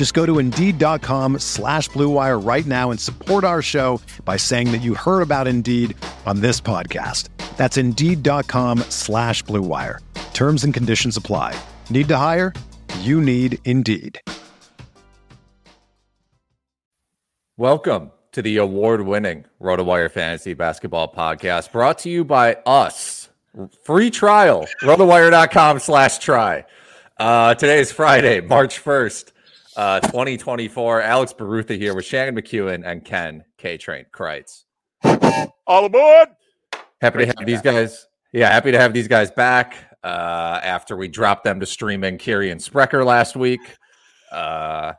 Just 0.00 0.14
go 0.14 0.24
to 0.24 0.38
Indeed.com 0.38 1.40
slash 1.40 1.90
BlueWire 1.90 2.42
right 2.42 2.64
now 2.64 2.90
and 2.90 2.98
support 2.98 3.44
our 3.44 3.60
show 3.60 4.00
by 4.24 4.38
saying 4.38 4.72
that 4.72 4.80
you 4.80 4.94
heard 4.94 5.20
about 5.20 5.46
Indeed 5.46 5.94
on 6.24 6.40
this 6.40 6.58
podcast. 6.58 7.28
That's 7.58 7.76
Indeed.com 7.76 8.78
slash 8.88 9.44
BlueWire. 9.44 9.98
Terms 10.32 10.64
and 10.64 10.72
conditions 10.72 11.18
apply. 11.18 11.54
Need 11.90 12.08
to 12.08 12.16
hire? 12.16 12.54
You 13.00 13.20
need 13.20 13.58
Indeed. 13.66 14.18
Welcome 17.58 18.12
to 18.32 18.40
the 18.40 18.56
award 18.56 19.02
winning 19.02 19.44
RotoWire 19.60 20.10
Fantasy 20.10 20.54
Basketball 20.54 21.12
Podcast 21.12 21.72
brought 21.72 21.98
to 21.98 22.08
you 22.08 22.24
by 22.24 22.56
us. 22.64 23.28
Free 23.84 24.10
trial, 24.10 24.66
rotowire.com 24.80 25.78
slash 25.78 26.16
try. 26.16 26.64
Uh, 27.18 27.54
today 27.54 27.80
is 27.80 27.92
Friday, 27.92 28.40
March 28.40 28.82
1st, 28.82 29.32
uh, 29.76 30.00
2024. 30.00 31.02
Alex 31.02 31.32
Barutha 31.32 31.76
here 31.76 31.94
with 31.94 32.04
Shannon 32.04 32.34
McEwen 32.34 32.86
and 32.86 33.04
Ken 33.04 33.44
K 33.58 33.76
Train 33.76 34.06
Crites. 34.12 34.64
All 35.66 35.84
aboard. 35.84 36.28
Happy 37.00 37.20
to 37.20 37.26
have 37.26 37.46
these 37.46 37.62
guys. 37.62 38.06
Yeah, 38.32 38.50
happy 38.50 38.72
to 38.72 38.78
have 38.78 38.92
these 38.92 39.08
guys 39.08 39.30
back 39.30 39.76
uh, 40.04 40.60
after 40.62 40.96
we 40.96 41.08
dropped 41.08 41.44
them 41.44 41.60
to 41.60 41.66
streaming 41.66 42.18
Kirian 42.18 42.60
Sprecher 42.60 43.04
last 43.04 43.36
week. 43.36 43.60
Uh, 44.30 44.92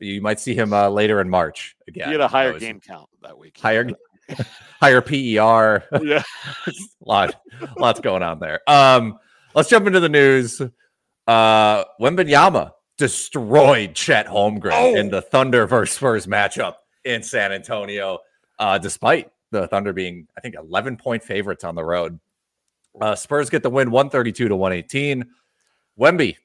you 0.00 0.20
might 0.20 0.40
see 0.40 0.54
him 0.54 0.72
uh, 0.72 0.88
later 0.88 1.20
in 1.20 1.28
March 1.28 1.76
again. 1.86 2.08
He 2.08 2.12
had 2.12 2.20
a 2.20 2.28
higher 2.28 2.58
game 2.58 2.80
count 2.80 3.08
that 3.22 3.36
week. 3.36 3.58
Higher, 3.58 3.88
higher 4.80 5.00
PER. 5.00 5.84
Yeah. 6.02 6.22
lot, 7.00 7.34
lots 7.76 8.00
going 8.00 8.22
on 8.22 8.38
there. 8.38 8.60
Um, 8.66 9.18
let's 9.54 9.68
jump 9.68 9.86
into 9.86 10.00
the 10.00 10.08
news. 10.08 10.60
Uh, 11.26 11.84
Wembanyama 12.00 12.72
destroyed 12.98 13.94
Chet 13.94 14.26
Holmgren 14.26 14.72
Oh. 14.72 14.94
in 14.94 15.08
the 15.10 15.22
Thunder 15.22 15.66
versus 15.66 15.96
Spurs 15.96 16.26
matchup 16.26 16.74
in 17.04 17.22
San 17.22 17.52
Antonio, 17.52 18.18
uh, 18.58 18.76
despite 18.78 19.30
the 19.50 19.66
Thunder 19.68 19.92
being, 19.94 20.26
I 20.36 20.40
think, 20.42 20.54
11 20.56 20.96
point 20.98 21.22
favorites 21.22 21.64
on 21.64 21.74
the 21.74 21.84
road. 21.84 22.20
Uh, 23.00 23.14
Spurs 23.14 23.48
get 23.48 23.62
the 23.62 23.70
win 23.70 23.90
132 23.90 24.48
to 24.48 24.56
118. 24.56 25.24
Wemby 25.98 26.36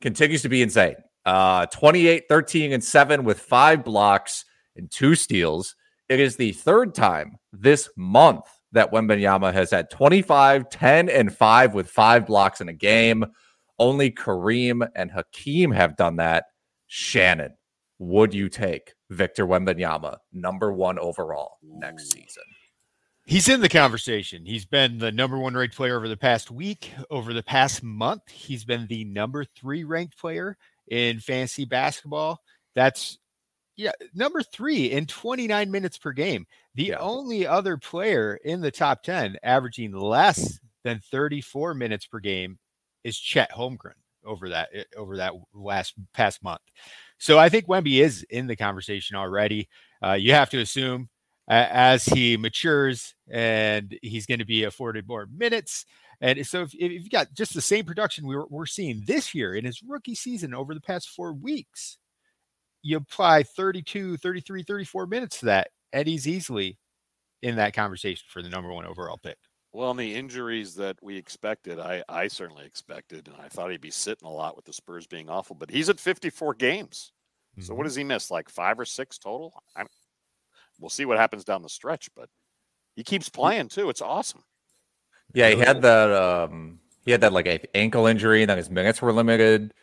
continues 0.00 0.42
to 0.42 0.48
be 0.48 0.60
insane. 0.60 0.96
Uh, 1.24 1.66
28, 1.66 2.24
13, 2.28 2.72
and 2.72 2.82
7 2.84 3.24
with 3.24 3.38
five 3.38 3.84
blocks 3.84 4.44
and 4.76 4.90
two 4.90 5.14
steals. 5.14 5.76
It 6.08 6.18
is 6.20 6.36
the 6.36 6.52
third 6.52 6.94
time 6.94 7.38
this 7.52 7.88
month 7.96 8.44
that 8.72 8.90
Wembanyama 8.90 9.52
has 9.52 9.70
had 9.70 9.88
25, 9.90 10.68
10, 10.68 11.08
and 11.08 11.34
5 11.34 11.74
with 11.74 11.88
five 11.88 12.26
blocks 12.26 12.60
in 12.60 12.68
a 12.68 12.72
game. 12.72 13.24
Only 13.82 14.12
Kareem 14.12 14.88
and 14.94 15.10
Hakeem 15.10 15.72
have 15.72 15.96
done 15.96 16.14
that. 16.16 16.44
Shannon, 16.86 17.54
would 17.98 18.32
you 18.32 18.48
take 18.48 18.92
Victor 19.10 19.44
Wembanyama 19.44 20.18
number 20.32 20.72
one 20.72 21.00
overall 21.00 21.58
next 21.64 22.12
season? 22.12 22.44
He's 23.26 23.48
in 23.48 23.60
the 23.60 23.68
conversation. 23.68 24.46
He's 24.46 24.64
been 24.64 24.98
the 24.98 25.10
number 25.10 25.36
one 25.36 25.54
ranked 25.54 25.74
player 25.74 25.96
over 25.96 26.08
the 26.08 26.16
past 26.16 26.48
week. 26.52 26.92
Over 27.10 27.32
the 27.32 27.42
past 27.42 27.82
month, 27.82 28.22
he's 28.28 28.64
been 28.64 28.86
the 28.86 29.04
number 29.04 29.44
three 29.44 29.82
ranked 29.82 30.16
player 30.16 30.56
in 30.88 31.18
fantasy 31.18 31.64
basketball. 31.64 32.40
That's 32.76 33.18
yeah, 33.74 33.92
number 34.14 34.44
three 34.44 34.92
in 34.92 35.06
29 35.06 35.70
minutes 35.72 35.98
per 35.98 36.12
game. 36.12 36.46
The 36.76 36.84
Yeah. 36.84 36.98
only 36.98 37.48
other 37.48 37.76
player 37.78 38.38
in 38.44 38.60
the 38.60 38.70
top 38.70 39.02
10 39.02 39.38
averaging 39.42 39.92
less 39.92 40.60
than 40.84 41.00
34 41.10 41.74
minutes 41.74 42.06
per 42.06 42.20
game 42.20 42.58
is 43.04 43.18
Chet 43.18 43.50
Holmgren 43.50 43.94
over 44.24 44.48
that 44.50 44.68
eh, 44.72 44.84
over 44.96 45.16
that 45.16 45.32
last 45.54 45.94
past 46.14 46.42
month. 46.42 46.60
So 47.18 47.38
I 47.38 47.48
think 47.48 47.66
Wemby 47.66 48.00
is 48.00 48.24
in 48.30 48.46
the 48.46 48.56
conversation 48.56 49.16
already. 49.16 49.68
Uh, 50.04 50.12
you 50.12 50.32
have 50.32 50.50
to 50.50 50.60
assume 50.60 51.08
a- 51.48 51.52
as 51.52 52.04
he 52.04 52.36
matures 52.36 53.14
and 53.30 53.96
he's 54.02 54.26
going 54.26 54.38
to 54.40 54.44
be 54.44 54.64
afforded 54.64 55.06
more 55.06 55.26
minutes. 55.26 55.86
And 56.20 56.46
so 56.46 56.62
if, 56.62 56.74
if 56.74 56.92
you've 56.92 57.10
got 57.10 57.34
just 57.34 57.54
the 57.54 57.60
same 57.60 57.84
production 57.84 58.26
we 58.26 58.36
we're, 58.36 58.46
we're 58.48 58.66
seeing 58.66 59.02
this 59.06 59.34
year 59.34 59.54
in 59.54 59.64
his 59.64 59.82
rookie 59.82 60.14
season 60.14 60.54
over 60.54 60.74
the 60.74 60.80
past 60.80 61.08
four 61.10 61.32
weeks, 61.32 61.98
you 62.82 62.96
apply 62.96 63.42
32, 63.44 64.16
33, 64.16 64.62
34 64.62 65.06
minutes 65.06 65.40
to 65.40 65.46
that, 65.46 65.68
and 65.92 66.06
he's 66.06 66.26
easily 66.26 66.78
in 67.42 67.56
that 67.56 67.74
conversation 67.74 68.24
for 68.28 68.42
the 68.42 68.48
number 68.48 68.72
one 68.72 68.86
overall 68.86 69.18
pick. 69.18 69.38
Well, 69.72 69.90
and 69.90 69.98
the 69.98 70.14
injuries 70.14 70.74
that 70.74 70.98
we 71.02 71.16
expected, 71.16 71.78
I, 71.80 72.04
I 72.08 72.28
certainly 72.28 72.66
expected, 72.66 73.28
and 73.28 73.36
I 73.40 73.48
thought 73.48 73.70
he'd 73.70 73.80
be 73.80 73.90
sitting 73.90 74.28
a 74.28 74.30
lot 74.30 74.54
with 74.54 74.66
the 74.66 74.72
Spurs 74.72 75.06
being 75.06 75.30
awful, 75.30 75.56
but 75.56 75.70
he's 75.70 75.88
at 75.88 75.98
54 75.98 76.54
games. 76.54 77.12
So 77.60 77.74
what 77.74 77.84
does 77.84 77.94
he 77.94 78.04
miss? 78.04 78.30
Like 78.30 78.48
five 78.48 78.80
or 78.80 78.84
six 78.84 79.18
total? 79.18 79.52
I, 79.76 79.84
we'll 80.80 80.90
see 80.90 81.04
what 81.04 81.18
happens 81.18 81.44
down 81.44 81.62
the 81.62 81.68
stretch, 81.68 82.08
but 82.16 82.28
he 82.96 83.02
keeps 83.02 83.28
playing 83.28 83.68
too. 83.68 83.90
It's 83.90 84.00
awesome. 84.00 84.42
Yeah, 85.34 85.50
he 85.50 85.58
had 85.58 85.82
that. 85.82 86.10
Um, 86.10 86.80
he 87.04 87.10
had 87.10 87.20
that 87.22 87.32
like 87.32 87.46
a 87.46 87.60
ankle 87.76 88.06
injury, 88.06 88.42
and 88.42 88.50
then 88.50 88.56
his 88.56 88.70
minutes 88.70 89.02
were 89.02 89.12
limited. 89.12 89.74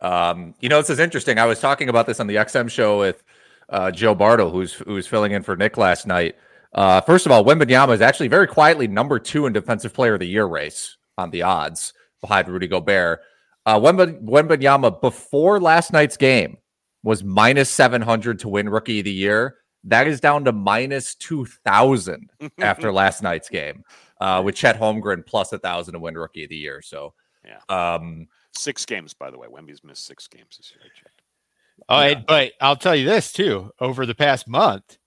Um, 0.00 0.54
you 0.60 0.68
know, 0.68 0.80
this 0.80 0.90
is 0.90 0.98
interesting. 0.98 1.38
I 1.38 1.46
was 1.46 1.60
talking 1.60 1.88
about 1.88 2.06
this 2.06 2.20
on 2.20 2.26
the 2.26 2.36
XM 2.36 2.70
show 2.70 2.98
with 2.98 3.22
uh, 3.68 3.90
Joe 3.90 4.14
Bartle, 4.14 4.50
who's 4.50 4.74
who's 4.74 5.06
filling 5.06 5.32
in 5.32 5.42
for 5.42 5.56
Nick 5.56 5.76
last 5.76 6.06
night. 6.06 6.36
Uh, 6.74 7.00
first 7.00 7.26
of 7.26 7.32
all, 7.32 7.44
Wembanyama 7.44 7.94
is 7.94 8.00
actually 8.00 8.28
very 8.28 8.46
quietly 8.46 8.86
number 8.86 9.18
two 9.18 9.46
in 9.46 9.52
Defensive 9.52 9.92
Player 9.94 10.14
of 10.14 10.20
the 10.20 10.26
Year 10.28 10.46
race 10.46 10.96
on 11.16 11.30
the 11.30 11.42
odds 11.42 11.92
behind 12.20 12.48
Rudy 12.48 12.66
Gobert. 12.68 13.20
Uh, 13.66 13.78
Wemba, 13.78 14.22
Wembanyama 14.22 15.00
before 15.00 15.60
last 15.60 15.92
night's 15.92 16.16
game 16.16 16.58
was 17.02 17.24
minus 17.24 17.70
seven 17.70 18.02
hundred 18.02 18.38
to 18.40 18.48
win 18.48 18.68
Rookie 18.68 19.00
of 19.00 19.04
the 19.04 19.12
Year. 19.12 19.56
That 19.84 20.06
is 20.08 20.20
down 20.20 20.44
to 20.44 20.52
minus 20.52 21.14
two 21.14 21.46
thousand 21.64 22.30
after 22.58 22.92
last 22.92 23.22
night's 23.22 23.48
game 23.48 23.84
uh, 24.20 24.42
with 24.44 24.54
Chet 24.54 24.78
Holmgren 24.78 25.24
plus 25.24 25.52
a 25.52 25.58
thousand 25.58 25.94
to 25.94 26.00
win 26.00 26.16
Rookie 26.18 26.44
of 26.44 26.50
the 26.50 26.56
Year. 26.56 26.82
So, 26.82 27.14
Yeah. 27.44 27.60
um, 27.94 28.26
Six 28.56 28.84
games, 28.84 29.14
by 29.14 29.30
the 29.30 29.38
way. 29.38 29.46
Wemby's 29.48 29.84
missed 29.84 30.04
six 30.06 30.26
games 30.26 30.56
this 30.58 30.72
year. 30.72 30.80
I 30.84 30.88
checked. 30.98 31.22
Oh, 31.88 32.00
Yeah. 32.00 32.16
and- 32.18 32.26
but 32.26 32.52
I'll 32.60 32.76
tell 32.76 32.96
you 32.96 33.04
this 33.06 33.32
too. 33.32 33.70
Over 33.80 34.04
the 34.04 34.14
past 34.14 34.48
month, 34.48 34.97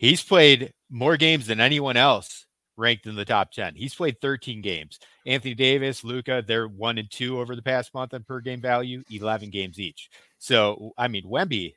he's 0.00 0.22
played 0.22 0.72
more 0.88 1.16
games 1.18 1.46
than 1.46 1.60
anyone 1.60 1.96
else 1.98 2.46
ranked 2.78 3.04
in 3.06 3.14
the 3.14 3.24
top 3.26 3.52
10. 3.52 3.74
He's 3.74 3.94
played 3.94 4.18
13 4.22 4.62
games. 4.62 4.98
Anthony 5.26 5.54
Davis, 5.54 6.02
Luka, 6.02 6.42
they're 6.46 6.66
one 6.66 6.96
and 6.96 7.10
two 7.10 7.38
over 7.38 7.54
the 7.54 7.60
past 7.62 7.92
month 7.92 8.14
on 8.14 8.24
per 8.24 8.40
game 8.40 8.62
value, 8.62 9.04
11 9.10 9.50
games 9.50 9.78
each. 9.78 10.08
So, 10.38 10.92
I 10.96 11.06
mean, 11.08 11.24
Wemby 11.24 11.74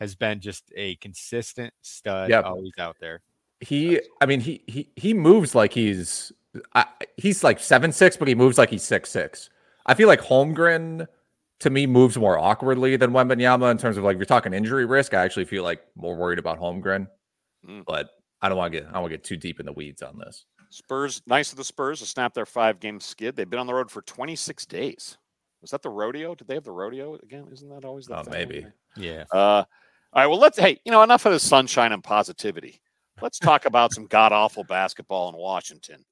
has 0.00 0.14
been 0.14 0.40
just 0.40 0.72
a 0.74 0.96
consistent 0.96 1.74
stud, 1.82 2.30
Yep. 2.30 2.44
always 2.46 2.72
out 2.78 2.96
there. 2.98 3.20
he, 3.60 4.00
I 4.22 4.26
mean, 4.26 4.40
he 4.40 4.62
he 4.66 4.90
he 4.96 5.12
moves 5.14 5.54
like 5.54 5.72
he's 5.74 6.32
I, 6.74 6.86
he's 7.18 7.44
like 7.44 7.58
seven 7.60 7.92
six, 7.92 8.16
but 8.16 8.26
he 8.28 8.34
moves 8.34 8.56
like 8.56 8.70
he's 8.70 8.82
six 8.82 9.10
six. 9.10 9.50
I 9.84 9.92
feel 9.94 10.08
like 10.08 10.20
Holmgren 10.22 11.06
to 11.60 11.70
me 11.70 11.86
moves 11.86 12.16
more 12.18 12.38
awkwardly 12.38 12.96
than 12.96 13.10
Wembanyama 13.12 13.70
in 13.70 13.78
terms 13.78 13.96
of 13.98 14.04
like 14.04 14.14
if 14.14 14.18
you're 14.20 14.26
talking 14.26 14.54
injury 14.54 14.86
risk. 14.86 15.12
I 15.14 15.22
actually 15.24 15.44
feel 15.46 15.62
like 15.64 15.82
more 15.94 16.16
worried 16.16 16.38
about 16.38 16.58
Holmgren, 16.60 17.08
Mm. 17.68 17.84
but 17.86 18.08
I 18.42 18.48
don't 18.48 18.58
want 18.58 18.72
to 18.72 18.80
get 18.80 18.88
I 18.88 18.92
don't 18.92 19.02
want 19.02 19.12
to 19.12 19.16
get 19.18 19.24
too 19.24 19.36
deep 19.36 19.60
in 19.60 19.66
the 19.66 19.72
weeds 19.72 20.02
on 20.02 20.18
this. 20.18 20.44
Spurs, 20.70 21.22
nice 21.26 21.52
of 21.52 21.58
the 21.58 21.64
Spurs 21.64 22.00
to 22.00 22.06
snap 22.06 22.34
their 22.34 22.46
five 22.46 22.80
game 22.80 23.00
skid. 23.00 23.36
They've 23.36 23.48
been 23.48 23.58
on 23.60 23.66
the 23.66 23.74
road 23.74 23.90
for 23.90 24.02
26 24.02 24.66
days. 24.66 25.16
Was 25.62 25.70
that 25.70 25.82
the 25.82 25.90
rodeo? 25.90 26.34
Did 26.34 26.48
they 26.48 26.54
have 26.54 26.64
the 26.64 26.72
rodeo 26.72 27.14
again? 27.22 27.46
Isn't 27.52 27.68
that 27.70 27.84
always 27.84 28.06
the 28.06 28.18
Oh, 28.18 28.22
thing? 28.24 28.32
maybe. 28.32 28.66
Yeah. 28.96 29.24
Uh, 29.32 29.36
all 29.36 29.66
right. 30.14 30.26
Well, 30.26 30.38
let's. 30.38 30.58
Hey, 30.58 30.80
you 30.84 30.92
know, 30.92 31.02
enough 31.02 31.24
of 31.26 31.32
the 31.32 31.40
sunshine 31.40 31.92
and 31.92 32.02
positivity. 32.04 32.80
Let's 33.22 33.38
talk 33.38 33.64
about 33.64 33.92
some 33.94 34.06
god 34.06 34.32
awful 34.32 34.64
basketball 34.64 35.28
in 35.30 35.36
Washington. 35.36 36.04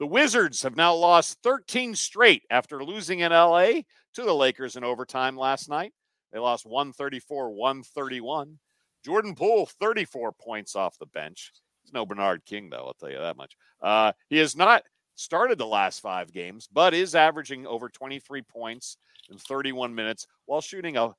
The 0.00 0.06
Wizards 0.06 0.62
have 0.62 0.76
now 0.76 0.94
lost 0.94 1.38
13 1.42 1.94
straight 1.94 2.42
after 2.50 2.82
losing 2.82 3.20
in 3.20 3.32
LA 3.32 3.82
to 4.14 4.22
the 4.22 4.34
Lakers 4.34 4.76
in 4.76 4.82
overtime 4.82 5.36
last 5.36 5.68
night. 5.68 5.92
They 6.32 6.38
lost 6.38 6.64
134 6.66 7.50
131. 7.50 8.58
Jordan 9.04 9.34
Poole, 9.34 9.66
34 9.66 10.32
points 10.32 10.76
off 10.76 10.98
the 10.98 11.06
bench. 11.06 11.52
He's 11.82 11.92
no 11.92 12.04
Bernard 12.04 12.44
King, 12.44 12.70
though, 12.70 12.86
I'll 12.86 12.94
tell 12.94 13.10
you 13.10 13.18
that 13.18 13.36
much. 13.36 13.56
Uh, 13.80 14.12
he 14.28 14.38
has 14.38 14.56
not 14.56 14.82
started 15.14 15.58
the 15.58 15.66
last 15.66 16.00
five 16.00 16.32
games, 16.32 16.68
but 16.72 16.94
is 16.94 17.14
averaging 17.14 17.66
over 17.66 17.88
23 17.88 18.42
points 18.42 18.96
in 19.30 19.38
31 19.38 19.94
minutes 19.94 20.26
while 20.46 20.60
shooting 20.60 20.96
a 20.96 21.14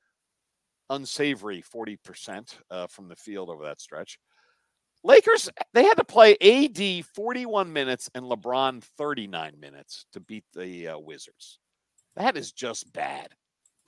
unsavory 0.90 1.62
40% 1.62 2.54
uh, 2.70 2.86
from 2.86 3.08
the 3.08 3.16
field 3.16 3.48
over 3.48 3.64
that 3.64 3.80
stretch. 3.80 4.18
Lakers, 5.04 5.48
they 5.72 5.84
had 5.84 5.96
to 5.96 6.04
play 6.04 6.36
AD 6.40 7.04
41 7.06 7.72
minutes 7.72 8.08
and 8.14 8.24
LeBron 8.24 8.82
39 8.96 9.58
minutes 9.58 10.06
to 10.12 10.20
beat 10.20 10.44
the 10.54 10.88
uh, 10.88 10.98
Wizards. 10.98 11.58
That 12.14 12.36
is 12.36 12.52
just 12.52 12.92
bad. 12.92 13.28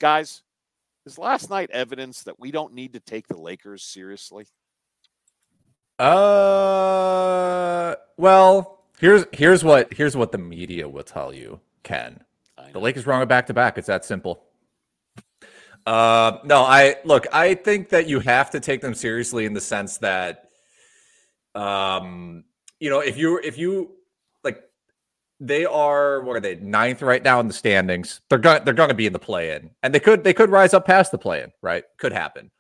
Guys, 0.01 0.43
is 1.07 1.19
last 1.19 1.51
night 1.51 1.71
evidence 1.71 2.23
that 2.23 2.39
we 2.39 2.51
don't 2.51 2.75
need 2.75 2.95
to 2.95 3.01
take 3.01 3.29
the 3.29 3.39
Lakers 3.39 3.83
seriously? 3.83 4.47
Uh, 5.99 7.95
well, 8.17 8.85
here's 8.99 9.25
here's 9.33 9.63
what 9.63 9.93
here's 9.93 10.17
what 10.17 10.33
the 10.33 10.39
media 10.39 10.89
will 10.89 11.05
tell 11.05 11.33
you, 11.33 11.61
Ken. 11.83 12.25
The 12.73 12.81
Lakers 12.81 13.07
wrong 13.07 13.23
a 13.23 13.27
back 13.27 13.47
to 13.47 13.55
back. 13.55 13.79
It's 13.79 13.87
that 13.87 14.05
simple. 14.05 14.43
Uh, 15.87 16.39
no, 16.45 16.63
I 16.63 16.97
look. 17.05 17.27
I 17.33 17.55
think 17.55 17.91
that 17.91 18.09
you 18.09 18.19
have 18.21 18.51
to 18.51 18.61
take 18.61 18.81
them 18.81 18.95
seriously 18.95 19.45
in 19.45 19.53
the 19.53 19.61
sense 19.61 19.99
that, 19.99 20.49
um, 21.55 22.45
you 22.81 22.91
know, 22.91 23.01
if 23.01 23.17
you 23.17 23.39
if 23.39 23.59
you 23.59 23.93
they 25.47 25.65
are 25.65 26.21
what 26.23 26.37
are 26.37 26.41
they 26.41 26.57
ninth 26.57 27.03
right 27.03 27.23
now 27.23 27.41
in 27.41 27.47
the 27.47 27.55
standings? 27.55 28.21
They're 28.29 28.39
going 28.39 28.65
they're 28.65 28.75
going 28.75 28.89
to 28.89 28.95
be 28.95 29.07
in 29.07 29.13
the 29.13 29.19
play 29.19 29.55
in, 29.55 29.71
and 29.83 29.95
they 29.95 30.01
could 30.01 30.25
they 30.25 30.33
could 30.33 30.51
rise 30.51 30.75
up 30.75 30.87
past 30.87 31.13
the 31.13 31.19
play 31.19 31.43
in. 31.43 31.53
Right, 31.63 31.85
could 31.99 32.13
happen. 32.13 32.51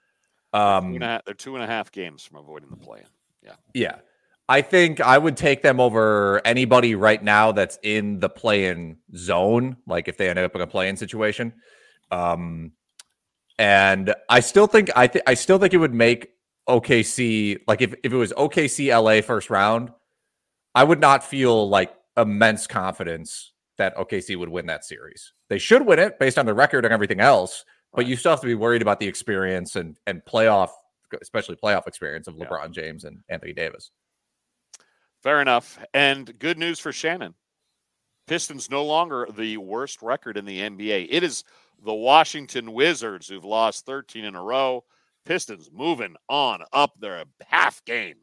Um, 0.52 0.98
they're 0.98 1.19
two, 1.19 1.22
they're 1.26 1.34
two 1.34 1.54
and 1.54 1.64
a 1.64 1.66
half 1.66 1.90
games 1.90 2.25
from 2.25 2.38
avoiding 2.38 2.70
the 2.70 2.76
play 2.76 3.00
in. 3.00 3.06
Yeah, 3.42 3.56
yeah. 3.75 3.96
I 4.48 4.60
think 4.60 5.00
I 5.00 5.16
would 5.16 5.38
take 5.38 5.62
them 5.62 5.81
over 5.81 6.42
anybody 6.44 6.94
right 6.94 7.22
now 7.22 7.50
that's 7.52 7.78
in 7.82 8.20
the 8.20 8.28
play-in 8.28 8.98
zone. 9.16 9.78
Like 9.86 10.06
if 10.06 10.19
they 10.19 10.28
end 10.28 10.38
up 10.38 10.54
in 10.54 10.60
a 10.60 10.66
play-in 10.66 10.96
situation. 10.96 11.54
Um, 12.10 12.72
and 13.58 14.14
I 14.28 14.40
still 14.40 14.66
think 14.66 14.90
I 14.94 15.06
think 15.06 15.25
I 15.26 15.34
still 15.34 15.58
think 15.58 15.72
it 15.72 15.78
would 15.78 15.94
make 15.94 16.31
OKC 16.69 17.60
like 17.66 17.81
if, 17.81 17.94
if 18.02 18.12
it 18.12 18.16
was 18.16 18.32
OKC 18.32 18.88
LA 18.88 19.22
first 19.22 19.48
round, 19.48 19.90
I 20.75 20.84
would 20.84 21.00
not 21.00 21.25
feel 21.25 21.69
like 21.69 21.94
immense 22.16 22.66
confidence 22.66 23.52
that 23.78 23.96
OKC 23.96 24.37
would 24.37 24.49
win 24.49 24.66
that 24.66 24.84
series. 24.84 25.32
They 25.49 25.58
should 25.58 25.84
win 25.84 25.99
it 25.99 26.19
based 26.19 26.38
on 26.38 26.46
the 26.46 26.55
record 26.55 26.84
and 26.84 26.94
everything 26.94 27.20
else, 27.20 27.64
but 27.93 28.02
right. 28.02 28.06
you 28.06 28.16
still 28.16 28.31
have 28.31 28.40
to 28.40 28.46
be 28.46 28.55
worried 28.55 28.82
about 28.82 29.00
the 29.00 29.06
experience 29.06 29.76
and 29.76 29.99
and 30.06 30.22
playoff, 30.25 30.70
especially 31.20 31.56
playoff 31.56 31.87
experience 31.87 32.28
of 32.28 32.37
LeBron 32.37 32.66
yeah. 32.66 32.82
James 32.82 33.05
and 33.05 33.19
Anthony 33.28 33.52
Davis. 33.52 33.90
Fair 35.22 35.40
enough. 35.40 35.78
And 35.94 36.38
good 36.38 36.58
news 36.58 36.78
for 36.78 36.93
Shannon. 36.93 37.34
Pistons 38.26 38.70
no 38.70 38.84
longer 38.84 39.26
the 39.34 39.56
worst 39.56 40.02
record 40.02 40.37
in 40.37 40.44
the 40.44 40.60
NBA. 40.60 41.08
It 41.10 41.22
is 41.22 41.44
the 41.84 41.94
Washington 41.94 42.72
Wizards, 42.72 43.28
who've 43.28 43.44
lost 43.44 43.87
13 43.87 44.25
in 44.25 44.34
a 44.34 44.43
row. 44.43 44.84
Pistons 45.25 45.70
moving 45.72 46.14
on 46.28 46.62
up 46.72 46.93
their 47.00 47.25
half 47.46 47.84
game 47.84 48.17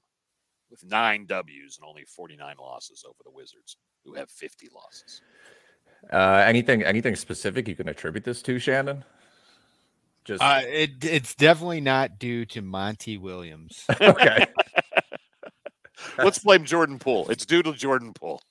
with 0.72 0.84
nine 0.86 1.26
W's 1.28 1.78
and 1.78 1.88
only 1.88 2.06
49 2.06 2.56
losses 2.60 3.04
over 3.06 3.18
the 3.24 3.32
Wizards, 3.32 3.78
who 4.04 4.16
have 4.16 4.32
50 4.32 4.70
losses. 4.74 5.22
Uh, 6.12 6.44
anything 6.48 6.82
anything 6.82 7.16
specific 7.16 7.68
you 7.68 7.76
can 7.76 7.88
attribute 7.88 8.24
this 8.24 8.42
to, 8.42 8.58
Shannon? 8.58 9.04
Just 10.24 10.42
uh, 10.42 10.62
it, 10.64 11.04
it's 11.04 11.36
definitely 11.36 11.82
not 11.82 12.18
due 12.18 12.46
to 12.46 12.62
Monty 12.62 13.18
Williams. 13.18 13.86
okay. 14.02 14.46
Let's 16.18 16.40
blame 16.40 16.66
Jordan 16.66 17.00
Poole. 17.00 17.30
It's 17.30 17.46
due 17.46 17.62
to 17.64 17.74
Jordan 17.74 18.14
Poole. 18.14 18.42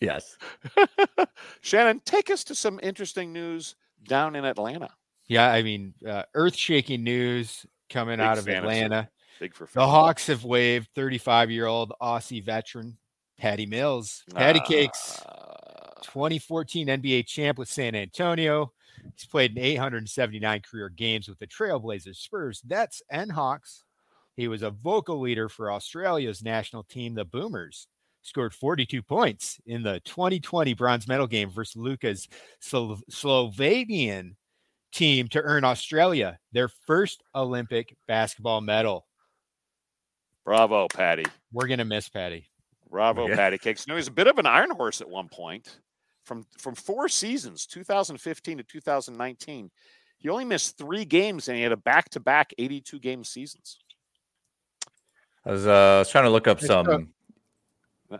Yes. 0.00 0.36
Shannon, 1.60 2.00
take 2.04 2.30
us 2.30 2.44
to 2.44 2.54
some 2.54 2.80
interesting 2.82 3.32
news 3.32 3.76
down 4.06 4.34
in 4.36 4.44
Atlanta. 4.44 4.90
Yeah, 5.28 5.50
I 5.50 5.62
mean, 5.62 5.94
uh, 6.06 6.24
earth-shaking 6.34 7.02
news 7.02 7.64
coming 7.88 8.18
Big 8.18 8.26
out 8.26 8.38
of 8.38 8.44
fantasy. 8.44 8.80
Atlanta. 8.80 9.08
Big 9.42 9.56
for 9.56 9.68
the 9.72 9.84
Hawks 9.84 10.28
have 10.28 10.44
waived 10.44 10.88
35-year-old 10.94 11.94
Aussie 12.00 12.44
veteran 12.44 12.96
Patty 13.36 13.66
Mills. 13.66 14.22
Patty 14.32 14.60
uh, 14.60 14.64
Cakes, 14.64 15.20
2014 16.02 16.86
NBA 16.86 17.26
champ 17.26 17.58
with 17.58 17.68
San 17.68 17.96
Antonio. 17.96 18.72
He's 19.16 19.26
played 19.26 19.58
in 19.58 19.64
879 19.64 20.60
career 20.60 20.88
games 20.88 21.28
with 21.28 21.40
the 21.40 21.48
Trailblazers, 21.48 22.18
Spurs, 22.18 22.62
Nets, 22.64 23.02
and 23.10 23.32
Hawks. 23.32 23.82
He 24.36 24.46
was 24.46 24.62
a 24.62 24.70
vocal 24.70 25.18
leader 25.18 25.48
for 25.48 25.72
Australia's 25.72 26.44
national 26.44 26.84
team, 26.84 27.14
the 27.14 27.24
Boomers 27.24 27.88
scored 28.22 28.54
42 28.54 29.02
points 29.02 29.60
in 29.66 29.82
the 29.82 30.00
2020 30.04 30.74
bronze 30.74 31.08
medal 31.08 31.26
game 31.26 31.50
versus 31.50 31.74
Luka's 31.74 32.28
Slo- 32.60 33.00
Slovenian 33.10 34.36
team 34.92 35.26
to 35.26 35.42
earn 35.42 35.64
Australia 35.64 36.38
their 36.52 36.68
first 36.68 37.24
Olympic 37.34 37.96
basketball 38.06 38.60
medal. 38.60 39.04
Bravo, 40.44 40.88
Patty. 40.88 41.24
We're 41.52 41.66
gonna 41.66 41.84
miss 41.84 42.08
Patty. 42.08 42.48
Bravo, 42.90 43.28
yeah. 43.28 43.36
Patty 43.36 43.58
Cakes. 43.58 43.86
You 43.86 43.92
know, 43.92 43.96
he's 43.96 44.08
a 44.08 44.12
bit 44.12 44.26
of 44.26 44.38
an 44.38 44.46
iron 44.46 44.70
horse 44.70 45.00
at 45.00 45.08
one 45.08 45.28
point. 45.28 45.78
From 46.24 46.46
from 46.58 46.74
four 46.74 47.08
seasons, 47.08 47.66
2015 47.66 48.58
to 48.58 48.64
2019, 48.64 49.70
he 50.18 50.28
only 50.28 50.44
missed 50.44 50.78
three 50.78 51.04
games 51.04 51.48
and 51.48 51.56
he 51.56 51.62
had 51.62 51.72
a 51.72 51.76
back-to-back 51.76 52.54
82 52.58 53.00
game 53.00 53.24
seasons. 53.24 53.78
I 55.44 55.50
was, 55.50 55.66
uh, 55.66 55.70
I 55.70 55.98
was 55.98 56.10
trying 56.10 56.24
to 56.24 56.30
look 56.30 56.46
up 56.46 56.60
some 56.60 57.12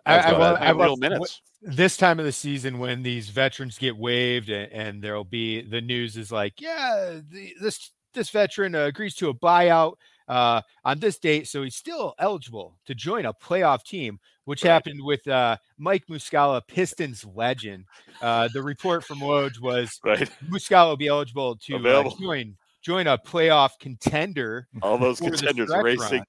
I, 0.07 0.19
I, 0.19 0.31
love, 0.33 0.59
I 0.61 0.71
love 0.73 0.99
minutes. 0.99 1.43
This 1.61 1.97
time 1.97 2.19
of 2.19 2.25
the 2.25 2.33
season, 2.33 2.79
when 2.79 3.03
these 3.03 3.29
veterans 3.29 3.79
get 3.79 3.97
waived, 3.97 4.49
and, 4.49 4.73
and 4.73 5.03
there'll 5.03 5.25
be 5.25 5.63
the 5.63 5.81
news 5.81 6.17
is 6.17 6.33
like, 6.33 6.55
yeah, 6.61 7.21
the, 7.31 7.55
this 7.61 7.93
this 8.15 8.31
veteran 8.31 8.75
uh, 8.75 8.85
agrees 8.85 9.15
to 9.17 9.29
a 9.29 9.35
buyout 9.35 9.95
uh, 10.29 10.63
on 10.85 11.01
this 11.01 11.19
date, 11.19 11.49
so 11.49 11.63
he's 11.63 11.77
still 11.77 12.15
eligible 12.19 12.77
to 12.87 12.95
join 12.95 13.27
a 13.27 13.33
playoff 13.33 13.85
team, 13.85 14.19
which 14.45 14.65
right. 14.65 14.71
happened 14.71 15.03
with 15.03 15.27
uh, 15.29 15.57
Mike 15.79 16.05
Muscala, 16.09 16.61
Pistons 16.67 17.25
legend. 17.35 17.85
Uh, 18.21 18.49
the 18.53 18.63
report 18.63 19.05
from 19.05 19.21
Woj 19.21 19.61
was 19.61 20.01
right. 20.05 20.31
Muscala 20.49 20.89
will 20.91 20.97
be 20.97 21.09
eligible 21.09 21.57
to 21.57 21.77
uh, 21.77 22.11
join 22.21 22.57
join 22.83 23.07
a 23.07 23.19
playoff 23.19 23.71
contender. 23.81 24.69
All 24.83 24.99
those 24.99 25.21
contenders 25.21 25.71
racing. 25.83 26.19
Run 26.19 26.25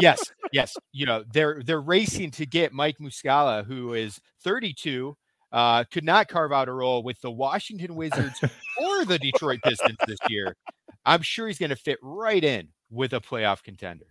yes, 0.00 0.32
yes. 0.52 0.76
You 0.92 1.06
know, 1.06 1.24
they're 1.32 1.62
they're 1.64 1.80
racing 1.82 2.30
to 2.32 2.46
get 2.46 2.72
Mike 2.72 2.98
Muscala, 2.98 3.64
who 3.64 3.94
is 3.94 4.20
32, 4.42 5.16
uh, 5.52 5.84
could 5.84 6.04
not 6.04 6.28
carve 6.28 6.52
out 6.52 6.68
a 6.68 6.72
role 6.72 7.02
with 7.02 7.20
the 7.20 7.30
Washington 7.30 7.94
Wizards 7.94 8.40
or 8.42 9.04
the 9.04 9.18
Detroit 9.18 9.60
Pistons 9.62 9.98
this 10.06 10.18
year. 10.28 10.56
I'm 11.04 11.22
sure 11.22 11.48
he's 11.48 11.58
going 11.58 11.70
to 11.70 11.76
fit 11.76 11.98
right 12.02 12.42
in 12.42 12.68
with 12.92 13.12
a 13.14 13.20
playoff 13.20 13.62
contender. 13.62 14.06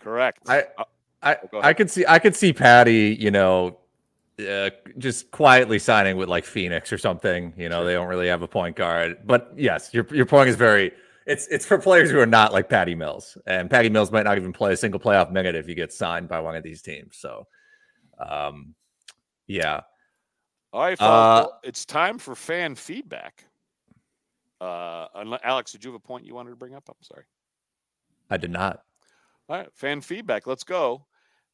Correct. 0.00 0.38
I 0.48 0.64
uh, 0.78 0.84
I 1.22 1.36
oh, 1.52 1.60
I 1.60 1.72
could 1.72 1.90
see 1.90 2.04
I 2.06 2.18
could 2.18 2.36
see 2.36 2.52
Patty, 2.52 3.16
you 3.18 3.30
know, 3.30 3.78
uh, 4.38 4.70
just 4.98 5.30
quietly 5.30 5.78
signing 5.78 6.16
with 6.16 6.28
like 6.28 6.44
Phoenix 6.44 6.92
or 6.92 6.98
something. 6.98 7.52
You 7.56 7.68
know, 7.68 7.84
they 7.84 7.94
don't 7.94 8.08
really 8.08 8.28
have 8.28 8.42
a 8.42 8.48
point 8.48 8.76
guard. 8.76 9.18
But 9.24 9.52
yes, 9.56 9.92
your 9.92 10.06
your 10.12 10.26
point 10.26 10.48
is 10.48 10.56
very 10.56 10.92
it's 11.26 11.46
it's 11.48 11.66
for 11.66 11.78
players 11.78 12.10
who 12.10 12.18
are 12.18 12.26
not 12.26 12.52
like 12.52 12.68
Patty 12.68 12.94
Mills, 12.94 13.36
and 13.46 13.70
Patty 13.70 13.88
Mills 13.88 14.10
might 14.10 14.24
not 14.24 14.38
even 14.38 14.52
play 14.52 14.72
a 14.72 14.76
single 14.76 15.00
playoff 15.00 15.30
minute 15.30 15.54
if 15.54 15.68
you 15.68 15.74
get 15.74 15.92
signed 15.92 16.28
by 16.28 16.40
one 16.40 16.56
of 16.56 16.62
these 16.62 16.82
teams. 16.82 17.16
So, 17.18 17.46
um, 18.18 18.74
yeah. 19.46 19.82
All 20.72 20.82
right, 20.82 21.00
uh, 21.00 21.48
it's 21.64 21.84
time 21.84 22.18
for 22.18 22.34
fan 22.34 22.76
feedback. 22.76 23.44
Uh, 24.60 25.06
Alex, 25.42 25.72
did 25.72 25.84
you 25.84 25.90
have 25.90 26.00
a 26.02 26.06
point 26.06 26.26
you 26.26 26.34
wanted 26.34 26.50
to 26.50 26.56
bring 26.56 26.74
up? 26.74 26.84
I'm 26.88 26.94
sorry. 27.02 27.24
I 28.28 28.36
did 28.36 28.50
not. 28.50 28.82
All 29.48 29.56
right, 29.56 29.68
fan 29.74 30.00
feedback. 30.00 30.46
Let's 30.46 30.64
go. 30.64 31.06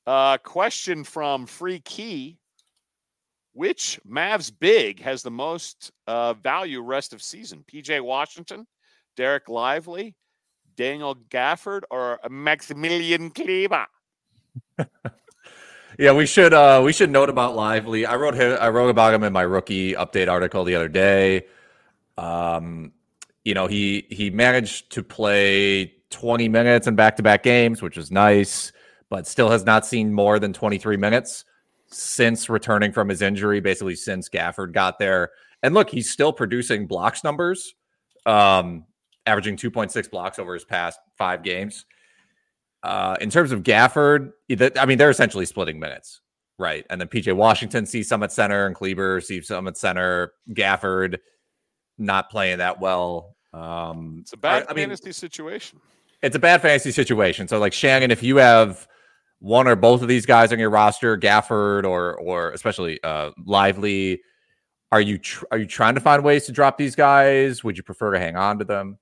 Uh, 0.07 0.39
question 0.39 1.05
from 1.05 1.47
Free 1.47 1.81
Key. 1.81 2.39
Which 3.53 3.99
Mavs 4.07 4.53
big 4.57 5.01
has 5.01 5.23
the 5.23 5.31
most 5.31 5.91
uh, 6.07 6.35
value 6.35 6.83
rest 6.83 7.15
of 7.15 7.23
season? 7.23 7.65
PJ 7.73 8.03
Washington, 8.03 8.67
Dereck 9.17 9.49
Lively, 9.49 10.15
Daniel 10.77 11.15
Gafford, 11.31 11.81
or 11.91 12.21
Maximilian 12.29 13.31
Kleber? 13.31 13.87
yeah, 15.99 16.13
we 16.13 16.27
should 16.27 16.53
uh 16.53 16.83
we 16.85 16.93
should 16.93 17.11
note 17.11 17.31
about 17.31 17.57
Lively. 17.57 18.05
I 18.05 18.17
wrote 18.17 18.35
him, 18.35 18.59
I 18.61 18.69
wrote 18.69 18.91
about 18.91 19.15
him 19.15 19.23
in 19.23 19.33
my 19.33 19.43
rookie 19.43 19.95
update 19.95 20.29
article 20.29 20.65
the 20.65 20.75
other 20.75 20.89
day. 20.89 21.47
Um, 22.19 22.93
you 23.47 23.55
know, 23.55 23.69
he 23.69 24.09
he 24.11 24.29
managed 24.29 24.91
to 24.91 25.05
play 25.05 25.95
20 26.11 26.49
minutes 26.49 26.89
in 26.89 26.97
back-to-back 26.97 27.45
games, 27.45 27.81
which 27.81 27.97
is 27.97 28.11
nice, 28.11 28.73
but 29.09 29.25
still 29.25 29.49
has 29.49 29.65
not 29.65 29.87
seen 29.87 30.13
more 30.13 30.41
than 30.41 30.53
23 30.53 30.97
minutes. 30.97 31.45
since 31.89 32.49
returning 32.51 32.91
from 32.91 33.09
his 33.09 33.23
injury, 33.23 33.61
basically 33.61 33.95
since 33.95 34.29
Gafford 34.29 34.73
got 34.73 34.99
there. 34.99 35.31
And 35.63 35.73
look, 35.73 35.89
he's 35.89 36.11
still 36.11 36.33
producing 36.33 36.89
blocks 36.89 37.23
numbers, 37.23 37.75
um, 38.27 38.85
averaging 39.25 39.57
2.6 39.57 40.11
blocks 40.11 40.41
over 40.41 40.53
his 40.53 40.65
past 40.65 40.99
five 41.17 41.45
games. 41.45 41.87
Uh, 42.83 43.17
in 43.21 43.31
terms 43.31 43.53
of 43.53 43.63
Gafford, 43.63 44.33
I 44.77 44.85
mean, 44.85 44.99
they're 44.99 45.11
essentially 45.11 45.47
splitting 45.47 45.79
minutes, 45.79 46.23
right? 46.59 46.85
And 46.91 47.01
then 47.01 47.07
PJ 47.07 47.33
Washington 47.37 47.87
sees 47.87 48.09
Summit 48.09 48.33
center, 48.33 48.67
and 48.67 48.75
Kleber 48.75 49.21
sees 49.21 49.47
Summit 49.47 49.77
center. 49.77 50.33
Gafford 50.51 51.19
not 51.99 52.31
playing 52.31 52.59
that 52.59 52.81
well. 52.81 53.36
Um, 53.57 54.19
it's 54.21 54.33
a 54.33 54.37
bad 54.37 54.67
I, 54.69 54.73
I 54.73 54.75
fantasy 54.75 55.07
mean, 55.07 55.13
situation. 55.13 55.81
It's 56.23 56.37
a 56.37 56.39
bad 56.39 56.63
fantasy 56.63 56.93
situation. 56.93 57.49
So, 57.49 57.59
like 57.59 57.73
Shannon, 57.73 58.11
if 58.11 58.23
you 58.23 58.37
have 58.37 58.87
one 59.39 59.67
or 59.67 59.77
both 59.77 60.03
of 60.03 60.09
these 60.09 60.27
guys 60.27 60.53
on 60.53 60.59
your 60.59 60.71
roster, 60.71 61.17
Gafford 61.17 61.85
or 61.85 62.15
or 62.19 62.51
especially 62.53 63.03
uh, 63.03 63.31
Lively, 63.45 64.21
are 64.93 65.01
you 65.01 65.19
tr- 65.19 65.45
are 65.51 65.59
you 65.59 65.67
trying 65.67 65.95
to 65.95 66.01
find 66.01 66.23
ways 66.23 66.45
to 66.47 66.53
drop 66.53 66.77
these 66.77 66.95
guys? 66.95 67.65
Would 67.65 67.77
you 67.77 67.83
prefer 67.83 68.13
to 68.13 68.19
hang 68.19 68.37
on 68.37 68.59
to 68.59 68.65
them? 68.65 68.99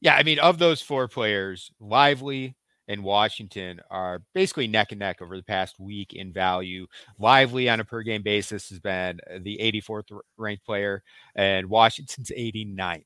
Yeah, 0.00 0.14
I 0.14 0.22
mean, 0.22 0.38
of 0.38 0.58
those 0.58 0.82
four 0.82 1.08
players, 1.08 1.70
Lively 1.80 2.54
and 2.88 3.02
Washington 3.02 3.80
are 3.90 4.22
basically 4.34 4.68
neck 4.68 4.92
and 4.92 5.00
neck 5.00 5.20
over 5.20 5.36
the 5.36 5.42
past 5.42 5.80
week 5.80 6.12
in 6.12 6.32
value. 6.32 6.86
Lively 7.18 7.68
on 7.68 7.80
a 7.80 7.84
per 7.84 8.02
game 8.02 8.22
basis 8.22 8.68
has 8.68 8.78
been 8.78 9.18
the 9.40 9.58
84th 9.58 10.20
ranked 10.36 10.64
player, 10.64 11.02
and 11.34 11.68
Washington's 11.68 12.30
89th. 12.30 13.04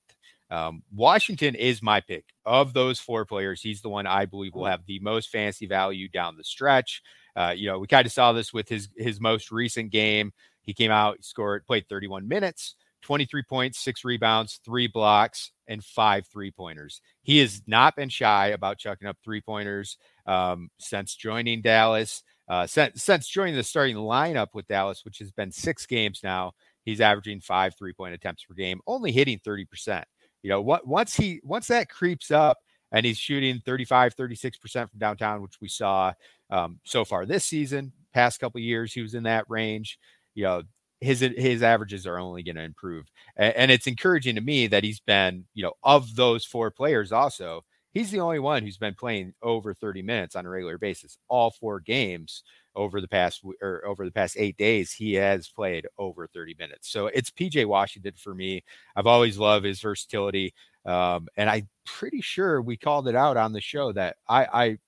Um, 0.50 0.83
Washington 0.95 1.54
is 1.54 1.83
my 1.83 2.00
pick 2.00 2.25
of 2.45 2.73
those 2.73 2.99
four 2.99 3.25
players. 3.25 3.62
He's 3.62 3.83
the 3.83 3.88
one 3.88 4.07
I 4.07 4.26
believe 4.26 4.54
will 4.54 4.66
have 4.66 4.85
the 4.87 4.99
most 5.00 5.30
fancy 5.30 5.66
value 5.66 6.09
down 6.09 6.37
the 6.37 6.45
stretch. 6.45 7.02
Uh, 7.37 7.54
you 7.57 7.69
know, 7.69 7.78
we 7.78 7.87
kind 7.87 8.07
of 8.07 8.12
saw 8.12 8.33
this 8.33 8.52
with 8.52 8.69
his 8.69 8.88
his 8.97 9.21
most 9.21 9.52
recent 9.52 9.90
game. 9.90 10.33
He 10.62 10.75
came 10.75 10.90
out, 10.90 11.25
scored, 11.25 11.66
played 11.66 11.88
31 11.88 12.28
minutes, 12.28 12.75
23 13.02 13.42
points, 13.45 13.78
six 13.78 14.04
rebounds, 14.04 14.61
three 14.64 14.88
blocks, 14.88 15.52
and 15.69 15.85
five 15.85 16.26
three 16.26 16.50
pointers. 16.50 17.00
He 17.23 17.38
has 17.38 17.62
not 17.66 17.97
been 17.97 18.09
shy 18.09 18.49
about 18.49 18.78
chucking 18.78 19.09
up 19.09 19.16
three 19.25 19.40
pointers 19.40 19.97
um, 20.26 20.71
since 20.78 21.14
joining 21.14 21.62
Dallas. 21.62 22.23
Uh, 22.49 22.66
since, 22.66 23.04
since 23.04 23.28
joining 23.28 23.54
the 23.54 23.62
starting 23.62 23.95
lineup 23.95 24.49
with 24.54 24.66
Dallas, 24.66 25.04
which 25.04 25.21
has 25.21 25.30
been 25.30 25.52
six 25.52 25.87
games 25.87 26.21
now, 26.25 26.52
he's 26.85 27.00
averaging 27.00 27.40
five 27.40 27.76
three 27.76 27.92
point 27.92 28.14
attempts 28.14 28.45
per 28.45 28.54
game, 28.54 28.80
only 28.88 29.12
hitting 29.12 29.38
30%. 29.38 30.02
You 30.42 30.50
know, 30.50 30.61
what 30.61 30.87
once 30.87 31.14
he 31.16 31.40
once 31.44 31.66
that 31.68 31.88
creeps 31.88 32.30
up 32.30 32.59
and 32.92 33.06
he's 33.06 33.18
shooting 33.18 33.61
35, 33.64 34.16
36% 34.16 34.90
from 34.90 34.99
downtown, 34.99 35.42
which 35.42 35.61
we 35.61 35.68
saw 35.68 36.12
um, 36.50 36.80
so 36.85 37.04
far 37.04 37.26
this 37.26 37.44
season, 37.44 37.92
past 38.12 38.40
couple 38.40 38.61
years, 38.61 38.92
he 38.92 39.02
was 39.02 39.14
in 39.14 39.23
that 39.25 39.44
range. 39.49 39.99
You 40.35 40.44
know, 40.44 40.62
his 41.00 41.20
his 41.20 41.62
averages 41.62 42.06
are 42.06 42.18
only 42.18 42.42
going 42.42 42.56
to 42.56 42.62
improve, 42.62 43.06
and, 43.37 43.54
and, 43.54 43.70
it's 43.70 43.87
encouraging 43.87 44.35
to 44.37 44.40
me 44.40 44.66
that 44.66 44.85
he's 44.85 45.00
been, 45.00 45.44
you 45.54 45.62
know, 45.62 45.73
of 45.82 46.14
those 46.16 46.44
four 46.44 46.70
players, 46.70 47.12
also 47.12 47.64
he's 47.92 48.11
the 48.11 48.20
only 48.20 48.38
one 48.38 48.62
who's 48.62 48.78
been 48.78 48.94
playing 48.94 49.32
over 49.42 49.75
30 49.75 50.02
minutes 50.02 50.37
on 50.37 50.47
a 50.47 50.49
regular 50.49 50.78
basis, 50.78 51.18
all 51.28 51.50
four 51.50 51.80
games 51.80 52.42
over 52.75 53.00
the 53.00 53.09
past 53.09 53.43
or 53.61 53.85
over 53.85 54.05
the 54.05 54.11
past 54.11 54.37
eight 54.39 54.57
days, 54.57 54.93
he 54.93 55.15
has 55.15 55.49
played 55.49 55.87
over 55.99 56.27
30 56.27 56.57
minutes. 56.59 56.91
So 56.91 57.07
it's 57.07 57.31
PJ 57.31 57.67
Washington 57.67 58.15
for 58.17 58.35
me. 58.35 58.62
I've 58.97 59.07
always 59.07 59.39
loved 59.39 59.65
his 59.65 59.81
versatility. 59.81 60.55
Um, 60.85 61.29
and 61.37 61.50
I'm 61.50 61.69
pretty 61.85 62.21
sure 62.21 62.62
we 62.62 62.77
called 62.77 63.09
it 63.09 63.17
out 63.17 63.37
on 63.37 63.53
the 63.53 63.61
show 63.61 63.93
that 63.93 64.17
I, 64.29 64.47
I 64.53 64.79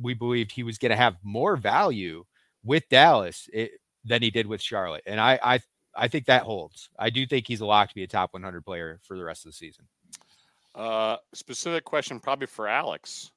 we 0.00 0.14
believed 0.14 0.52
he 0.52 0.62
was 0.62 0.78
going 0.78 0.90
to 0.90 0.96
have 0.96 1.16
more 1.22 1.56
value 1.56 2.24
with 2.64 2.88
Dallas 2.88 3.48
it, 3.52 3.70
eh, 3.72 3.76
than 4.04 4.22
he 4.22 4.30
did 4.30 4.46
with 4.46 4.62
Charlotte. 4.62 5.02
And 5.06 5.20
I, 5.20 5.38
I 5.42 5.60
I 5.94 6.08
think 6.08 6.26
that 6.26 6.42
holds. 6.42 6.88
I 6.98 7.10
do 7.10 7.26
think 7.26 7.46
he's 7.46 7.60
a 7.60 7.66
lock 7.66 7.88
to 7.90 7.94
be 7.94 8.02
a 8.02 8.08
top 8.08 8.32
100 8.32 8.64
player 8.64 9.00
for 9.02 9.16
the 9.16 9.24
rest 9.24 9.44
of 9.44 9.52
the 9.52 9.56
season. 9.56 9.86
Uh, 10.74 11.16
specific 11.34 11.84
question, 11.84 12.18
probably 12.18 12.46
for 12.46 12.66
Alex. 12.66 13.30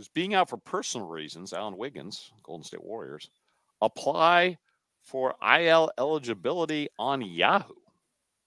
Does 0.00 0.08
being 0.08 0.32
out 0.32 0.48
for 0.48 0.56
personal 0.56 1.06
reasons, 1.06 1.52
Alan 1.52 1.76
Wiggins, 1.76 2.32
Golden 2.42 2.64
State 2.64 2.82
Warriors, 2.82 3.28
apply 3.82 4.56
for 5.02 5.34
IL 5.46 5.90
eligibility 5.98 6.88
on 6.98 7.20
Yahoo? 7.20 7.74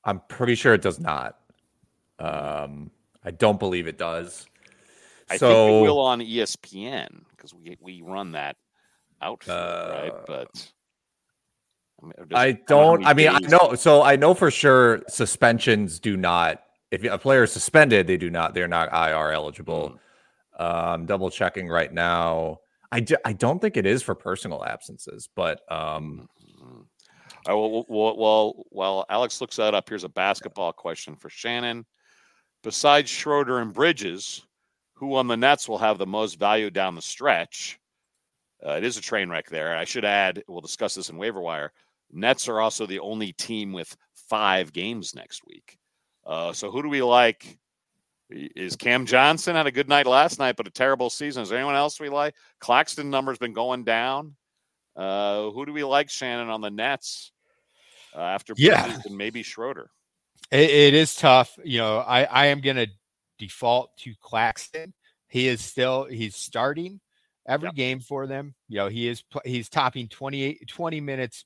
I'm 0.03 0.19
pretty 0.27 0.55
sure 0.55 0.73
it 0.73 0.81
does 0.81 0.99
not. 0.99 1.37
Um, 2.17 2.89
I 3.23 3.29
don't 3.29 3.59
believe 3.59 3.85
it 3.85 3.99
does. 3.99 4.47
I 5.29 5.37
so, 5.37 5.53
think 5.53 5.69
it 5.69 5.81
will 5.83 5.99
on 5.99 6.21
ESPN 6.21 7.21
because 7.29 7.53
we 7.53 7.77
we 7.79 8.01
run 8.01 8.31
that 8.31 8.55
outfield, 9.21 9.55
uh, 9.55 9.89
right? 9.91 10.13
But 10.25 10.71
I, 12.01 12.05
mean, 12.05 12.13
I 12.33 12.51
don't. 12.65 13.05
I 13.05 13.13
mean, 13.13 13.29
I 13.29 13.37
know. 13.37 13.75
So 13.75 14.01
I 14.01 14.15
know 14.15 14.33
for 14.33 14.49
sure 14.49 15.03
suspensions 15.07 15.99
do 15.99 16.17
not. 16.17 16.63
If 16.89 17.03
a 17.03 17.19
player 17.19 17.43
is 17.43 17.51
suspended, 17.51 18.07
they 18.07 18.17
do 18.17 18.31
not. 18.31 18.55
They're 18.55 18.67
not 18.67 18.89
IR 18.91 19.31
eligible. 19.33 19.91
Mm. 19.91 19.99
Um, 20.57 21.05
double 21.05 21.29
checking 21.29 21.67
right 21.67 21.91
now. 21.91 22.59
I, 22.91 22.99
do, 22.99 23.15
I 23.25 23.33
don't 23.33 23.59
think 23.59 23.75
it 23.75 23.87
is 23.87 24.03
for 24.03 24.13
personal 24.13 24.63
absences, 24.63 25.27
but 25.35 25.61
um, 25.71 26.27
mm-hmm. 26.61 26.81
I 27.47 27.53
will, 27.53 27.85
well, 27.89 28.17
well, 28.17 28.65
while 28.69 29.05
Alex 29.09 29.41
looks 29.41 29.55
that 29.55 29.73
up, 29.73 29.89
here's 29.89 30.03
a 30.03 30.09
basketball 30.09 30.71
question 30.71 31.15
for 31.15 31.29
Shannon. 31.29 31.85
Besides 32.63 33.09
Schroeder 33.09 33.59
and 33.59 33.73
Bridges, 33.73 34.45
who 34.93 35.15
on 35.15 35.27
the 35.27 35.35
Nets 35.35 35.67
will 35.67 35.79
have 35.79 35.97
the 35.97 36.05
most 36.05 36.39
value 36.39 36.69
down 36.69 36.95
the 36.95 37.01
stretch? 37.01 37.79
Uh, 38.65 38.73
it 38.73 38.83
is 38.83 38.95
a 38.95 39.01
train 39.01 39.29
wreck 39.29 39.49
there. 39.49 39.75
I 39.75 39.83
should 39.83 40.05
add, 40.05 40.43
we'll 40.47 40.61
discuss 40.61 40.95
this 40.95 41.09
in 41.09 41.17
waiver 41.17 41.41
wire. 41.41 41.73
Nets 42.11 42.47
are 42.47 42.61
also 42.61 42.85
the 42.85 42.99
only 42.99 43.33
team 43.33 43.73
with 43.73 43.97
five 44.29 44.71
games 44.71 45.15
next 45.15 45.41
week. 45.45 45.77
Uh, 46.25 46.53
so 46.53 46.71
who 46.71 46.81
do 46.81 46.87
we 46.87 47.01
like 47.01 47.57
is 48.29 48.75
Cam 48.75 49.05
Johnson 49.05 49.55
had 49.55 49.67
a 49.67 49.71
good 49.71 49.89
night 49.89 50.05
last 50.05 50.39
night, 50.39 50.55
but 50.55 50.67
a 50.67 50.71
terrible 50.71 51.09
season. 51.09 51.43
Is 51.43 51.49
there 51.49 51.57
anyone 51.57 51.75
else 51.75 51.99
we 51.99 52.09
like? 52.09 52.35
Claxton 52.59 53.09
numbers 53.09 53.37
been 53.37 53.53
going 53.53 53.83
down. 53.83 54.35
Uh, 54.95 55.49
who 55.51 55.65
do 55.65 55.73
we 55.73 55.83
like, 55.83 56.09
Shannon, 56.09 56.49
on 56.49 56.61
the 56.61 56.69
Nets 56.69 57.31
uh, 58.15 58.21
after 58.21 58.53
yeah, 58.57 58.99
and 59.05 59.17
maybe 59.17 59.43
Schroeder? 59.43 59.89
It, 60.51 60.69
it 60.69 60.93
is 60.93 61.15
tough. 61.15 61.57
You 61.63 61.79
know, 61.79 61.97
I 61.99 62.23
I 62.23 62.45
am 62.47 62.61
going 62.61 62.75
to 62.75 62.87
default 63.39 63.95
to 63.99 64.13
Claxton. 64.21 64.93
He 65.27 65.47
is 65.47 65.61
still 65.61 66.05
he's 66.05 66.35
starting 66.35 66.99
every 67.47 67.67
yep. 67.67 67.75
game 67.75 67.99
for 67.99 68.27
them. 68.27 68.53
You 68.69 68.77
know, 68.77 68.87
he 68.87 69.07
is 69.07 69.23
he's 69.45 69.69
topping 69.69 70.07
28 70.07 70.67
20 70.67 71.01
minutes 71.01 71.45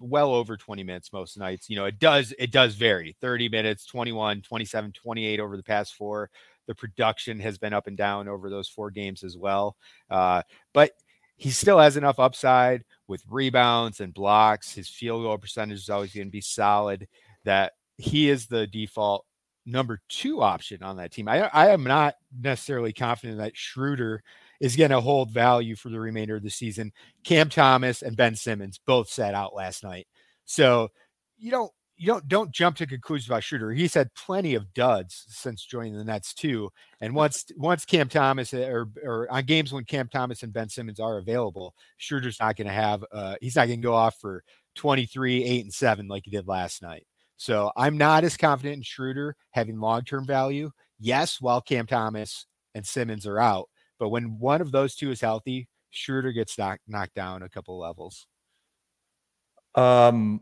well 0.00 0.34
over 0.34 0.56
20 0.56 0.82
minutes 0.82 1.12
most 1.12 1.38
nights. 1.38 1.68
You 1.68 1.76
know, 1.76 1.84
it 1.84 1.98
does 1.98 2.34
it 2.38 2.50
does 2.50 2.74
vary. 2.74 3.16
30 3.20 3.48
minutes, 3.48 3.86
21, 3.86 4.42
27, 4.42 4.92
28 4.92 5.40
over 5.40 5.56
the 5.56 5.62
past 5.62 5.94
four. 5.94 6.30
The 6.66 6.74
production 6.74 7.38
has 7.40 7.58
been 7.58 7.74
up 7.74 7.86
and 7.86 7.96
down 7.96 8.28
over 8.28 8.48
those 8.48 8.68
four 8.68 8.90
games 8.90 9.22
as 9.22 9.36
well. 9.36 9.76
Uh, 10.10 10.42
but 10.72 10.92
he 11.36 11.50
still 11.50 11.78
has 11.78 11.96
enough 11.96 12.18
upside 12.18 12.84
with 13.06 13.22
rebounds 13.28 14.00
and 14.00 14.14
blocks. 14.14 14.72
His 14.72 14.88
field 14.88 15.22
goal 15.22 15.36
percentage 15.36 15.78
is 15.78 15.90
always 15.90 16.14
going 16.14 16.28
to 16.28 16.32
be 16.32 16.40
solid. 16.40 17.08
That 17.44 17.72
he 17.98 18.30
is 18.30 18.46
the 18.46 18.66
default 18.66 19.26
number 19.66 20.00
two 20.08 20.42
option 20.42 20.82
on 20.82 20.96
that 20.96 21.12
team. 21.12 21.28
I, 21.28 21.48
I 21.52 21.68
am 21.70 21.84
not 21.84 22.14
necessarily 22.38 22.92
confident 22.92 23.38
that 23.38 23.56
Schroeder 23.56 24.22
is 24.64 24.76
going 24.76 24.90
to 24.90 25.00
hold 25.00 25.30
value 25.30 25.76
for 25.76 25.90
the 25.90 26.00
remainder 26.00 26.36
of 26.36 26.42
the 26.42 26.48
season. 26.48 26.90
Cam 27.22 27.50
Thomas 27.50 28.00
and 28.00 28.16
Ben 28.16 28.34
Simmons 28.34 28.80
both 28.86 29.10
sat 29.10 29.34
out 29.34 29.54
last 29.54 29.84
night. 29.84 30.06
So 30.46 30.88
you 31.36 31.50
don't 31.50 31.70
you 31.98 32.06
don't 32.06 32.26
don't 32.28 32.50
jump 32.50 32.76
to 32.76 32.86
conclusions 32.86 33.28
about 33.28 33.44
Schroeder. 33.44 33.72
He's 33.72 33.92
had 33.92 34.14
plenty 34.14 34.54
of 34.54 34.72
duds 34.72 35.26
since 35.28 35.66
joining 35.66 35.98
the 35.98 36.02
Nets 36.02 36.32
too. 36.32 36.70
And 37.02 37.14
once 37.14 37.44
once 37.58 37.84
Cam 37.84 38.08
Thomas 38.08 38.54
eh, 38.54 38.66
or 38.66 38.88
or 39.04 39.30
on 39.30 39.44
games 39.44 39.70
when 39.70 39.84
Cam 39.84 40.08
Thomas 40.08 40.42
and 40.42 40.52
Ben 40.52 40.70
Simmons 40.70 40.98
are 40.98 41.18
available, 41.18 41.74
Schroeder's 41.98 42.40
not 42.40 42.56
going 42.56 42.66
to 42.66 42.72
have 42.72 43.04
uh 43.12 43.34
he's 43.42 43.56
not 43.56 43.66
going 43.66 43.82
to 43.82 43.86
go 43.86 43.94
off 43.94 44.16
for 44.18 44.42
23, 44.76 45.44
8 45.44 45.64
and 45.64 45.74
7 45.74 46.08
like 46.08 46.22
he 46.24 46.30
did 46.30 46.48
last 46.48 46.80
night. 46.80 47.06
So 47.36 47.70
I'm 47.76 47.98
not 47.98 48.24
as 48.24 48.38
confident 48.38 48.78
in 48.78 48.82
Schroeder 48.82 49.36
having 49.50 49.78
long-term 49.78 50.26
value. 50.26 50.70
Yes, 50.98 51.38
while 51.38 51.60
Cam 51.60 51.86
Thomas 51.86 52.46
and 52.74 52.86
Simmons 52.86 53.26
are 53.26 53.38
out, 53.38 53.68
but 53.98 54.08
when 54.08 54.38
one 54.38 54.60
of 54.60 54.72
those 54.72 54.94
two 54.94 55.10
is 55.10 55.20
healthy, 55.20 55.68
Schroeder 55.90 56.32
gets 56.32 56.58
knocked 56.58 56.82
knocked 56.88 57.14
down 57.14 57.42
a 57.42 57.48
couple 57.48 57.78
levels. 57.78 58.26
Um, 59.74 60.40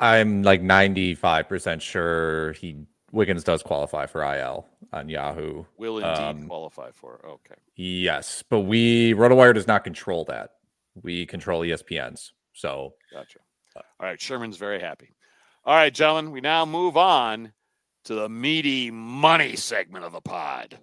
I'm 0.00 0.42
like 0.42 0.62
95 0.62 1.48
percent 1.48 1.82
sure 1.82 2.52
he 2.52 2.86
Wiggins 3.12 3.44
does 3.44 3.62
qualify 3.62 4.06
for 4.06 4.22
IL 4.22 4.66
on 4.92 5.08
Yahoo. 5.08 5.64
Will 5.76 5.98
indeed 5.98 6.42
um, 6.42 6.46
qualify 6.48 6.90
for. 6.92 7.20
Okay. 7.24 7.60
Yes, 7.76 8.42
but 8.48 8.60
we 8.60 9.12
RotoWire 9.12 9.54
does 9.54 9.66
not 9.66 9.84
control 9.84 10.24
that. 10.26 10.52
We 11.02 11.26
control 11.26 11.60
ESPN's. 11.60 12.32
So 12.54 12.94
gotcha. 13.12 13.38
All 13.76 13.82
right, 14.06 14.20
Sherman's 14.20 14.56
very 14.56 14.80
happy. 14.80 15.14
All 15.64 15.74
right, 15.74 15.94
gentlemen, 15.94 16.32
we 16.32 16.40
now 16.40 16.66
move 16.66 16.96
on 16.96 17.52
to 18.04 18.14
the 18.14 18.28
meaty 18.28 18.90
money 18.90 19.56
segment 19.56 20.04
of 20.04 20.12
the 20.12 20.20
pod. 20.20 20.78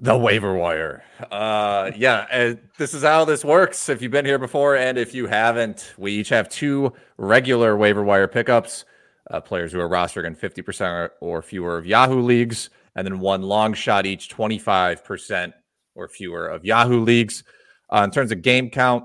The 0.00 0.16
waiver 0.16 0.54
wire. 0.54 1.04
Uh, 1.30 1.92
yeah, 1.96 2.54
this 2.78 2.94
is 2.94 3.04
how 3.04 3.24
this 3.24 3.44
works. 3.44 3.88
If 3.88 4.02
you've 4.02 4.10
been 4.10 4.24
here 4.24 4.40
before 4.40 4.76
and 4.76 4.98
if 4.98 5.14
you 5.14 5.28
haven't, 5.28 5.94
we 5.96 6.12
each 6.12 6.30
have 6.30 6.48
two 6.48 6.92
regular 7.16 7.76
waiver 7.76 8.02
wire 8.02 8.26
pickups, 8.26 8.86
uh, 9.30 9.40
players 9.40 9.70
who 9.72 9.78
are 9.78 9.88
rostered 9.88 10.26
in 10.26 10.34
50% 10.34 11.10
or 11.20 11.42
fewer 11.42 11.78
of 11.78 11.86
Yahoo 11.86 12.20
leagues, 12.22 12.70
and 12.96 13.06
then 13.06 13.20
one 13.20 13.42
long 13.42 13.72
shot 13.72 14.04
each, 14.04 14.28
25% 14.28 15.52
or 15.94 16.08
fewer 16.08 16.48
of 16.48 16.64
Yahoo 16.64 17.00
leagues. 17.00 17.44
Uh, 17.88 18.02
in 18.02 18.10
terms 18.10 18.32
of 18.32 18.42
game 18.42 18.70
count 18.70 19.04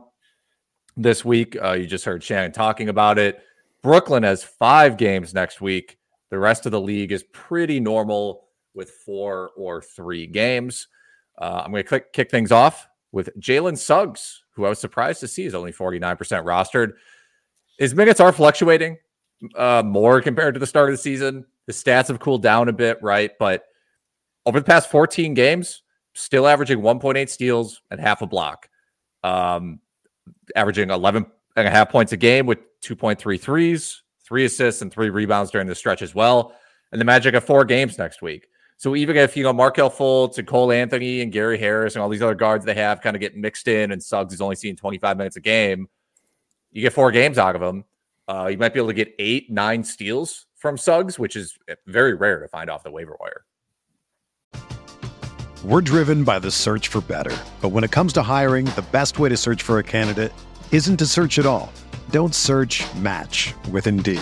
this 0.98 1.24
week, 1.24 1.56
uh, 1.64 1.74
you 1.74 1.86
just 1.86 2.06
heard 2.06 2.24
Shannon 2.24 2.52
talking 2.52 2.90
about 2.90 3.20
it. 3.20 3.44
Brooklyn 3.84 4.24
has 4.24 4.44
five 4.44 4.98
games 4.98 5.36
next 5.36 5.62
week. 5.62 6.00
The 6.32 6.40
rest 6.40 6.66
of 6.66 6.72
the 6.72 6.82
league 6.82 7.12
is 7.12 7.24
pretty 7.32 7.80
normal 7.80 8.49
with 8.74 8.92
four 9.06 9.52
or 9.58 9.82
three 9.82 10.28
games. 10.28 10.88
Uh, 11.38 11.62
I'm 11.64 11.72
going 11.72 11.84
to 11.84 12.00
kick 12.00 12.30
things 12.30 12.52
off 12.52 12.88
with 13.12 13.30
Jalen 13.40 13.78
Suggs, 13.78 14.44
who 14.52 14.66
I 14.66 14.70
was 14.70 14.80
surprised 14.80 15.20
to 15.22 15.28
see 15.28 15.46
is 15.46 15.56
only 15.56 15.72
49% 15.72 16.18
rostered. 16.18 16.94
His 17.78 17.96
minutes 17.96 18.20
are 18.20 18.32
fluctuating 18.32 18.98
uh, 19.56 19.84
more 19.86 20.22
compared 20.22 20.54
to 20.54 20.60
the 20.60 20.68
start 20.68 20.90
of 20.90 20.94
the 20.94 21.02
season. 21.02 21.46
The 21.66 21.74
stats 21.74 22.08
have 22.08 22.20
cooled 22.20 22.44
down 22.44 22.68
a 22.70 22.74
bit, 22.74 23.02
right? 23.02 23.32
But 23.40 23.66
over 24.46 24.60
the 24.60 24.66
past 24.66 24.92
14 24.92 25.34
games, 25.34 25.84
still 26.14 26.48
averaging 26.48 26.80
1.8 26.80 27.30
steals 27.30 27.82
and 27.92 28.00
half 28.00 28.22
a 28.22 28.28
block, 28.28 28.70
um, 29.24 29.80
averaging 30.56 30.90
11 30.90 31.26
and 31.56 31.68
a 31.68 31.72
half 31.72 31.90
points 31.90 32.12
a 32.12 32.18
game 32.18 32.46
with 32.46 32.60
2.3 32.82 33.40
threes, 33.40 34.04
three 34.26 34.46
assists, 34.46 34.82
and 34.82 34.92
three 34.92 35.10
rebounds 35.10 35.52
during 35.52 35.68
the 35.68 35.76
stretch 35.76 36.02
as 36.02 36.14
well. 36.16 36.54
And 36.92 37.00
the 37.00 37.06
Magic 37.06 37.34
have 37.34 37.44
four 37.44 37.66
games 37.66 37.98
next 37.98 38.22
week. 38.22 38.48
So 38.80 38.96
even 38.96 39.18
if 39.18 39.36
you 39.36 39.44
know 39.44 39.52
Markelle 39.52 39.92
Fultz 39.92 40.38
and 40.38 40.48
Cole 40.48 40.72
Anthony 40.72 41.20
and 41.20 41.34
Gary 41.34 41.58
Harris 41.58 41.96
and 41.96 42.02
all 42.02 42.08
these 42.08 42.22
other 42.22 42.34
guards 42.34 42.64
they 42.64 42.74
have 42.76 43.02
kind 43.02 43.14
of 43.14 43.20
get 43.20 43.36
mixed 43.36 43.68
in, 43.68 43.92
and 43.92 44.02
Suggs 44.02 44.34
is 44.34 44.40
only 44.40 44.56
seeing 44.56 44.78
25 44.78 45.18
minutes 45.18 45.36
a 45.36 45.42
game, 45.42 45.90
you 46.72 46.82
get 46.82 46.94
four 46.94 47.12
games 47.12 47.38
out 47.38 47.58
of 47.58 47.62
him. 47.62 47.84
Uh, 48.30 48.48
you 48.48 48.58
might 48.58 48.74
be 48.74 48.80
able 48.80 48.88
to 48.88 48.94
get 48.94 49.14
eight, 49.20 49.52
nine 49.52 49.84
steals 49.84 50.46
from 50.56 50.78
Suggs, 50.78 51.20
which 51.20 51.36
is 51.36 51.58
very 51.88 52.14
rare 52.14 52.40
to 52.40 52.48
find 52.48 52.70
off 52.70 52.84
the 52.84 52.90
waiver 52.90 53.18
wire. 53.20 53.44
We're 55.66 55.82
driven 55.82 56.24
by 56.24 56.40
the 56.40 56.50
search 56.50 56.88
for 56.88 57.02
better, 57.02 57.36
but 57.60 57.70
when 57.70 57.84
it 57.84 57.92
comes 57.92 58.14
to 58.14 58.22
hiring, 58.22 58.64
the 58.64 58.86
best 58.94 59.20
way 59.20 59.28
to 59.28 59.36
search 59.36 59.62
for 59.62 59.80
a 59.80 59.84
candidate 59.84 60.32
isn't 60.72 60.96
to 60.96 61.06
search 61.06 61.38
at 61.38 61.46
all. 61.46 61.70
Don't 62.12 62.34
search. 62.34 62.88
Match 62.96 63.54
with 63.74 63.88
Indeed. 63.88 64.22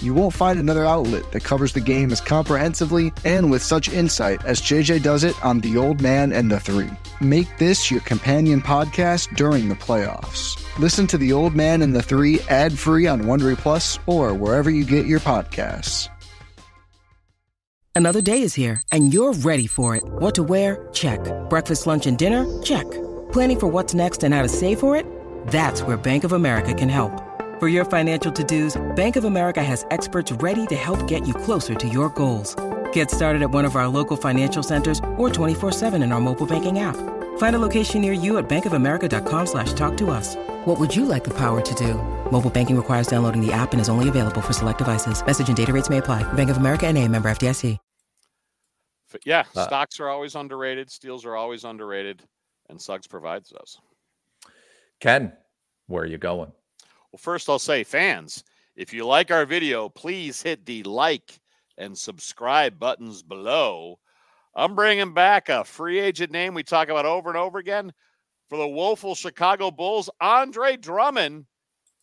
You 0.00 0.14
won't 0.14 0.34
find 0.34 0.58
another 0.58 0.84
outlet 0.84 1.30
that 1.32 1.44
covers 1.44 1.72
the 1.72 1.80
game 1.80 2.10
as 2.12 2.20
comprehensively 2.20 3.12
and 3.24 3.50
with 3.50 3.62
such 3.62 3.88
insight 3.88 4.44
as 4.44 4.60
JJ 4.60 5.02
does 5.02 5.24
it 5.24 5.42
on 5.44 5.60
The 5.60 5.76
Old 5.76 6.00
Man 6.00 6.32
and 6.32 6.50
the 6.50 6.60
Three. 6.60 6.90
Make 7.20 7.58
this 7.58 7.90
your 7.90 8.00
companion 8.00 8.60
podcast 8.60 9.34
during 9.36 9.68
the 9.68 9.74
playoffs. 9.74 10.60
Listen 10.78 11.06
to 11.06 11.18
The 11.18 11.32
Old 11.32 11.54
Man 11.54 11.82
and 11.82 11.94
the 11.94 12.02
Three 12.02 12.40
ad 12.48 12.78
free 12.78 13.06
on 13.06 13.22
Wondery 13.22 13.56
Plus 13.56 13.98
or 14.06 14.34
wherever 14.34 14.70
you 14.70 14.84
get 14.84 15.06
your 15.06 15.20
podcasts. 15.20 16.08
Another 17.96 18.20
day 18.20 18.42
is 18.42 18.54
here, 18.54 18.82
and 18.90 19.14
you're 19.14 19.34
ready 19.34 19.68
for 19.68 19.94
it. 19.94 20.02
What 20.04 20.34
to 20.34 20.42
wear? 20.42 20.88
Check. 20.92 21.20
Breakfast, 21.48 21.86
lunch, 21.86 22.06
and 22.06 22.18
dinner? 22.18 22.44
Check. 22.60 22.90
Planning 23.30 23.60
for 23.60 23.66
what's 23.68 23.94
next 23.94 24.24
and 24.24 24.34
how 24.34 24.42
to 24.42 24.48
save 24.48 24.80
for 24.80 24.96
it? 24.96 25.06
That's 25.46 25.80
where 25.82 25.96
Bank 25.96 26.24
of 26.24 26.32
America 26.32 26.74
can 26.74 26.88
help. 26.88 27.12
For 27.64 27.70
your 27.70 27.86
financial 27.86 28.30
to-dos, 28.30 28.76
Bank 28.94 29.16
of 29.16 29.24
America 29.24 29.62
has 29.62 29.86
experts 29.90 30.30
ready 30.32 30.66
to 30.66 30.74
help 30.74 31.08
get 31.08 31.26
you 31.26 31.32
closer 31.32 31.74
to 31.74 31.88
your 31.88 32.10
goals. 32.10 32.54
Get 32.92 33.10
started 33.10 33.40
at 33.40 33.52
one 33.52 33.64
of 33.64 33.74
our 33.74 33.88
local 33.88 34.18
financial 34.18 34.62
centers 34.62 34.98
or 35.16 35.30
24-7 35.30 36.02
in 36.02 36.12
our 36.12 36.20
mobile 36.20 36.46
banking 36.46 36.80
app. 36.80 36.96
Find 37.38 37.56
a 37.56 37.58
location 37.58 38.02
near 38.02 38.12
you 38.12 38.36
at 38.36 38.46
bankofamerica.com 38.50 39.46
slash 39.46 39.72
talk 39.72 39.96
to 39.96 40.10
us. 40.10 40.36
What 40.66 40.78
would 40.78 40.94
you 40.94 41.06
like 41.06 41.24
the 41.24 41.32
power 41.32 41.62
to 41.62 41.74
do? 41.74 41.94
Mobile 42.30 42.50
banking 42.50 42.76
requires 42.76 43.06
downloading 43.06 43.40
the 43.40 43.50
app 43.50 43.72
and 43.72 43.80
is 43.80 43.88
only 43.88 44.10
available 44.10 44.42
for 44.42 44.52
select 44.52 44.76
devices. 44.76 45.24
Message 45.24 45.48
and 45.48 45.56
data 45.56 45.72
rates 45.72 45.88
may 45.88 45.96
apply. 45.96 46.22
Bank 46.34 46.50
of 46.50 46.58
America 46.58 46.86
and 46.86 46.98
a 46.98 47.08
member 47.08 47.30
FDIC. 47.30 47.78
Yeah, 49.24 49.44
uh, 49.56 49.68
stocks 49.68 50.00
are 50.00 50.10
always 50.10 50.34
underrated. 50.34 50.90
Steals 50.90 51.24
are 51.24 51.34
always 51.34 51.64
underrated. 51.64 52.24
And 52.68 52.78
Suggs 52.78 53.06
provides 53.06 53.48
those. 53.48 53.78
Ken, 55.00 55.32
where 55.86 56.02
are 56.02 56.06
you 56.06 56.18
going? 56.18 56.52
Well, 57.14 57.18
first 57.18 57.48
I'll 57.48 57.60
say, 57.60 57.84
fans, 57.84 58.42
if 58.74 58.92
you 58.92 59.06
like 59.06 59.30
our 59.30 59.46
video, 59.46 59.88
please 59.88 60.42
hit 60.42 60.66
the 60.66 60.82
like 60.82 61.38
and 61.78 61.96
subscribe 61.96 62.80
buttons 62.80 63.22
below. 63.22 64.00
I'm 64.56 64.74
bringing 64.74 65.14
back 65.14 65.48
a 65.48 65.62
free 65.62 66.00
agent 66.00 66.32
name 66.32 66.54
we 66.54 66.64
talk 66.64 66.88
about 66.88 67.06
over 67.06 67.28
and 67.28 67.38
over 67.38 67.58
again 67.58 67.92
for 68.48 68.58
the 68.58 68.66
woeful 68.66 69.14
Chicago 69.14 69.70
Bulls, 69.70 70.10
Andre 70.20 70.76
Drummond. 70.76 71.46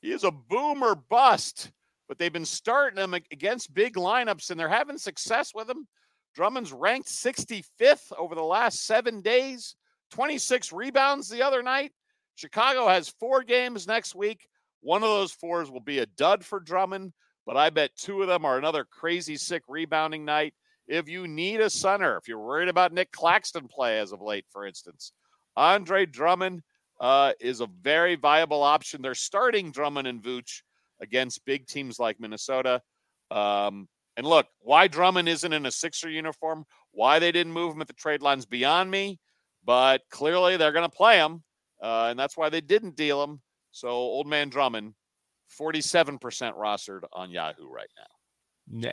He 0.02 0.14
is 0.14 0.24
a 0.24 0.32
boomer 0.32 0.96
bust, 0.96 1.74
but 2.08 2.18
they've 2.18 2.32
been 2.32 2.46
starting 2.46 3.04
him 3.04 3.14
against 3.14 3.74
big 3.74 3.96
lineups 3.96 4.50
and 4.50 4.58
they're 4.58 4.70
having 4.70 4.98
success 4.98 5.52
with 5.54 5.70
him. 5.70 5.90
Drummond's 6.36 6.72
ranked 6.72 7.10
65th 7.10 8.14
over 8.18 8.34
the 8.34 8.42
last 8.42 8.86
seven 8.86 9.20
days, 9.20 9.76
26 10.12 10.72
rebounds 10.72 11.28
the 11.28 11.42
other 11.42 11.62
night. 11.62 11.92
Chicago 12.36 12.88
has 12.88 13.10
four 13.20 13.44
games 13.44 13.86
next 13.88 14.16
week. 14.16 14.48
One 14.82 15.04
of 15.04 15.10
those 15.10 15.32
fours 15.32 15.72
will 15.72 15.80
be 15.80 16.00
a 16.00 16.06
dud 16.06 16.44
for 16.44 16.60
Drummond, 16.60 17.14
but 17.46 17.58
I 17.58 17.70
bet 17.70 17.96
two 17.96 18.22
of 18.22 18.28
them 18.28 18.46
are 18.46 18.58
another 18.58 18.84
crazy 18.84 19.38
sick 19.38 19.64
rebounding 19.68 20.26
night. 20.26 20.54
If 20.88 21.08
you 21.08 21.28
need 21.28 21.62
a 21.62 21.70
center, 21.70 22.18
if 22.18 22.28
you're 22.28 22.40
worried 22.40 22.70
about 22.70 22.94
Nick 22.94 23.12
Claxton 23.12 23.68
play 23.68 24.00
as 24.00 24.12
of 24.12 24.22
late, 24.22 24.46
for 24.52 24.66
instance, 24.66 25.14
Andre 25.56 26.06
Drummond 26.06 26.62
uh, 27.00 27.34
is 27.40 27.62
a 27.62 27.70
very 27.82 28.16
viable 28.16 28.64
option. 28.64 29.02
They're 29.02 29.16
starting 29.16 29.72
Drummond 29.72 30.08
and 30.08 30.22
Vooch 30.22 30.62
against 31.00 31.46
big 31.46 31.68
teams 31.68 32.00
like 32.00 32.20
Minnesota. 32.20 32.82
Um, 33.32 33.88
And 34.18 34.28
look, 34.28 34.48
why 34.60 34.88
Drummond 34.88 35.30
isn't 35.30 35.54
in 35.54 35.66
a 35.66 35.72
Sixer 35.72 36.10
uniform, 36.10 36.66
why 36.92 37.20
they 37.20 37.32
didn't 37.32 37.54
move 37.54 37.74
him 37.74 37.82
at 37.82 37.88
the 37.88 37.94
trade 37.94 38.22
lines 38.22 38.46
beyond 38.46 38.92
me, 38.92 39.20
but 39.64 40.02
clearly 40.10 40.58
they're 40.58 40.74
going 40.74 40.90
to 40.90 40.98
play 40.98 41.18
him, 41.18 41.44
uh, 41.82 42.08
and 42.10 42.20
that's 42.20 42.36
why 42.36 42.50
they 42.50 42.62
didn't 42.62 42.98
deal 42.98 43.24
him. 43.24 43.42
So 43.72 43.90
old 43.90 44.28
man 44.28 44.50
Drummond, 44.50 44.94
47% 45.60 46.20
rostered 46.58 47.02
on 47.12 47.32
Yahoo 47.32 47.70
right 47.70 47.90
now 47.98 48.06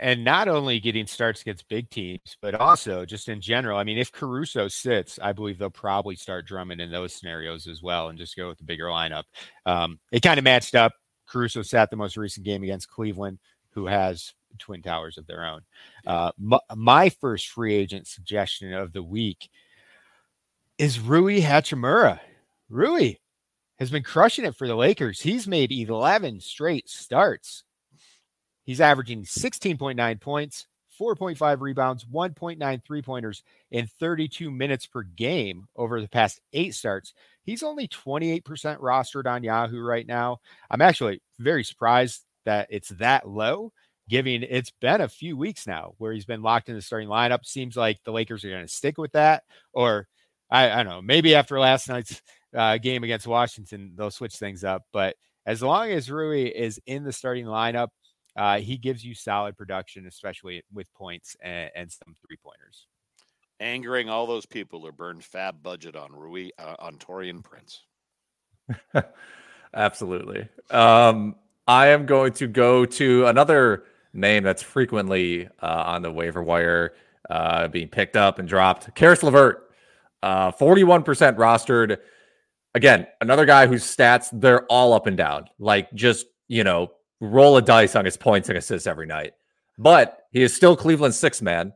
and 0.00 0.24
not 0.24 0.48
only 0.48 0.80
getting 0.80 1.06
starts 1.06 1.42
against 1.42 1.68
big 1.68 1.88
teams, 1.90 2.36
but 2.40 2.54
also 2.54 3.04
just 3.04 3.28
in 3.28 3.40
general. 3.40 3.78
I 3.78 3.84
mean, 3.84 3.98
if 3.98 4.10
Caruso 4.10 4.68
sits, 4.68 5.18
I 5.22 5.32
believe 5.32 5.58
they'll 5.58 5.70
probably 5.70 6.16
start 6.16 6.46
Drummond 6.46 6.80
in 6.80 6.90
those 6.90 7.14
scenarios 7.14 7.66
as 7.66 7.82
well 7.82 8.08
and 8.08 8.18
just 8.18 8.36
go 8.36 8.48
with 8.48 8.58
the 8.58 8.64
bigger 8.64 8.86
lineup. 8.86 9.24
Um, 9.66 10.00
it 10.10 10.22
kind 10.22 10.38
of 10.38 10.44
matched 10.44 10.74
up. 10.74 10.92
Caruso 11.26 11.62
sat 11.62 11.90
the 11.90 11.96
most 11.96 12.16
recent 12.16 12.44
game 12.44 12.62
against 12.62 12.88
Cleveland, 12.88 13.38
who 13.70 13.86
has 13.86 14.32
Twin 14.58 14.82
Towers 14.82 15.18
of 15.18 15.26
their 15.26 15.44
own. 15.44 15.60
Uh, 16.06 16.32
my, 16.38 16.58
my 16.74 17.08
first 17.08 17.48
free 17.48 17.74
agent 17.74 18.06
suggestion 18.06 18.72
of 18.72 18.92
the 18.92 19.02
week 19.02 19.48
is 20.78 20.98
Rui 20.98 21.40
Hachimura. 21.40 22.18
Rui 22.68 23.14
has 23.78 23.90
been 23.90 24.02
crushing 24.02 24.44
it 24.44 24.56
for 24.56 24.66
the 24.66 24.76
Lakers. 24.76 25.20
He's 25.20 25.46
made 25.46 25.72
11 25.72 26.40
straight 26.40 26.88
starts 26.88 27.64
He's 28.68 28.82
averaging 28.82 29.24
16.9 29.24 30.20
points, 30.20 30.66
4.5 31.00 31.62
rebounds, 31.62 32.04
1.9 32.04 32.84
three 32.84 33.00
pointers 33.00 33.42
in 33.70 33.86
32 33.98 34.50
minutes 34.50 34.84
per 34.84 35.04
game 35.04 35.66
over 35.74 36.02
the 36.02 36.08
past 36.08 36.42
eight 36.52 36.74
starts. 36.74 37.14
He's 37.44 37.62
only 37.62 37.88
28% 37.88 38.42
rostered 38.42 39.26
on 39.26 39.42
Yahoo 39.42 39.80
right 39.80 40.06
now. 40.06 40.40
I'm 40.70 40.82
actually 40.82 41.22
very 41.38 41.64
surprised 41.64 42.26
that 42.44 42.66
it's 42.68 42.90
that 42.90 43.26
low, 43.26 43.72
given 44.06 44.42
it's 44.42 44.72
been 44.82 45.00
a 45.00 45.08
few 45.08 45.34
weeks 45.34 45.66
now 45.66 45.94
where 45.96 46.12
he's 46.12 46.26
been 46.26 46.42
locked 46.42 46.68
in 46.68 46.74
the 46.74 46.82
starting 46.82 47.08
lineup. 47.08 47.46
Seems 47.46 47.74
like 47.74 48.04
the 48.04 48.12
Lakers 48.12 48.44
are 48.44 48.50
going 48.50 48.66
to 48.66 48.68
stick 48.68 48.98
with 48.98 49.12
that, 49.12 49.44
or 49.72 50.08
I, 50.50 50.70
I, 50.70 50.76
don't 50.82 50.92
know, 50.92 51.00
maybe 51.00 51.34
after 51.34 51.58
last 51.58 51.88
night's 51.88 52.20
uh, 52.54 52.78
game 52.78 53.04
against 53.04 53.26
Washington, 53.26 53.92
they'll 53.96 54.10
switch 54.10 54.36
things 54.36 54.64
up. 54.64 54.82
But 54.92 55.16
as 55.46 55.62
long 55.62 55.90
as 55.90 56.10
Rui 56.10 56.46
is 56.46 56.80
in 56.86 57.04
the 57.04 57.12
starting 57.12 57.46
lineup, 57.46 57.88
uh, 58.36 58.58
he 58.58 58.76
gives 58.76 59.04
you 59.04 59.14
solid 59.14 59.56
production, 59.56 60.06
especially 60.06 60.62
with 60.72 60.92
points 60.94 61.36
and, 61.40 61.70
and 61.74 61.90
some 61.90 62.14
three 62.26 62.36
pointers. 62.42 62.86
Angering 63.60 64.08
all 64.08 64.26
those 64.26 64.46
people 64.46 64.80
who 64.80 64.92
burned 64.92 65.24
fab 65.24 65.62
budget 65.62 65.96
on 65.96 66.12
Rui 66.12 66.50
uh, 66.58 66.76
on 66.78 66.96
Taurean 66.96 67.42
Prince. 67.42 67.82
Absolutely. 69.74 70.48
Um, 70.70 71.34
I 71.66 71.88
am 71.88 72.06
going 72.06 72.32
to 72.34 72.46
go 72.46 72.84
to 72.84 73.26
another 73.26 73.84
name 74.12 74.44
that's 74.44 74.62
frequently 74.62 75.48
uh, 75.60 75.82
on 75.86 76.02
the 76.02 76.10
waiver 76.10 76.42
wire 76.42 76.94
uh, 77.28 77.68
being 77.68 77.88
picked 77.88 78.16
up 78.16 78.38
and 78.38 78.48
dropped. 78.48 78.94
Caris 78.94 79.22
LeVert, 79.22 79.70
uh, 80.22 80.52
41% 80.52 81.04
rostered. 81.36 81.98
Again, 82.78 83.08
another 83.20 83.44
guy 83.44 83.66
whose 83.66 83.82
stats, 83.82 84.28
they're 84.32 84.64
all 84.66 84.92
up 84.92 85.08
and 85.08 85.16
down. 85.16 85.46
Like 85.58 85.92
just, 85.94 86.26
you 86.46 86.62
know, 86.62 86.92
roll 87.20 87.56
a 87.56 87.60
dice 87.60 87.96
on 87.96 88.04
his 88.04 88.16
points 88.16 88.48
and 88.48 88.56
assists 88.56 88.86
every 88.86 89.04
night. 89.04 89.32
But 89.78 90.20
he 90.30 90.42
is 90.44 90.54
still 90.54 90.76
Cleveland's 90.76 91.18
sixth 91.18 91.42
man, 91.42 91.72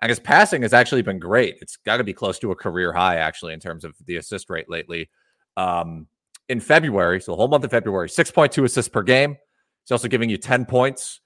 and 0.00 0.10
his 0.10 0.20
passing 0.20 0.62
has 0.62 0.72
actually 0.72 1.02
been 1.02 1.18
great. 1.18 1.56
It's 1.60 1.74
got 1.74 1.96
to 1.96 2.04
be 2.04 2.12
close 2.12 2.38
to 2.38 2.52
a 2.52 2.54
career 2.54 2.92
high, 2.92 3.16
actually, 3.16 3.52
in 3.52 3.58
terms 3.58 3.84
of 3.84 3.96
the 4.06 4.14
assist 4.14 4.48
rate 4.48 4.70
lately. 4.70 5.10
Um, 5.56 6.06
in 6.48 6.60
February, 6.60 7.20
so 7.20 7.32
the 7.32 7.36
whole 7.36 7.48
month 7.48 7.64
of 7.64 7.72
February, 7.72 8.08
6.2 8.08 8.62
assists 8.62 8.88
per 8.88 9.02
game. 9.02 9.36
He's 9.82 9.90
also 9.90 10.06
giving 10.06 10.30
you 10.30 10.36
10 10.36 10.66
points, 10.66 11.20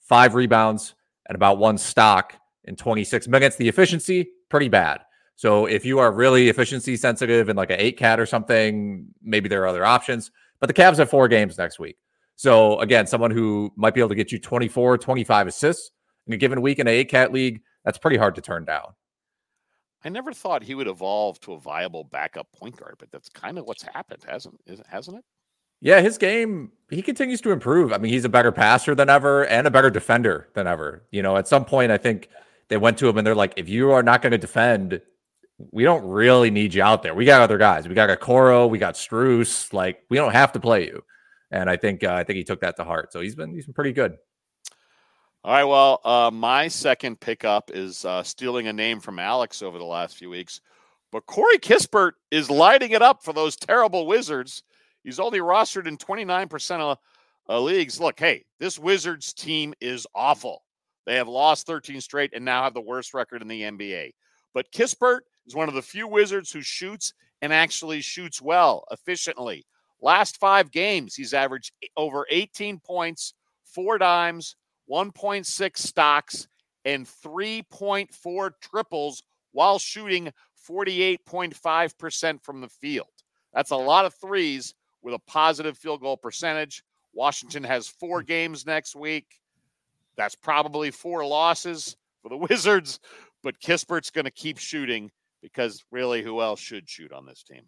five 0.00 0.34
rebounds, 0.34 0.94
and 1.26 1.36
about 1.36 1.56
one 1.56 1.78
stock 1.78 2.34
in 2.64 2.76
26 2.76 3.28
minutes. 3.28 3.56
The 3.56 3.66
efficiency, 3.66 4.28
pretty 4.50 4.68
bad. 4.68 5.00
So 5.36 5.66
if 5.66 5.84
you 5.84 5.98
are 5.98 6.12
really 6.12 6.48
efficiency 6.48 6.96
sensitive 6.96 7.48
in 7.48 7.56
like 7.56 7.70
an 7.70 7.80
eight 7.80 7.96
cat 7.96 8.20
or 8.20 8.26
something, 8.26 9.06
maybe 9.22 9.48
there 9.48 9.62
are 9.62 9.66
other 9.66 9.84
options. 9.84 10.30
But 10.60 10.68
the 10.68 10.74
Cavs 10.74 10.98
have 10.98 11.10
four 11.10 11.28
games 11.28 11.58
next 11.58 11.78
week. 11.78 11.96
So 12.36 12.78
again, 12.80 13.06
someone 13.06 13.30
who 13.30 13.72
might 13.76 13.94
be 13.94 14.00
able 14.00 14.10
to 14.10 14.14
get 14.14 14.32
you 14.32 14.38
24, 14.38 14.98
25 14.98 15.46
assists 15.46 15.90
in 16.26 16.32
a 16.32 16.36
given 16.36 16.62
week 16.62 16.78
in 16.78 16.86
a 16.86 16.90
eight 16.90 17.08
cat 17.08 17.32
league, 17.32 17.60
that's 17.84 17.98
pretty 17.98 18.16
hard 18.16 18.34
to 18.36 18.40
turn 18.40 18.64
down. 18.64 18.94
I 20.04 20.10
never 20.10 20.32
thought 20.32 20.62
he 20.62 20.74
would 20.74 20.86
evolve 20.86 21.40
to 21.40 21.54
a 21.54 21.58
viable 21.58 22.04
backup 22.04 22.48
point 22.52 22.76
guard, 22.76 22.96
but 22.98 23.10
that's 23.10 23.28
kind 23.28 23.58
of 23.58 23.64
what's 23.64 23.82
happened, 23.82 24.22
hasn't 24.28 24.60
hasn't 24.86 25.18
it? 25.18 25.24
Yeah, 25.80 26.00
his 26.00 26.18
game 26.18 26.72
he 26.90 27.02
continues 27.02 27.40
to 27.42 27.50
improve. 27.50 27.92
I 27.92 27.98
mean, 27.98 28.12
he's 28.12 28.24
a 28.24 28.30
better 28.30 28.52
passer 28.52 28.94
than 28.94 29.08
ever 29.08 29.46
and 29.46 29.66
a 29.66 29.70
better 29.70 29.90
defender 29.90 30.48
than 30.54 30.66
ever. 30.66 31.04
You 31.10 31.22
know, 31.22 31.36
at 31.36 31.48
some 31.48 31.64
point, 31.64 31.90
I 31.90 31.98
think 31.98 32.28
they 32.68 32.76
went 32.76 32.98
to 32.98 33.08
him 33.08 33.16
and 33.18 33.26
they're 33.26 33.34
like, 33.34 33.54
if 33.56 33.68
you 33.68 33.92
are 33.92 34.02
not 34.02 34.22
going 34.22 34.32
to 34.32 34.38
defend, 34.38 35.00
we 35.58 35.84
don't 35.84 36.04
really 36.04 36.50
need 36.50 36.74
you 36.74 36.82
out 36.82 37.02
there. 37.02 37.14
We 37.14 37.24
got 37.24 37.42
other 37.42 37.58
guys. 37.58 37.88
We 37.88 37.94
got 37.94 38.10
Okoro, 38.10 38.68
we 38.68 38.78
got 38.78 38.94
Strus. 38.94 39.72
Like, 39.72 40.02
we 40.10 40.16
don't 40.16 40.32
have 40.32 40.52
to 40.52 40.60
play 40.60 40.86
you 40.86 41.02
and 41.54 41.70
I 41.70 41.76
think 41.76 42.02
uh, 42.02 42.12
I 42.12 42.24
think 42.24 42.36
he 42.36 42.44
took 42.44 42.60
that 42.60 42.76
to 42.76 42.84
heart. 42.84 43.12
So 43.12 43.20
he's 43.20 43.36
been 43.36 43.54
he's 43.54 43.66
been 43.66 43.74
pretty 43.74 43.92
good. 43.92 44.16
All 45.44 45.52
right. 45.52 45.64
Well, 45.64 46.00
uh, 46.04 46.30
my 46.32 46.68
second 46.68 47.20
pickup 47.20 47.70
is 47.72 48.04
uh, 48.04 48.22
stealing 48.22 48.66
a 48.66 48.72
name 48.72 48.98
from 48.98 49.18
Alex 49.18 49.62
over 49.62 49.78
the 49.78 49.84
last 49.84 50.16
few 50.16 50.30
weeks, 50.30 50.60
but 51.12 51.26
Corey 51.26 51.58
Kispert 51.58 52.12
is 52.30 52.50
lighting 52.50 52.90
it 52.90 53.02
up 53.02 53.22
for 53.22 53.32
those 53.32 53.56
terrible 53.56 54.06
Wizards. 54.06 54.62
He's 55.04 55.20
only 55.20 55.38
rostered 55.38 55.86
in 55.86 55.98
29% 55.98 56.80
of 56.80 56.98
uh, 57.48 57.60
leagues. 57.60 58.00
Look, 58.00 58.18
hey, 58.18 58.46
this 58.58 58.78
Wizards 58.78 59.34
team 59.34 59.74
is 59.82 60.06
awful. 60.14 60.62
They 61.04 61.16
have 61.16 61.28
lost 61.28 61.66
13 61.66 62.00
straight 62.00 62.32
and 62.34 62.42
now 62.42 62.64
have 62.64 62.72
the 62.72 62.80
worst 62.80 63.12
record 63.12 63.42
in 63.42 63.48
the 63.48 63.62
NBA. 63.62 64.12
But 64.54 64.72
Kispert 64.72 65.20
is 65.46 65.54
one 65.54 65.68
of 65.68 65.74
the 65.74 65.82
few 65.82 66.08
Wizards 66.08 66.50
who 66.50 66.62
shoots 66.62 67.12
and 67.42 67.52
actually 67.52 68.00
shoots 68.00 68.40
well, 68.40 68.84
efficiently. 68.90 69.66
Last 70.00 70.38
five 70.38 70.70
games, 70.70 71.14
he's 71.14 71.34
averaged 71.34 71.72
over 71.96 72.26
18 72.30 72.80
points, 72.80 73.34
four 73.64 73.98
dimes, 73.98 74.56
1.6 74.90 75.76
stocks, 75.76 76.46
and 76.84 77.06
3.4 77.06 78.50
triples 78.60 79.22
while 79.52 79.78
shooting 79.78 80.32
48.5% 80.68 82.42
from 82.42 82.60
the 82.60 82.68
field. 82.68 83.06
That's 83.52 83.70
a 83.70 83.76
lot 83.76 84.04
of 84.04 84.14
threes 84.14 84.74
with 85.02 85.14
a 85.14 85.18
positive 85.20 85.78
field 85.78 86.00
goal 86.00 86.16
percentage. 86.16 86.82
Washington 87.12 87.64
has 87.64 87.86
four 87.86 88.20
hmm. 88.20 88.26
games 88.26 88.66
next 88.66 88.96
week. 88.96 89.40
That's 90.16 90.34
probably 90.34 90.90
four 90.90 91.26
losses 91.26 91.96
for 92.22 92.28
the 92.28 92.36
Wizards, 92.48 93.00
but 93.42 93.60
Kispert's 93.60 94.10
going 94.10 94.24
to 94.24 94.30
keep 94.30 94.58
shooting 94.58 95.10
because 95.44 95.84
really, 95.90 96.22
who 96.22 96.40
else 96.40 96.58
should 96.58 96.88
shoot 96.88 97.12
on 97.12 97.26
this 97.26 97.44
team? 97.44 97.62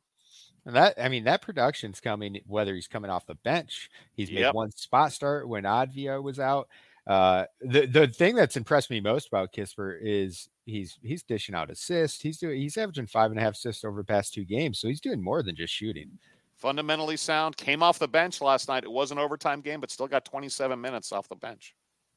And 0.65 0.75
that, 0.75 0.95
I 1.01 1.09
mean, 1.09 1.25
that 1.25 1.43
production's 1.43 2.01
coming 2.01 2.41
whether 2.47 2.75
he's 2.75 2.89
coming 2.89 3.11
off 3.11 3.27
the 3.27 3.37
bench. 3.37 3.89
He's 4.15 4.31
made 4.31 4.41
yep. 4.41 4.55
one 4.55 4.73
spot 4.73 5.13
start 5.13 5.49
when 5.49 5.63
Avdija 5.63 6.21
was 6.21 6.41
out. 6.41 6.69
Uh, 7.07 7.45
the 7.61 7.87
the 7.87 8.09
thing 8.09 8.35
that's 8.35 8.57
impressed 8.57 8.91
me 8.91 8.99
most 8.99 9.29
about 9.29 9.53
Kispert 9.53 9.99
is 10.03 10.49
he's 10.65 10.99
he's 11.03 11.23
dishing 11.23 11.55
out 11.55 11.71
assists. 11.71 12.21
He's 12.21 12.39
doing 12.39 12.61
he's 12.61 12.77
averaging 12.77 13.07
five 13.07 13.31
and 13.31 13.39
a 13.39 13.43
half 13.43 13.55
assists 13.55 13.85
over 13.85 14.01
the 14.01 14.05
past 14.05 14.35
two 14.35 14.45
games, 14.45 14.81
so 14.81 14.89
he's 14.89 15.01
doing 15.01 15.23
more 15.23 15.45
than 15.45 15.55
just 15.55 15.73
shooting. 15.73 16.11
Fundamentally 16.57 17.17
sound. 17.17 17.57
Came 17.57 17.83
off 17.83 18.01
the 18.01 18.09
bench 18.09 18.41
last 18.41 18.69
night. 18.69 18.83
It 18.83 18.91
was 18.91 19.13
an 19.13 19.19
overtime 19.19 19.61
game, 19.61 19.79
but 19.79 19.91
still 19.91 20.09
got 20.09 20.25
27 20.25 20.81
minutes 20.81 21.13
off 21.13 21.29
the 21.29 21.37
bench. 21.37 21.77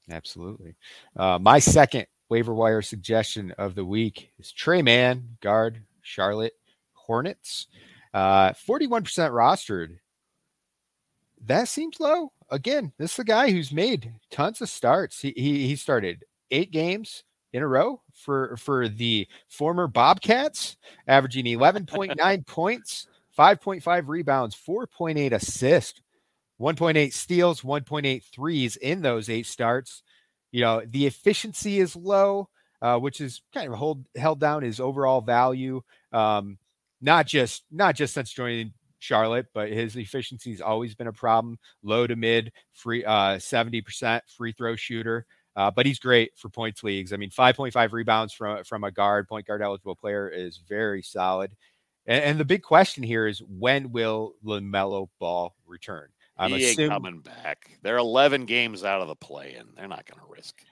Absolutely. 0.10 0.76
Uh, 1.16 1.38
my 1.40 1.60
second 1.60 2.08
waiver 2.30 2.54
wire 2.54 2.82
suggestion 2.82 3.52
of 3.58 3.76
the 3.76 3.84
week 3.84 4.32
is 4.40 4.52
Tre 4.52 4.82
Mann, 4.82 5.38
guard, 5.42 5.82
Charlotte 6.02 6.54
Hornets. 6.94 7.68
Uh, 8.14 8.52
41% 8.52 9.04
rostered. 9.32 9.98
That 11.46 11.68
seems 11.68 12.00
low. 12.00 12.32
Again, 12.52 12.92
this 12.98 13.14
is 13.14 13.20
a 13.20 13.24
guy 13.24 13.52
who's 13.52 13.72
made 13.72 14.14
tons 14.32 14.62
of 14.62 14.70
starts. 14.70 15.22
He, 15.22 15.34
he, 15.36 15.68
he 15.68 15.76
started 15.76 16.24
eight 16.52 16.72
games 16.72 17.24
in 17.54 17.64
a 17.64 17.68
row 17.68 18.02
for, 18.14 18.56
for 18.58 18.88
the 18.88 19.28
former 19.48 19.88
Bobcats, 19.88 20.78
averaging 21.08 21.46
11.9 21.46 22.46
points, 22.48 23.08
5.5 23.38 24.08
rebounds, 24.08 24.56
4.8 24.56 25.32
assists, 25.32 26.02
1.8 26.60 27.14
steals, 27.14 27.62
1.8 27.62 28.24
threes 28.24 28.76
in 28.76 29.02
those 29.02 29.30
eight 29.30 29.46
starts. 29.46 30.04
You 30.52 30.62
know, 30.62 30.82
the 30.86 31.06
efficiency 31.06 31.80
is 31.80 31.96
low, 31.96 32.50
uh, 32.82 32.98
which 32.98 33.22
is 33.22 33.42
kind 33.54 33.72
of 33.72 33.78
hold, 33.78 34.06
held 34.16 34.40
down 34.40 34.64
his 34.64 34.80
overall 34.80 35.22
value. 35.22 35.82
Um, 36.12 36.58
not 37.02 37.28
just 37.28 37.64
not 37.72 37.96
just 37.96 38.14
since 38.14 38.32
joining 38.32 38.74
Charlotte, 39.00 39.48
but 39.54 39.70
his 39.72 39.96
efficiency's 39.96 40.62
always 40.62 40.96
been 40.96 41.08
a 41.08 41.14
problem. 41.14 41.58
Low 41.84 42.08
to 42.08 42.16
mid, 42.16 42.52
free 42.74 43.04
uh 43.06 43.38
70% 43.38 44.22
free 44.38 44.52
throw 44.52 44.76
shooter. 44.76 45.26
Uh, 45.56 45.72
but 45.72 45.86
he's 45.86 46.00
great 46.00 46.32
for 46.38 46.50
points 46.50 46.84
leagues. 46.84 47.12
I 47.12 47.18
mean, 47.18 47.32
5.5 47.32 47.92
rebounds 47.92 48.34
from 48.34 48.64
from 48.64 48.84
a 48.84 48.92
guard, 48.92 49.28
point 49.28 49.46
guard 49.48 49.62
eligible 49.62 49.96
player 49.96 50.30
is 50.30 50.58
very 50.58 51.02
solid. 51.02 51.52
And, 52.06 52.24
and 52.24 52.40
the 52.40 52.46
big 52.46 52.64
question 52.64 53.04
here 53.04 53.28
is 53.28 53.42
when 53.42 53.92
will 53.92 54.34
LaMelo 54.46 55.10
Ball 55.20 55.56
return? 55.66 56.10
I'm 56.40 56.52
he 56.52 56.72
assuming, 56.72 56.90
coming 56.90 57.20
back. 57.20 57.78
They're 57.84 57.98
11 57.98 58.46
games 58.46 58.84
out 58.84 59.02
of 59.02 59.08
the 59.08 59.16
play, 59.16 59.56
and 59.56 59.70
they're 59.76 59.88
not 59.88 60.06
going 60.06 60.26
to 60.26 60.34
risk. 60.34 60.64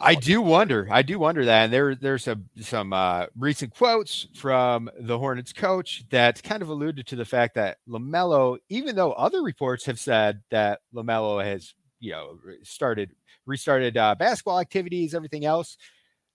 I 0.00 0.14
do 0.14 0.40
wonder. 0.40 0.86
I 0.90 1.02
do 1.02 1.18
wonder 1.18 1.44
that. 1.44 1.64
And 1.64 1.72
there, 1.72 1.94
there's 1.96 2.22
some 2.22 2.48
some 2.60 2.92
uh, 2.92 3.26
recent 3.36 3.74
quotes 3.74 4.28
from 4.36 4.88
the 5.00 5.18
Hornets 5.18 5.52
coach 5.52 6.04
that 6.10 6.40
kind 6.44 6.62
of 6.62 6.68
alluded 6.68 7.06
to 7.08 7.16
the 7.16 7.24
fact 7.24 7.56
that 7.56 7.78
Lamelo, 7.88 8.58
even 8.68 8.94
though 8.94 9.12
other 9.12 9.42
reports 9.42 9.84
have 9.86 9.98
said 9.98 10.42
that 10.50 10.80
Lamelo 10.94 11.44
has, 11.44 11.74
you 11.98 12.12
know, 12.12 12.38
started 12.62 13.10
restarted 13.44 13.96
uh, 13.96 14.14
basketball 14.14 14.60
activities, 14.60 15.14
everything 15.14 15.44
else, 15.44 15.76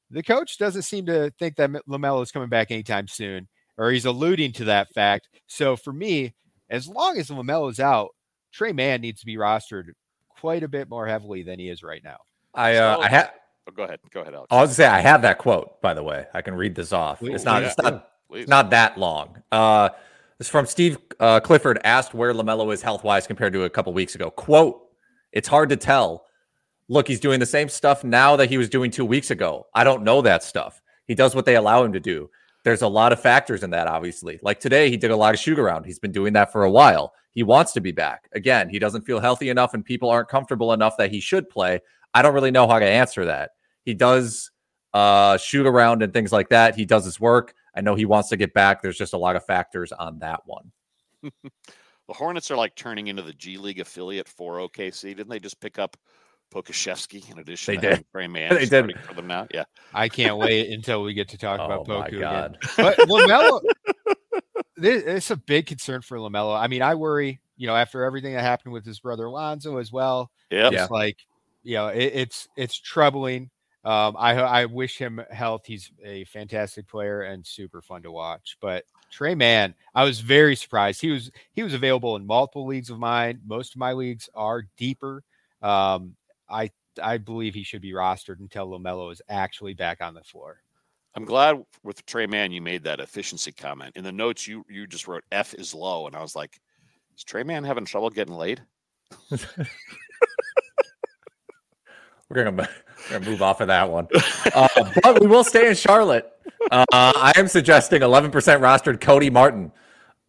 the 0.10 0.24
coach 0.24 0.58
doesn't 0.58 0.82
seem 0.82 1.06
to 1.06 1.32
think 1.40 1.56
that 1.56 1.72
Lamelo 1.88 2.22
is 2.22 2.32
coming 2.32 2.50
back 2.50 2.70
anytime 2.70 3.08
soon, 3.08 3.48
or 3.78 3.92
he's 3.92 4.06
alluding 4.06 4.52
to 4.54 4.66
that 4.66 4.94
fact. 4.94 5.30
So 5.48 5.78
for 5.78 5.94
me, 5.94 6.34
as 6.70 6.88
long 6.88 7.18
as 7.18 7.30
Lamelo 7.30 7.72
is 7.72 7.80
out, 7.80 8.10
Tre 8.54 8.72
Mann 8.72 9.02
needs 9.02 9.20
to 9.20 9.26
be 9.26 9.36
rostered 9.36 9.88
quite 10.30 10.64
a 10.64 10.68
bit 10.68 10.90
more 10.90 11.08
heavily 11.08 11.44
than 11.44 11.60
he 11.60 11.70
is 11.70 11.84
right 11.84 12.04
now. 12.04 12.18
I 12.54 12.78
uh, 12.78 12.98
I 13.00 13.10
have 13.10 13.32
Oh, 13.68 13.72
go 13.72 13.84
ahead. 13.84 14.00
Go 14.12 14.22
ahead, 14.22 14.34
Alex. 14.34 14.48
I 14.52 14.62
was 14.62 14.70
gonna 14.70 14.76
say 14.76 14.86
I 14.88 15.00
have 15.00 15.22
that 15.22 15.38
quote, 15.38 15.82
by 15.82 15.94
the 15.94 16.04
way. 16.04 16.26
I 16.34 16.42
can 16.42 16.56
read 16.56 16.76
this 16.76 16.92
off. 16.92 17.20
Please, 17.20 17.36
it's 17.36 17.46
not 17.46 17.62
yeah. 17.62 17.68
it's 17.70 17.78
not 17.78 18.10
Please. 18.30 18.42
it's 18.42 18.50
not 18.50 18.70
that 18.72 18.98
long. 18.98 19.42
Uh 19.52 19.90
it's 20.40 20.50
from 20.50 20.66
Steve 20.66 20.98
uh, 21.22 21.40
Clifford 21.40 21.80
asked 21.86 22.14
where 22.14 22.34
LaMelo 22.34 22.74
is 22.74 22.82
health 22.82 23.04
wise 23.04 23.28
compared 23.28 23.54
to 23.54 23.64
a 23.64 23.70
couple 23.70 23.94
weeks 23.94 24.16
ago. 24.16 24.30
Quote, 24.30 24.82
it's 25.32 25.48
hard 25.48 25.70
to 25.70 25.78
tell. 25.78 26.26
Look, 26.90 27.08
he's 27.08 27.22
doing 27.22 27.40
the 27.40 27.46
same 27.46 27.70
stuff 27.70 28.04
now 28.04 28.36
that 28.36 28.50
he 28.50 28.58
was 28.58 28.68
doing 28.68 28.92
two 28.92 29.06
weeks 29.06 29.32
ago. 29.32 29.68
I 29.74 29.86
don't 29.86 30.04
know 30.04 30.22
that 30.24 30.44
stuff. 30.44 30.82
He 31.08 31.16
does 31.16 31.34
what 31.34 31.46
they 31.46 31.56
allow 31.56 31.84
him 31.84 31.94
to 31.94 32.00
do. 32.00 32.30
There's 32.64 32.82
a 32.82 32.88
lot 32.88 33.12
of 33.12 33.20
factors 33.20 33.64
in 33.64 33.72
that, 33.72 33.88
obviously. 33.88 34.40
Like 34.42 34.60
today, 34.60 34.90
he 34.90 34.98
did 34.98 35.12
a 35.12 35.16
lot 35.16 35.34
of 35.34 35.40
shoot 35.40 35.60
around. 35.60 35.86
He's 35.86 36.00
been 36.00 36.12
doing 36.12 36.34
that 36.34 36.52
for 36.52 36.64
a 36.64 36.72
while. 36.72 37.14
He 37.32 37.44
wants 37.44 37.74
to 37.74 37.82
be 37.82 37.92
back. 37.92 38.30
Again, 38.34 38.70
he 38.70 38.80
doesn't 38.80 39.04
feel 39.04 39.20
healthy 39.20 39.50
enough 39.50 39.74
and 39.74 39.84
people 39.84 40.10
aren't 40.10 40.30
comfortable 40.30 40.72
enough 40.72 40.98
that 40.98 41.12
he 41.12 41.20
should 41.20 41.50
play. 41.50 41.82
I 42.14 42.22
don't 42.22 42.34
really 42.34 42.52
know 42.52 42.68
how 42.68 42.80
to 42.80 42.86
answer 42.86 43.26
that. 43.26 43.52
He 43.84 43.94
does 43.94 44.52
uh, 44.94 45.38
shoot 45.38 45.66
around 45.66 46.04
and 46.04 46.14
things 46.14 46.32
like 46.32 46.50
that. 46.50 46.76
He 46.76 46.86
does 46.86 47.06
his 47.06 47.20
work. 47.20 47.54
I 47.76 47.82
know 47.82 47.96
he 47.96 48.06
wants 48.06 48.30
to 48.30 48.38
get 48.38 48.54
back. 48.54 48.82
There's 48.82 48.98
just 48.98 49.14
a 49.14 49.18
lot 49.18 49.36
of 49.36 49.46
factors 49.46 49.92
on 49.92 50.20
that 50.20 50.42
one. 50.46 50.72
The 52.08 52.14
Hornets 52.14 52.52
are 52.52 52.58
like 52.58 52.76
turning 52.76 53.08
into 53.08 53.22
the 53.22 53.34
G 53.34 53.58
League 53.58 53.80
affiliate 53.80 54.28
for 54.28 54.58
OKC. 54.58 55.16
Didn't 55.16 55.30
they 55.30 55.40
just 55.40 55.62
pick 55.62 55.80
up 55.80 55.96
Pokusevski 56.54 57.32
in 57.32 57.40
addition 57.40 57.76
They 57.76 57.76
to 57.78 57.82
did. 57.82 57.90
having 57.92 58.06
Tre 58.12 58.28
Mann 58.28 58.50
They 58.54 58.60
did. 58.60 58.68
starting 58.68 58.98
for 58.98 59.14
them 59.14 59.28
now? 59.28 59.48
Yeah. 59.54 59.64
I 59.94 60.10
can't 60.10 60.38
wait 60.38 60.72
until 60.72 61.04
we 61.04 61.14
get 61.14 61.30
to 61.30 61.38
talk 61.38 61.60
Oh 61.60 61.66
about 61.66 61.88
my 61.88 62.08
Poku 62.10 62.18
again. 62.18 62.58
But 62.78 62.98
Lamelo, 63.00 63.62
this, 64.78 65.04
it's 65.04 65.32
a 65.32 65.36
big 65.38 65.66
concern 65.68 66.02
for 66.02 66.18
Lamelo. 66.18 66.58
I 66.60 66.68
mean, 66.68 66.82
I 66.82 66.96
worry, 66.96 67.40
you 67.58 67.68
know, 67.68 67.76
after 67.76 68.04
everything 68.04 68.34
that 68.34 68.42
happened 68.42 68.74
with 68.74 68.86
his 68.86 69.00
brother 69.00 69.26
Alonzo 69.26 69.78
as 69.78 69.92
well. 69.92 70.32
Yep. 70.52 70.72
Yeah. 70.72 70.78
Just 70.80 70.92
like, 70.92 71.18
you 71.64 71.76
know, 71.76 71.88
it, 71.88 72.12
it's 72.14 72.48
it's 72.58 72.78
troubling. 72.80 73.50
Um, 73.86 74.16
I 74.18 74.34
I 74.40 74.66
wish 74.66 74.98
him 74.98 75.22
health. 75.30 75.66
He's 75.66 75.92
a 76.04 76.24
fantastic 76.26 76.88
player 76.88 77.22
and 77.24 77.46
super 77.46 77.82
fun 77.82 78.02
to 78.04 78.12
watch. 78.12 78.58
But 78.62 78.86
Tre 79.12 79.36
Mann, 79.36 79.76
I 79.94 80.04
was 80.06 80.20
very 80.22 80.56
surprised. 80.56 81.02
He 81.02 81.10
was 81.12 81.32
he 81.54 81.64
was 81.64 81.74
available 81.74 82.16
in 82.16 82.26
multiple 82.26 82.66
leagues 82.66 82.90
of 82.90 82.98
mine. 83.00 83.40
Most 83.46 83.76
of 83.76 83.80
my 83.80 83.92
leagues 83.94 84.30
are 84.36 84.64
deeper. 84.78 85.24
Um, 85.62 86.16
I 86.50 86.72
I 87.02 87.18
believe 87.18 87.54
he 87.54 87.64
should 87.64 87.82
be 87.82 87.94
rostered 87.94 88.40
until 88.40 88.68
Lamelo 88.68 89.12
is 89.12 89.22
actually 89.30 89.74
back 89.74 90.02
on 90.02 90.14
the 90.14 90.24
floor. 90.24 90.62
I'm 91.16 91.26
glad 91.26 91.64
with 91.84 92.06
Tre 92.06 92.26
Mann 92.28 92.52
you 92.52 92.62
made 92.62 92.84
that 92.84 93.00
efficiency 93.00 93.52
comment. 93.52 93.96
In 93.96 94.04
the 94.04 94.12
notes 94.12 94.48
you 94.48 94.66
you 94.70 94.88
just 94.88 95.08
wrote 95.08 95.24
F 95.32 95.54
is 95.54 95.74
low, 95.74 96.08
and 96.08 96.16
I 96.16 96.22
was 96.22 96.36
like, 96.36 96.60
is 97.16 97.24
Tre 97.24 97.44
Mann 97.44 97.64
having 97.64 97.86
trouble 97.86 98.10
getting 98.10 98.36
laid? 98.36 98.62
We're 102.34 102.46
gonna, 102.46 102.68
we're 103.12 103.20
gonna 103.20 103.30
move 103.30 103.42
off 103.44 103.62
of 103.62 103.68
that 103.68 103.92
one, 103.92 104.08
uh, 104.56 104.68
but 105.04 105.20
we 105.22 105.28
will 105.28 105.44
stay 105.44 105.68
in 105.68 105.76
Charlotte. 105.76 106.32
Uh, 106.72 106.86
I 106.92 107.32
am 107.36 107.48
suggesting 107.48 108.02
11% 108.02 108.32
rostered 108.32 109.00
Cody 109.02 109.30
Martin, 109.30 109.72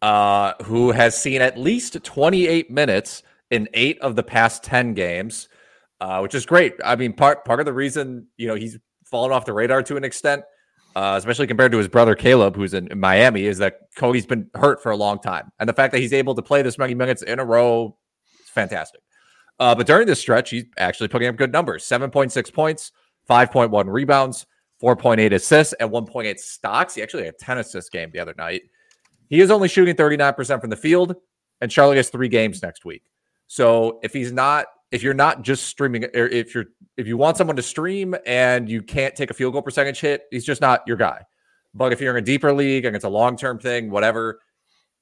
uh, 0.03 0.53
who 0.63 0.91
has 0.91 1.19
seen 1.19 1.41
at 1.41 1.57
least 1.57 2.03
28 2.03 2.69
minutes 2.69 3.23
in 3.49 3.67
eight 3.73 3.99
of 4.01 4.15
the 4.15 4.21
past 4.21 4.63
10 4.63 4.93
games, 4.93 5.47
uh, 6.01 6.19
which 6.19 6.35
is 6.35 6.45
great. 6.45 6.73
I 6.83 6.95
mean, 6.95 7.13
part 7.13 7.45
part 7.45 7.59
of 7.59 7.65
the 7.65 7.73
reason 7.73 8.27
you 8.37 8.47
know 8.47 8.55
he's 8.55 8.77
fallen 9.05 9.31
off 9.31 9.45
the 9.45 9.53
radar 9.53 9.83
to 9.83 9.97
an 9.97 10.03
extent, 10.03 10.43
uh, 10.95 11.15
especially 11.17 11.47
compared 11.47 11.71
to 11.71 11.77
his 11.77 11.87
brother 11.87 12.15
Caleb, 12.15 12.55
who's 12.55 12.73
in, 12.73 12.91
in 12.91 12.99
Miami, 12.99 13.45
is 13.45 13.57
that 13.59 13.79
Cody's 13.97 14.25
been 14.25 14.49
hurt 14.55 14.81
for 14.81 14.91
a 14.91 14.97
long 14.97 15.19
time, 15.19 15.51
and 15.59 15.69
the 15.69 15.73
fact 15.73 15.91
that 15.91 15.99
he's 15.99 16.13
able 16.13 16.35
to 16.35 16.41
play 16.41 16.61
this 16.61 16.77
many 16.77 16.93
minutes 16.93 17.21
in 17.21 17.39
a 17.39 17.45
row 17.45 17.97
is 18.43 18.49
fantastic. 18.49 19.01
Uh, 19.59 19.73
but 19.73 19.87
during 19.87 20.05
this 20.05 20.19
stretch, 20.19 20.49
he's 20.49 20.65
actually 20.77 21.07
putting 21.07 21.27
up 21.27 21.35
good 21.35 21.51
numbers 21.51 21.83
7.6 21.85 22.53
points, 22.53 22.91
5.1 23.29 23.85
rebounds, 23.87 24.45
4.8 24.81 25.31
assists, 25.33 25.73
and 25.79 25.89
1.8 25.89 26.37
stocks. 26.37 26.95
He 26.95 27.01
actually 27.01 27.25
had 27.25 27.35
a 27.35 27.37
10 27.37 27.57
assist 27.59 27.91
game 27.91 28.09
the 28.11 28.19
other 28.19 28.35
night. 28.37 28.63
He 29.29 29.39
is 29.39 29.49
only 29.51 29.67
shooting 29.67 29.95
39% 29.95 30.61
from 30.61 30.69
the 30.69 30.75
field, 30.75 31.15
and 31.61 31.71
Charlotte 31.71 31.97
has 31.97 32.09
three 32.09 32.27
games 32.27 32.61
next 32.61 32.85
week. 32.85 33.03
So 33.47 33.99
if 34.03 34.13
he's 34.13 34.31
not, 34.31 34.67
if 34.95 35.03
you're 35.03 35.13
not 35.13 35.41
just 35.41 35.65
streaming, 35.65 36.05
or 36.05 36.27
if 36.27 36.55
you're, 36.55 36.67
if 36.95 37.05
you 37.05 37.17
want 37.17 37.35
someone 37.35 37.57
to 37.57 37.61
stream 37.61 38.15
and 38.25 38.69
you 38.69 38.81
can't 38.81 39.13
take 39.13 39.29
a 39.29 39.33
field 39.33 39.51
goal 39.51 39.61
percentage 39.61 39.99
hit, 39.99 40.23
he's 40.31 40.45
just 40.45 40.61
not 40.61 40.83
your 40.87 40.95
guy. 40.95 41.21
But 41.73 41.91
if 41.91 41.99
you're 41.99 42.15
in 42.15 42.23
a 42.23 42.25
deeper 42.25 42.53
league 42.53 42.85
and 42.85 42.95
it's 42.95 43.03
a 43.03 43.09
long 43.09 43.35
term 43.35 43.59
thing, 43.59 43.91
whatever, 43.91 44.39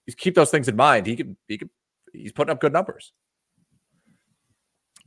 just 0.08 0.18
keep 0.18 0.34
those 0.34 0.50
things 0.50 0.68
in 0.68 0.76
mind. 0.76 1.06
He 1.06 1.16
could, 1.16 1.38
he 1.48 1.60
could, 1.60 1.70
he's 2.12 2.32
putting 2.32 2.52
up 2.52 2.60
good 2.60 2.74
numbers. 2.74 3.14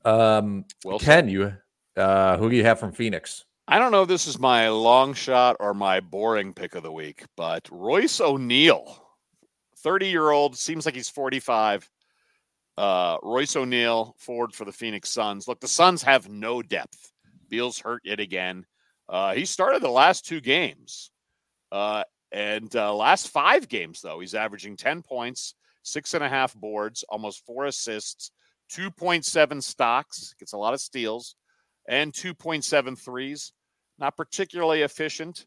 Um, 0.04 0.66
Well 0.84 1.00
Ken, 1.00 1.28
you, 1.28 1.52
uh, 1.96 2.36
who 2.36 2.48
do 2.48 2.54
you 2.54 2.62
have 2.62 2.78
from 2.78 2.92
Phoenix? 2.92 3.44
I 3.66 3.80
don't 3.80 3.90
know 3.90 4.02
if 4.02 4.08
this 4.08 4.28
is 4.28 4.38
my 4.38 4.68
long 4.68 5.14
shot 5.14 5.56
or 5.58 5.74
my 5.74 5.98
boring 5.98 6.54
pick 6.54 6.76
of 6.76 6.84
the 6.84 6.92
week, 6.92 7.24
but 7.36 7.68
Royce 7.72 8.20
O'Neale, 8.20 9.02
30 9.78 10.06
year 10.06 10.30
old, 10.30 10.56
seems 10.56 10.86
like 10.86 10.94
he's 10.94 11.08
45. 11.08 11.90
Uh, 12.76 13.16
Royce 13.22 13.56
O'Neale, 13.56 14.14
forward 14.18 14.52
for 14.52 14.64
the 14.64 14.72
Phoenix 14.72 15.10
Suns. 15.10 15.48
Look, 15.48 15.60
the 15.60 15.68
Suns 15.68 16.02
have 16.02 16.28
no 16.28 16.62
depth. 16.62 17.12
Beal's 17.48 17.78
hurt 17.78 18.02
yet 18.04 18.20
again. 18.20 18.66
Uh, 19.08 19.34
he 19.34 19.44
started 19.44 19.82
the 19.82 19.88
last 19.88 20.26
two 20.26 20.40
games. 20.40 21.10
Uh, 21.72 22.02
and 22.32 22.74
uh, 22.76 22.94
last 22.94 23.28
five 23.28 23.68
games, 23.68 24.00
though, 24.00 24.20
he's 24.20 24.34
averaging 24.34 24.76
10 24.76 25.02
points, 25.02 25.54
six 25.82 26.14
and 26.14 26.22
a 26.22 26.28
half 26.28 26.54
boards, 26.54 27.04
almost 27.08 27.46
four 27.46 27.66
assists, 27.66 28.30
2.7 28.72 29.62
stocks, 29.62 30.34
gets 30.38 30.52
a 30.52 30.58
lot 30.58 30.74
of 30.74 30.80
steals, 30.80 31.36
and 31.88 32.12
2.7 32.12 32.98
threes. 32.98 33.52
Not 33.98 34.16
particularly 34.16 34.82
efficient. 34.82 35.46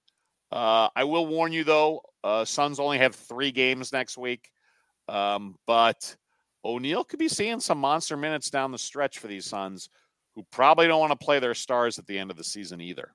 Uh, 0.51 0.89
I 0.95 1.03
will 1.03 1.27
warn 1.27 1.51
you, 1.51 1.63
though, 1.63 2.01
uh, 2.23 2.45
Suns 2.45 2.79
only 2.79 2.97
have 2.97 3.13
three 3.13 3.51
games 3.51 3.93
next 3.93 4.17
week. 4.17 4.49
Um, 5.07 5.55
but 5.67 6.15
O'Neale 6.65 7.03
could 7.03 7.19
be 7.19 7.29
seeing 7.29 7.59
some 7.59 7.77
monster 7.77 8.17
minutes 8.17 8.49
down 8.49 8.71
the 8.71 8.77
stretch 8.77 9.19
for 9.19 9.27
these 9.27 9.45
Suns, 9.45 9.89
who 10.35 10.45
probably 10.51 10.87
don't 10.87 10.99
want 10.99 11.11
to 11.17 11.25
play 11.25 11.39
their 11.39 11.53
stars 11.53 11.97
at 11.99 12.05
the 12.07 12.17
end 12.17 12.31
of 12.31 12.37
the 12.37 12.43
season 12.43 12.81
either. 12.81 13.13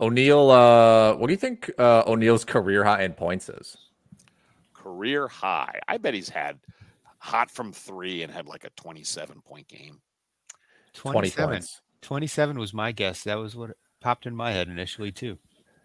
O'Neale, 0.00 0.50
uh, 0.50 1.14
what 1.16 1.26
do 1.26 1.32
you 1.32 1.38
think 1.38 1.70
uh, 1.78 2.04
O'Neale's 2.06 2.44
career 2.44 2.84
high 2.84 3.02
in 3.02 3.12
points 3.12 3.48
is? 3.48 3.76
Career 4.72 5.26
high. 5.26 5.80
I 5.88 5.98
bet 5.98 6.14
he's 6.14 6.28
had 6.28 6.58
hot 7.18 7.50
from 7.50 7.72
three 7.72 8.22
and 8.22 8.32
had 8.32 8.46
like 8.46 8.64
a 8.64 8.70
27 8.70 9.40
point 9.42 9.66
game. 9.68 10.00
27. 10.94 11.50
points. 11.50 11.80
27 12.02 12.58
was 12.58 12.72
my 12.72 12.92
guess. 12.92 13.24
That 13.24 13.38
was 13.38 13.56
what 13.56 13.70
popped 14.00 14.26
in 14.26 14.36
my 14.36 14.52
head 14.52 14.68
initially, 14.68 15.10
too. 15.10 15.36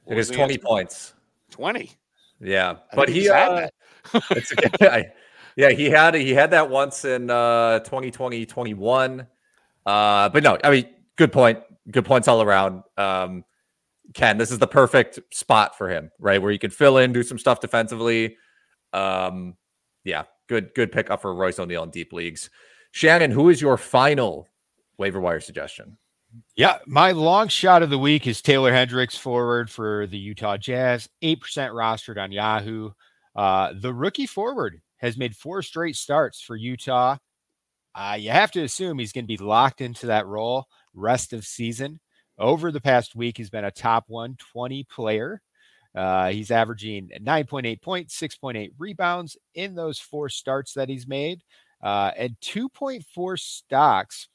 What 0.05 0.13
It 0.13 0.17
was 0.17 0.29
20 0.29 0.53
answer? 0.53 0.65
points. 0.65 1.13
20. 1.51 1.91
Yeah, 2.39 2.75
I 2.91 2.95
but 2.95 3.09
he, 3.09 3.21
he's 3.21 3.31
had 3.31 3.49
uh, 4.13 4.19
it's 4.31 4.51
okay. 4.51 5.11
yeah, 5.55 5.69
he 5.69 5.89
had 5.89 6.15
he 6.15 6.33
had 6.33 6.51
that 6.51 6.69
once 6.69 7.05
in 7.05 7.29
uh 7.29 7.79
2020, 7.79 8.45
21. 8.45 9.27
Uh, 9.85 10.29
but 10.29 10.43
no, 10.43 10.57
I 10.63 10.71
mean, 10.71 10.89
good 11.17 11.31
point. 11.31 11.59
Good 11.91 12.05
points 12.05 12.27
all 12.27 12.41
around. 12.41 12.83
Um, 12.97 13.43
Ken, 14.13 14.37
this 14.37 14.51
is 14.51 14.59
the 14.59 14.67
perfect 14.67 15.19
spot 15.33 15.77
for 15.77 15.89
him, 15.89 16.11
right? 16.19 16.41
Where 16.41 16.51
he 16.51 16.57
can 16.57 16.71
fill 16.71 16.97
in, 16.97 17.13
do 17.13 17.23
some 17.23 17.39
stuff 17.39 17.59
defensively. 17.59 18.37
Um, 18.93 19.55
yeah, 20.03 20.23
good, 20.47 20.73
good 20.75 20.91
pickup 20.91 21.21
for 21.21 21.33
Royce 21.33 21.59
O'Neale 21.59 21.83
in 21.83 21.89
deep 21.89 22.13
leagues. 22.13 22.49
Shannon, 22.91 23.31
who 23.31 23.49
is 23.49 23.61
your 23.61 23.77
final 23.77 24.47
waiver 24.97 25.19
wire 25.19 25.39
suggestion? 25.39 25.97
Yeah, 26.55 26.79
my 26.85 27.11
long 27.11 27.47
shot 27.47 27.83
of 27.83 27.89
the 27.89 27.97
week 27.97 28.27
is 28.27 28.41
Taylor 28.41 28.71
Hendricks 28.71 29.17
forward 29.17 29.69
for 29.69 30.07
the 30.07 30.17
Utah 30.17 30.57
Jazz, 30.57 31.07
8% 31.23 31.37
rostered 31.39 32.21
on 32.21 32.31
Yahoo. 32.31 32.91
Uh, 33.35 33.73
the 33.79 33.93
rookie 33.93 34.27
forward 34.27 34.81
has 35.03 35.17
made 35.17 35.35
four 35.35 35.61
straight 35.61 35.97
starts 35.97 36.41
for 36.41 36.55
Utah. 36.55 37.17
Uh, 37.93 38.17
you 38.19 38.31
have 38.31 38.51
to 38.51 38.63
assume 38.63 38.97
he's 38.97 39.11
going 39.11 39.25
to 39.25 39.27
be 39.27 39.37
locked 39.37 39.81
into 39.81 40.07
that 40.07 40.25
role 40.25 40.65
rest 40.95 41.33
of 41.33 41.45
season. 41.45 41.99
Over 42.39 42.71
the 42.71 42.81
past 42.81 43.15
week, 43.15 43.37
he's 43.37 43.51
been 43.51 43.65
a 43.65 43.69
top 43.69 44.05
120 44.07 44.85
player. 44.85 45.41
Uh, 45.93 46.29
he's 46.29 46.49
averaging 46.49 47.09
9.8 47.21 47.81
points, 47.81 48.19
6.8 48.19 48.71
rebounds 48.79 49.37
in 49.53 49.75
those 49.75 49.99
four 49.99 50.29
starts 50.29 50.73
that 50.73 50.89
he's 50.89 51.05
made, 51.05 51.41
uh, 51.83 52.11
and 52.17 52.35
2.4 52.41 53.39
stocks 53.39 54.29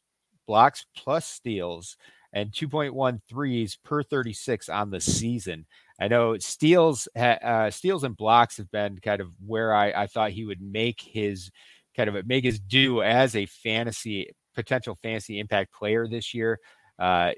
blocks 0.46 0.86
plus 0.96 1.26
steals 1.26 1.96
and 2.32 2.52
2.1 2.52 3.20
threes 3.28 3.78
per 3.84 4.02
36 4.02 4.68
on 4.68 4.90
the 4.90 5.00
season. 5.00 5.66
I 6.00 6.08
know 6.08 6.38
steals, 6.38 7.08
uh, 7.16 7.70
steals 7.70 8.04
and 8.04 8.16
blocks 8.16 8.56
have 8.58 8.70
been 8.70 8.98
kind 8.98 9.20
of 9.20 9.28
where 9.44 9.74
I, 9.74 9.90
I 9.90 10.06
thought 10.06 10.30
he 10.30 10.44
would 10.44 10.60
make 10.60 11.00
his 11.00 11.50
kind 11.96 12.08
of 12.08 12.26
make 12.26 12.44
his 12.44 12.60
due 12.60 13.02
as 13.02 13.34
a 13.34 13.46
fantasy 13.46 14.30
potential 14.54 14.96
fantasy 15.02 15.38
impact 15.38 15.72
player 15.72 16.06
this 16.06 16.34
year. 16.34 16.58
Uh, 16.98 17.32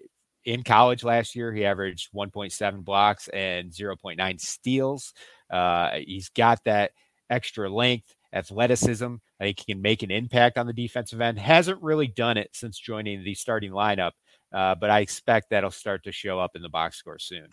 in 0.44 0.62
college 0.62 1.04
last 1.04 1.34
year, 1.34 1.52
he 1.52 1.64
averaged 1.64 2.12
1.7 2.14 2.84
blocks 2.84 3.28
and 3.28 3.70
0.9 3.70 4.40
steals. 4.40 5.12
Uh, 5.50 5.90
he's 6.06 6.30
got 6.30 6.62
that 6.64 6.92
extra 7.28 7.68
length, 7.68 8.14
athleticism. 8.32 9.14
I 9.38 9.44
think 9.44 9.58
he 9.60 9.72
can 9.74 9.82
make 9.82 10.02
an 10.02 10.10
impact 10.10 10.56
on 10.56 10.66
the 10.66 10.72
defensive 10.72 11.20
end. 11.20 11.38
Hasn't 11.38 11.82
really 11.82 12.06
done 12.06 12.36
it 12.36 12.50
since 12.52 12.78
joining 12.78 13.22
the 13.22 13.34
starting 13.34 13.72
lineup, 13.72 14.12
uh, 14.52 14.74
but 14.74 14.90
I 14.90 15.00
expect 15.00 15.50
that'll 15.50 15.70
start 15.70 16.04
to 16.04 16.12
show 16.12 16.38
up 16.38 16.52
in 16.54 16.62
the 16.62 16.68
box 16.68 16.96
score 16.96 17.18
soon. 17.18 17.48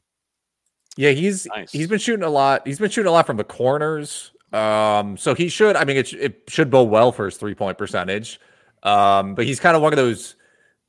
Yeah, 0.96 1.12
he's 1.12 1.46
nice. 1.46 1.72
he's 1.72 1.88
been 1.88 2.00
shooting 2.00 2.24
a 2.24 2.30
lot. 2.30 2.68
He's 2.68 2.80
been 2.80 2.90
shooting 2.90 3.10
a 3.10 3.12
lot 3.12 3.28
from 3.28 3.38
the 3.38 3.44
corners. 3.44 4.32
Um, 4.52 5.18
so 5.18 5.36
he 5.36 5.50
should. 5.50 5.76
I 5.76 5.86
mean, 5.86 5.98
it, 5.98 6.14
it 6.14 6.44
should 6.48 6.72
bode 6.72 6.90
well 6.90 7.12
for 7.12 7.26
his 7.26 7.38
three 7.38 7.54
point 7.54 7.78
percentage. 7.78 8.40
Um, 8.84 9.36
but 9.36 9.46
he's 9.46 9.60
kind 9.60 9.76
of 9.76 9.82
one 9.82 9.94
of 9.94 9.98
those 9.98 10.36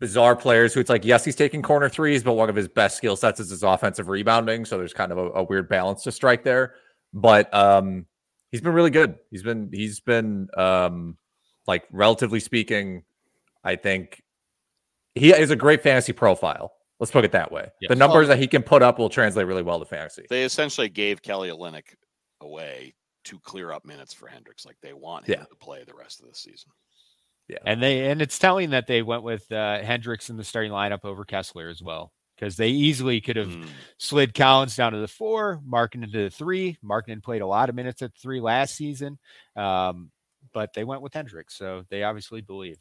bizarre 0.00 0.36
players 0.36 0.72
who 0.72 0.80
it's 0.80 0.90
like, 0.90 1.04
yes, 1.04 1.24
he's 1.24 1.36
taking 1.36 1.60
corner 1.60 1.88
threes, 1.88 2.22
but 2.22 2.34
one 2.34 2.48
of 2.48 2.56
his 2.56 2.68
best 2.68 2.96
skill 2.96 3.16
sets 3.16 3.40
is 3.40 3.50
his 3.50 3.62
offensive 3.62 4.08
rebounding. 4.08 4.64
So 4.64 4.78
there's 4.78 4.94
kind 4.94 5.12
of 5.12 5.18
a, 5.18 5.30
a 5.30 5.42
weird 5.42 5.68
balance 5.68 6.04
to 6.04 6.12
strike 6.12 6.44
there. 6.44 6.74
But 7.12 7.52
um, 7.52 8.06
he's 8.50 8.60
been 8.60 8.72
really 8.72 8.90
good. 8.90 9.16
He's 9.30 9.42
been 9.42 9.70
he's 9.72 10.00
been 10.00 10.48
um, 10.56 11.16
like 11.66 11.84
relatively 11.90 12.40
speaking, 12.40 13.02
I 13.64 13.76
think 13.76 14.22
he 15.14 15.32
is 15.32 15.50
a 15.50 15.56
great 15.56 15.82
fantasy 15.82 16.12
profile. 16.12 16.72
Let's 17.00 17.12
put 17.12 17.24
it 17.24 17.32
that 17.32 17.52
way. 17.52 17.70
Yes. 17.80 17.90
The 17.90 17.96
numbers 17.96 18.26
well, 18.26 18.36
that 18.36 18.38
he 18.38 18.48
can 18.48 18.62
put 18.62 18.82
up 18.82 18.98
will 18.98 19.08
translate 19.08 19.46
really 19.46 19.62
well 19.62 19.78
to 19.78 19.84
fantasy. 19.84 20.26
They 20.28 20.42
essentially 20.42 20.88
gave 20.88 21.22
Kelly 21.22 21.48
Olynyk 21.48 21.94
away 22.40 22.94
to 23.24 23.38
clear 23.40 23.72
up 23.72 23.84
minutes 23.84 24.12
for 24.12 24.26
Hendricks. 24.26 24.66
Like 24.66 24.76
they 24.82 24.92
want 24.92 25.26
him 25.26 25.36
yeah. 25.38 25.44
to 25.44 25.54
play 25.56 25.84
the 25.84 25.94
rest 25.94 26.20
of 26.20 26.28
the 26.28 26.34
season. 26.34 26.70
Yeah. 27.46 27.58
And 27.64 27.82
they 27.82 28.10
and 28.10 28.20
it's 28.20 28.38
telling 28.38 28.70
that 28.70 28.86
they 28.86 29.02
went 29.02 29.22
with 29.22 29.50
uh, 29.52 29.80
Hendricks 29.82 30.28
in 30.28 30.36
the 30.36 30.44
starting 30.44 30.72
lineup 30.72 31.04
over 31.04 31.24
Kessler 31.24 31.68
as 31.68 31.82
well 31.82 32.12
because 32.38 32.56
they 32.56 32.68
easily 32.68 33.20
could 33.20 33.36
have 33.36 33.48
mm. 33.48 33.66
slid 33.98 34.34
Collins 34.34 34.76
down 34.76 34.92
to 34.92 34.98
the 34.98 35.08
four, 35.08 35.60
Markkanen 35.68 36.04
into 36.04 36.24
the 36.24 36.30
three. 36.30 36.76
Markkanen 36.84 37.22
played 37.22 37.42
a 37.42 37.46
lot 37.46 37.68
of 37.68 37.74
minutes 37.74 38.02
at 38.02 38.14
three 38.14 38.40
last 38.40 38.76
season, 38.76 39.18
um, 39.56 40.10
but 40.52 40.72
they 40.74 40.84
went 40.84 41.02
with 41.02 41.14
Hendricks, 41.14 41.56
so 41.56 41.84
they 41.90 42.02
obviously 42.02 42.40
believe. 42.40 42.76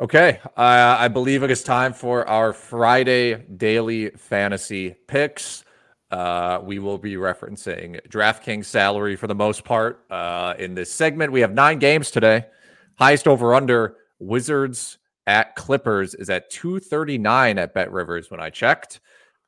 Okay, 0.00 0.38
uh, 0.56 0.96
I 0.96 1.08
believe 1.08 1.42
it 1.42 1.50
is 1.50 1.64
time 1.64 1.92
for 1.92 2.24
our 2.28 2.52
Friday 2.52 3.34
daily 3.56 4.10
fantasy 4.10 4.94
picks. 5.08 5.64
Uh, 6.12 6.60
we 6.62 6.78
will 6.78 6.98
be 6.98 7.14
referencing 7.14 8.00
DraftKings 8.08 8.66
salary 8.66 9.16
for 9.16 9.26
the 9.26 9.34
most 9.34 9.64
part 9.64 10.04
uh, 10.08 10.54
in 10.56 10.76
this 10.76 10.92
segment. 10.92 11.32
We 11.32 11.40
have 11.40 11.52
nine 11.52 11.80
games 11.80 12.12
today. 12.12 12.46
Highest 12.94 13.26
over 13.26 13.56
under 13.56 13.96
Wizards 14.20 14.98
at 15.26 15.56
Clippers 15.56 16.14
is 16.14 16.30
at 16.30 16.48
239 16.50 17.58
at 17.58 17.74
Bet 17.74 17.90
Rivers 17.90 18.30
when 18.30 18.38
I 18.38 18.50
checked. 18.50 19.00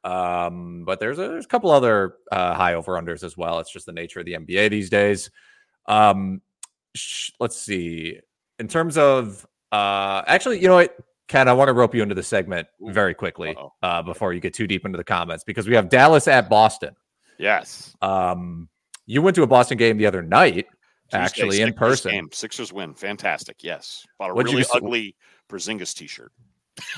Um, 0.03 0.83
but 0.85 0.99
there's 0.99 1.21
a, 1.21 1.29
there's 1.29 1.45
a 1.45 1.49
couple 1.49 1.71
other 1.71 2.15
uh, 2.33 2.55
high 2.55 2.75
over 2.75 2.95
unders 2.95 3.23
as 3.23 3.37
well. 3.37 3.61
It's 3.61 3.73
just 3.73 3.87
the 3.87 3.93
nature 3.93 4.19
of 4.19 4.27
the 4.27 4.33
NBA 4.33 4.71
these 4.71 4.91
days. 4.91 5.31
Um, 5.87 6.43
sh- 6.97 7.31
let's 7.39 7.57
see. 7.57 8.19
In 8.59 8.67
terms 8.67 8.99
of 8.99 9.47
uh, 9.73 10.23
actually, 10.27 10.61
you 10.61 10.69
know 10.69 10.77
what, 10.77 10.97
Ken, 11.29 11.49
I 11.49 11.53
want 11.53 11.69
to 11.69 11.73
rope 11.73 11.95
you 11.95 12.03
into 12.03 12.15
the 12.15 12.23
segment 12.23 12.67
very 12.81 13.15
quickly 13.15 13.57
uh, 13.83 14.03
before 14.03 14.33
you 14.33 14.41
get 14.41 14.53
too 14.53 14.67
deep 14.67 14.85
into 14.85 14.97
the 14.97 15.05
comments 15.05 15.45
because 15.45 15.69
we 15.69 15.75
have 15.77 15.89
Dallas 15.89 16.27
at 16.27 16.49
Boston. 16.49 16.95
Yes. 17.39 17.95
Um, 18.03 18.69
you 19.07 19.23
went 19.23 19.37
to 19.37 19.43
a 19.43 19.47
Boston 19.47 19.79
game 19.79 19.97
the 19.97 20.07
other 20.07 20.23
night 20.23 20.67
actually 21.13 21.61
in 21.61 21.73
person. 21.73 22.11
Game. 22.11 22.29
Sixers 22.33 22.73
win. 22.73 22.95
Fantastic. 22.95 23.63
Yes. 23.63 24.07
Bought 24.19 24.31
a 24.31 24.35
What'd 24.35 24.53
really 24.53 24.67
ugly 24.75 25.17
Porzingis 25.49 25.95
t-shirt. 25.95 26.33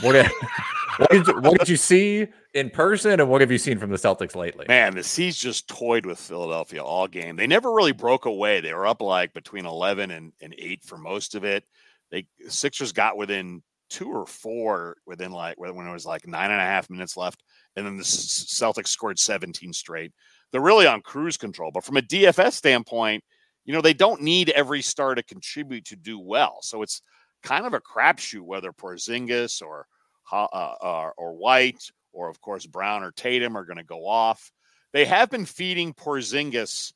What 0.00 0.12
did, 0.12 0.26
what, 0.96 1.11
did 1.11 1.26
you, 1.26 1.40
what 1.40 1.58
did 1.58 1.68
you 1.68 1.76
see 1.76 2.26
in 2.54 2.70
person 2.70 3.20
and 3.20 3.28
what 3.28 3.40
have 3.40 3.50
you 3.50 3.58
seen 3.58 3.78
from 3.78 3.90
the 3.90 3.96
Celtics 3.96 4.37
lately? 4.37 4.66
Man, 4.68 4.94
the 4.94 5.02
C's 5.02 5.37
just 5.37 5.68
toyed 5.68 6.06
with 6.06 6.18
Philadelphia 6.18 6.82
all 6.82 7.08
game. 7.08 7.37
They 7.37 7.46
never 7.46 7.72
really 7.72 7.92
broke 7.92 8.26
away. 8.26 8.61
They 8.61 8.74
were 8.74 8.87
up 8.87 9.00
like 9.00 9.32
between 9.32 9.66
11 9.66 10.11
and, 10.11 10.32
and 10.40 10.54
8 10.56 10.85
for 10.85 10.98
most 10.98 11.35
of 11.35 11.44
it. 11.44 11.64
They 12.12 12.27
Sixers 12.48 12.92
got 12.92 13.16
within 13.16 13.62
two 13.90 14.11
or 14.11 14.27
four 14.27 14.96
within 15.07 15.33
like 15.33 15.59
when 15.59 15.87
it 15.87 15.92
was 15.92 16.07
like 16.07 16.27
nine 16.27 16.51
and 16.51 16.61
a 16.61 16.64
half 16.64 16.88
minutes 16.88 17.16
left. 17.16 17.42
And 17.77 17.85
then 17.85 17.96
the 17.96 18.05
Celtics 18.05 18.88
scored 18.88 19.18
17 19.18 19.72
straight. 19.72 20.12
They're 20.51 20.61
really 20.61 20.87
on 20.87 21.01
cruise 21.03 21.37
control. 21.37 21.70
But 21.72 21.85
from 21.85 21.96
a 21.96 22.03
DFS 22.03 22.53
standpoint, 22.53 23.25
you 23.64 23.72
know, 23.72 23.81
they 23.81 23.94
don't 23.94 24.22
need 24.22 24.51
every 24.51 24.83
star 24.83 25.14
to 25.14 25.22
contribute 25.22 25.87
to 25.87 25.96
do 25.96 26.18
well. 26.18 26.59
So 26.62 26.83
it's 26.83 27.03
kind 27.42 27.66
of 27.66 27.75
a 27.75 27.81
crapshoot 27.81 28.42
whether 28.42 28.72
Porzingis 28.72 29.62
or 29.62 29.87
uh, 30.33 30.44
uh, 30.44 31.11
or 31.16 31.35
White 31.35 31.83
or 32.12 32.29
of 32.29 32.40
course 32.40 32.66
Brown 32.66 33.03
or 33.03 33.11
Tatum 33.12 33.57
are 33.57 33.64
going 33.64 33.79
to 33.79 33.85
go 33.85 34.07
off. 34.07 34.53
They 34.92 35.05
have 35.05 35.31
been 35.31 35.46
feeding 35.46 35.94
Porzingis 35.94 36.92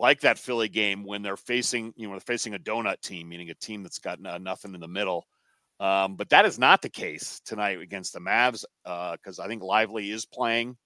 like 0.00 0.20
that 0.20 0.38
Philly 0.38 0.68
game 0.68 1.04
when 1.04 1.22
they're 1.22 1.36
facing, 1.36 1.92
you 1.96 2.06
know, 2.06 2.14
they're 2.14 2.20
facing 2.20 2.54
a 2.54 2.58
donut 2.58 3.00
team, 3.00 3.28
meaning 3.28 3.50
a 3.50 3.54
team 3.54 3.82
that's 3.82 3.98
got 3.98 4.20
nothing 4.20 4.74
in 4.74 4.80
the 4.80 4.88
middle. 4.88 5.26
Um, 5.80 6.16
but 6.16 6.28
that 6.30 6.44
is 6.44 6.58
not 6.58 6.82
the 6.82 6.88
case 6.88 7.40
tonight 7.44 7.80
against 7.80 8.12
the 8.12 8.20
Mavs 8.20 8.64
because 8.84 9.38
uh, 9.38 9.42
I 9.42 9.48
think 9.48 9.62
Lively 9.62 10.10
is 10.10 10.24
playing. 10.24 10.76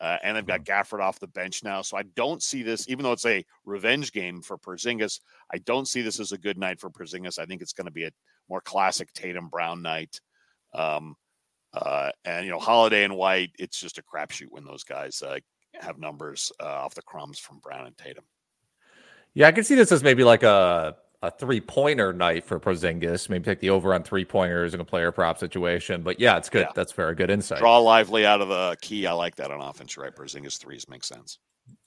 Uh, 0.00 0.18
and 0.22 0.36
they've 0.36 0.44
got 0.44 0.64
mm-hmm. 0.64 0.96
Gafford 0.96 1.00
off 1.00 1.20
the 1.20 1.28
bench 1.28 1.62
now. 1.62 1.80
So 1.80 1.96
I 1.96 2.02
don't 2.02 2.42
see 2.42 2.62
this, 2.62 2.88
even 2.88 3.04
though 3.04 3.12
it's 3.12 3.26
a 3.26 3.44
revenge 3.64 4.12
game 4.12 4.42
for 4.42 4.58
Porzingis, 4.58 5.20
I 5.52 5.58
don't 5.58 5.86
see 5.86 6.02
this 6.02 6.18
as 6.18 6.32
a 6.32 6.38
good 6.38 6.58
night 6.58 6.80
for 6.80 6.90
Porzingis. 6.90 7.38
I 7.38 7.46
think 7.46 7.62
it's 7.62 7.72
going 7.72 7.86
to 7.86 7.92
be 7.92 8.04
a 8.04 8.10
more 8.48 8.60
classic 8.60 9.12
Tatum 9.12 9.48
Brown 9.48 9.82
night. 9.82 10.20
Um, 10.74 11.14
uh, 11.72 12.10
and, 12.24 12.44
you 12.44 12.50
know, 12.50 12.58
Holiday 12.58 13.04
and 13.04 13.16
White, 13.16 13.52
it's 13.58 13.80
just 13.80 13.98
a 13.98 14.02
crapshoot 14.02 14.48
when 14.50 14.64
those 14.64 14.84
guys 14.84 15.22
uh, 15.22 15.38
have 15.74 15.98
numbers 15.98 16.52
uh, 16.60 16.66
off 16.66 16.94
the 16.94 17.02
crumbs 17.02 17.38
from 17.38 17.60
Brown 17.60 17.86
and 17.86 17.96
Tatum. 17.96 18.24
Yeah, 19.34 19.48
I 19.48 19.52
can 19.52 19.64
see 19.64 19.74
this 19.74 19.92
as 19.92 20.02
maybe 20.02 20.24
like 20.24 20.42
a 20.42 20.96
a 21.22 21.30
three 21.30 21.60
pointer 21.60 22.12
night 22.12 22.44
for 22.44 22.60
Porzingis. 22.60 23.28
Maybe 23.28 23.44
take 23.44 23.60
the 23.60 23.70
over 23.70 23.94
on 23.94 24.02
three 24.02 24.24
pointers 24.24 24.74
in 24.74 24.80
a 24.80 24.84
player 24.84 25.10
prop 25.10 25.38
situation. 25.38 26.02
But 26.02 26.20
yeah, 26.20 26.36
it's 26.36 26.50
good. 26.50 26.66
Yeah. 26.66 26.72
That's 26.74 26.92
very 26.92 27.14
good 27.14 27.30
insight. 27.30 27.60
Draw 27.60 27.78
lively 27.78 28.26
out 28.26 28.40
of 28.40 28.48
the 28.48 28.76
key. 28.80 29.06
I 29.06 29.12
like 29.12 29.36
that 29.36 29.50
on 29.50 29.60
offense, 29.60 29.96
right? 29.96 30.14
Porzingis 30.14 30.58
threes 30.58 30.88
makes 30.88 31.08
sense. 31.08 31.38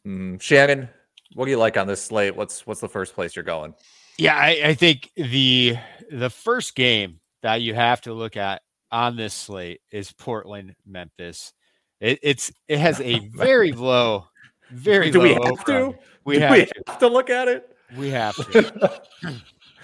Mm, 0.05 0.41
Shannon, 0.41 0.89
what 1.33 1.45
do 1.45 1.51
you 1.51 1.57
like 1.57 1.77
on 1.77 1.88
this 1.88 2.01
slate? 2.01 2.36
What's 2.36 2.65
what's 2.65 2.81
the 2.81 2.89
first 2.89 3.13
place 3.13 3.36
you're 3.36 3.43
going? 3.43 3.73
Yeah, 4.17 4.36
I, 4.36 4.62
I 4.65 4.73
think 4.73 5.12
the 5.15 5.77
the 6.10 6.29
first 6.29 6.75
game 6.75 7.19
that 7.43 7.62
you 7.62 7.75
have 7.75 8.01
to 8.01 8.13
look 8.13 8.36
at 8.36 8.62
on 8.91 9.15
this 9.15 9.33
slate 9.33 9.81
is 9.91 10.12
Portland 10.12 10.75
Memphis. 10.86 11.53
It, 11.99 12.19
it's 12.23 12.51
it 12.67 12.79
has 12.79 12.99
a 13.01 13.19
very 13.36 13.71
low, 13.71 14.25
very 14.71 15.12
do 15.12 15.19
low. 15.19 15.25
We 15.25 15.34
have 15.34 15.65
to. 15.65 15.95
We, 16.23 16.39
have, 16.39 16.51
we 16.51 16.65
to. 16.65 16.84
have 16.88 16.99
to 16.99 17.08
look 17.08 17.30
at 17.30 17.47
it. 17.47 17.75
We 17.95 18.10
have 18.10 18.36
to. 18.36 19.01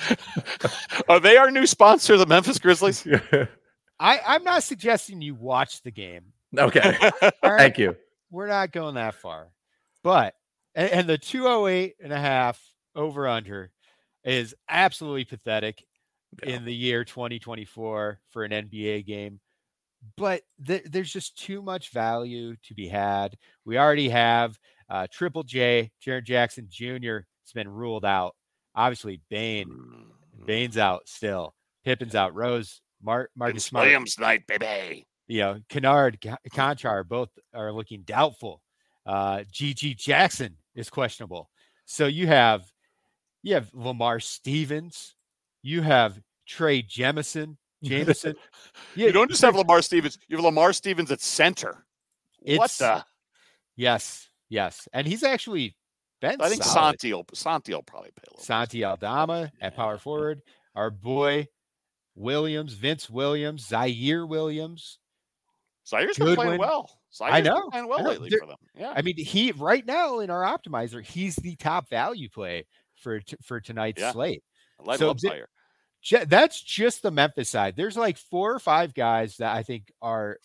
Are 1.09 1.19
they 1.19 1.37
our 1.37 1.51
new 1.51 1.65
sponsor, 1.65 2.17
the 2.17 2.25
Memphis 2.25 2.59
Grizzlies? 2.59 3.07
I, 3.99 4.19
I'm 4.25 4.43
not 4.43 4.63
suggesting 4.63 5.21
you 5.21 5.35
watch 5.35 5.81
the 5.81 5.91
game. 5.91 6.25
Okay. 6.57 6.97
right? 7.21 7.33
Thank 7.43 7.77
you. 7.77 7.95
We're 8.31 8.47
not 8.47 8.71
going 8.71 8.95
that 8.95 9.15
far. 9.15 9.49
But 10.03 10.35
and, 10.75 10.89
and 10.91 11.09
the 11.09 11.17
208 11.17 11.95
and 12.03 12.11
a 12.11 12.19
half 12.19 12.61
over 12.95 13.27
under 13.27 13.71
is 14.23 14.55
absolutely 14.67 15.25
pathetic 15.25 15.85
yeah. 16.43 16.55
in 16.55 16.65
the 16.65 16.73
year 16.73 17.05
2024 17.05 18.19
for 18.29 18.43
an 18.43 18.51
NBA 18.51 19.05
game. 19.05 19.39
But 20.17 20.41
th- 20.65 20.83
there's 20.85 21.11
just 21.11 21.37
too 21.37 21.61
much 21.61 21.91
value 21.91 22.55
to 22.63 22.73
be 22.73 22.87
had. 22.87 23.37
We 23.65 23.77
already 23.77 24.09
have 24.09 24.59
uh, 24.89 25.07
Triple 25.11 25.43
J, 25.43 25.91
Jaren 26.05 26.25
Jackson 26.25 26.67
Jr 26.69 27.19
has 27.43 27.53
been 27.53 27.69
ruled 27.69 28.05
out. 28.05 28.35
Obviously, 28.75 29.21
Bane, 29.29 29.67
mm-hmm. 29.67 30.45
Bane's 30.45 30.77
out 30.77 31.07
still. 31.07 31.53
Pippen's 31.85 32.15
out. 32.15 32.33
Rose, 32.33 32.81
Mark, 33.01 33.29
Marcus 33.35 33.65
Smart, 33.65 33.85
Williams 33.85 34.17
night, 34.19 34.47
baby. 34.47 35.05
You 35.27 35.39
know, 35.39 35.59
Kennard, 35.69 36.19
Konchar, 36.51 37.07
both 37.07 37.29
are 37.53 37.71
looking 37.71 38.01
doubtful. 38.01 38.61
Uh, 39.05 39.43
GG 39.51 39.97
Jackson 39.97 40.55
is 40.75 40.89
questionable. 40.89 41.49
So 41.85 42.07
you 42.07 42.27
have 42.27 42.63
you 43.41 43.53
have 43.55 43.69
Lamar 43.73 44.19
Stevens, 44.19 45.15
you 45.61 45.81
have 45.81 46.19
Trey 46.47 46.81
Jemison, 46.81 47.57
Jameson. 47.83 48.35
you 48.95 49.11
don't 49.11 49.29
just 49.29 49.41
have 49.41 49.55
Lamar 49.55 49.81
Stevens, 49.81 50.17
you 50.27 50.37
have 50.37 50.45
Lamar 50.45 50.73
Stevens 50.73 51.11
at 51.11 51.21
center. 51.21 51.85
What 52.41 52.71
the? 52.71 53.05
Yes, 53.75 54.29
yes, 54.49 54.87
and 54.93 55.07
he's 55.07 55.23
actually 55.23 55.75
Ben 56.21 56.37
I 56.39 56.49
think 56.49 56.63
Santi 56.63 57.13
will, 57.13 57.25
Santi 57.33 57.73
will 57.73 57.83
probably 57.83 58.11
pay 58.15 58.23
a 58.27 58.31
little. 58.31 58.43
Santi 58.45 58.83
Aldama 58.85 59.51
at 59.61 59.75
power 59.75 59.97
forward. 59.97 60.41
Our 60.75 60.89
boy 60.89 61.47
Williams, 62.15 62.73
Vince 62.73 63.09
Williams, 63.09 63.67
Ziaire 63.67 64.27
Williams. 64.27 64.99
Ziaire's 65.85 66.17
been 66.17 66.35
playing 66.35 66.51
Goodwin. 66.51 66.59
well. 66.59 66.89
I 67.21 67.41
know, 67.41 67.55
been 67.63 67.71
playing 67.71 67.87
well 67.89 68.03
know. 68.03 68.09
lately 68.09 68.29
They're- 68.29 68.39
for 68.39 68.47
them. 68.47 68.57
Yeah. 68.75 68.93
I 68.95 69.01
mean, 69.01 69.17
he 69.17 69.51
right 69.51 69.85
now 69.85 70.19
in 70.19 70.29
our 70.29 70.43
optimizer, 70.43 71.03
he's 71.03 71.35
the 71.35 71.55
top 71.57 71.89
value 71.89 72.29
play 72.29 72.65
for 72.95 73.21
for 73.43 73.59
tonight's 73.59 74.01
Yeah. 74.01 74.11
slate. 74.13 74.43
I 74.79 74.83
like 74.83 74.99
so 74.99 75.07
love 75.07 75.17
Ziaire. 75.17 75.45
That's 76.11 76.61
just 76.61 77.01
the 77.01 77.11
Memphis 77.11 77.49
side. 77.49 77.75
There's 77.75 77.97
like 77.97 78.17
four 78.17 78.53
or 78.53 78.59
five 78.59 78.93
guys 78.93 79.37
that 79.37 79.55
I 79.55 79.63
think 79.63 79.91
are 80.01 80.37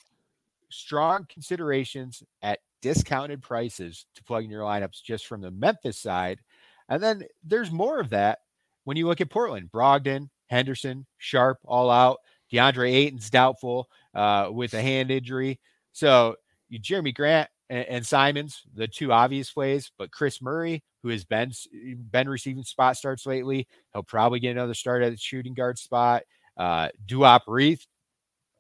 strong 0.71 1.27
considerations 1.29 2.23
at 2.43 2.61
discounted 2.81 3.43
prices 3.43 4.07
to 4.15 4.25
plug 4.25 4.45
in 4.45 4.51
your 4.51 4.63
lineups 4.63 5.03
just 5.03 5.27
from 5.27 5.41
the 5.41 5.51
Memphis 5.51 5.99
side. 5.99 6.41
And 6.89 7.03
then 7.03 7.25
there's 7.45 7.73
more 7.73 7.99
of 7.99 8.11
that 8.11 8.39
when 8.85 8.97
you 8.97 9.07
look 9.07 9.21
at 9.21 9.31
Portland, 9.31 9.71
Brogdon, 9.73 10.31
Henderson, 10.47 11.07
Sharpe, 11.19 11.59
all 11.65 11.91
out. 11.91 12.21
DeAndre 12.53 12.95
Ayton's 12.95 13.29
doubtful 13.29 13.91
uh, 14.15 14.49
with 14.51 14.73
a 14.73 14.81
hand 14.81 15.11
injury. 15.11 15.61
So 15.93 16.37
you 16.69 16.81
Jerami 16.81 17.15
Grant 17.15 17.51
and, 17.71 17.87
and 17.87 18.07
Simons, 18.07 18.63
the 18.75 18.89
two 18.89 19.13
obvious 19.13 19.51
plays, 19.51 19.91
but 19.99 20.11
Kris 20.11 20.41
Murray, 20.41 20.83
who 21.03 21.11
has 21.11 21.25
been 21.25 21.53
been 22.11 22.29
receiving 22.29 22.65
spot 22.65 22.97
starts 22.97 23.27
lately, 23.27 23.67
he'll 23.93 24.03
probably 24.03 24.41
get 24.41 24.53
another 24.53 24.75
start 24.75 25.03
at 25.03 25.11
the 25.11 25.19
shooting 25.19 25.55
guard 25.55 25.79
spot. 25.79 26.23
Uh, 26.57 26.89
Duop 27.07 27.43
Reath, 27.47 27.87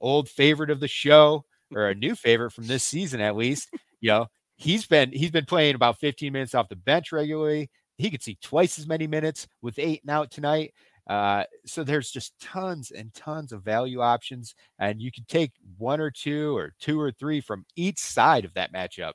old 0.00 0.28
favorite 0.28 0.70
of 0.70 0.80
the 0.80 0.88
show, 0.88 1.44
or 1.74 1.88
a 1.88 1.94
new 1.94 2.14
favorite 2.14 2.52
from 2.52 2.66
this 2.66 2.84
season 2.84 3.20
at 3.20 3.36
least. 3.36 3.68
You 4.00 4.10
know, 4.10 4.26
he's 4.56 4.86
been 4.86 5.10
he's 5.10 5.32
been 5.32 5.44
playing 5.46 5.74
about 5.74 5.98
15 5.98 6.32
minutes 6.32 6.54
off 6.54 6.68
the 6.68 6.76
bench 6.76 7.10
regularly. 7.10 7.68
He 7.96 8.10
could 8.10 8.22
see 8.22 8.38
twice 8.40 8.78
as 8.78 8.86
many 8.86 9.08
minutes 9.08 9.48
with 9.60 9.76
Ayton 9.78 10.08
out 10.08 10.30
tonight. 10.30 10.72
Uh, 11.08 11.44
so 11.64 11.82
there's 11.84 12.10
just 12.10 12.38
tons 12.38 12.90
and 12.90 13.14
tons 13.14 13.52
of 13.52 13.62
value 13.62 14.00
options, 14.00 14.54
and 14.78 15.00
you 15.00 15.10
can 15.10 15.24
take 15.26 15.52
one 15.78 16.00
or 16.00 16.10
two 16.10 16.56
or 16.56 16.74
two 16.80 17.00
or 17.00 17.10
three 17.10 17.40
from 17.40 17.64
each 17.76 17.98
side 17.98 18.44
of 18.44 18.52
that 18.54 18.72
matchup 18.72 19.12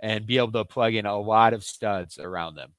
and 0.00 0.26
be 0.26 0.38
able 0.38 0.52
to 0.52 0.64
plug 0.64 0.94
in 0.94 1.06
a 1.06 1.18
lot 1.18 1.52
of 1.52 1.64
studs 1.64 2.18
around 2.18 2.54
them. 2.54 2.72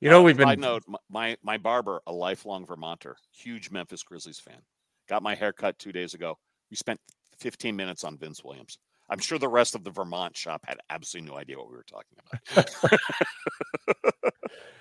You 0.00 0.10
know, 0.10 0.20
Uh, 0.20 0.24
we've 0.24 0.36
Side 0.36 0.58
been 0.58 0.60
note, 0.60 0.84
m- 0.88 0.96
my 1.08 1.36
my 1.42 1.56
barber, 1.56 2.02
a 2.06 2.12
lifelong 2.12 2.66
Vermonter, 2.66 3.16
huge 3.32 3.70
Memphis 3.70 4.02
Grizzlies 4.02 4.38
fan. 4.38 4.60
Got 5.08 5.22
my 5.22 5.34
hair 5.34 5.52
cut 5.52 5.78
two 5.78 5.92
days 5.92 6.12
ago. 6.14 6.38
We 6.70 6.76
spent 6.76 7.00
15 7.38 7.74
minutes 7.74 8.04
on 8.04 8.18
Vince 8.18 8.44
Williams. 8.44 8.78
I'm 9.08 9.18
sure 9.20 9.38
the 9.38 9.48
rest 9.48 9.74
of 9.74 9.84
the 9.84 9.90
Vermont 9.90 10.36
shop 10.36 10.62
had 10.66 10.80
absolutely 10.90 11.30
no 11.30 11.38
idea 11.38 11.56
what 11.56 11.70
we 11.70 11.76
were 11.76 11.84
talking 11.84 12.18
about. 12.18 13.00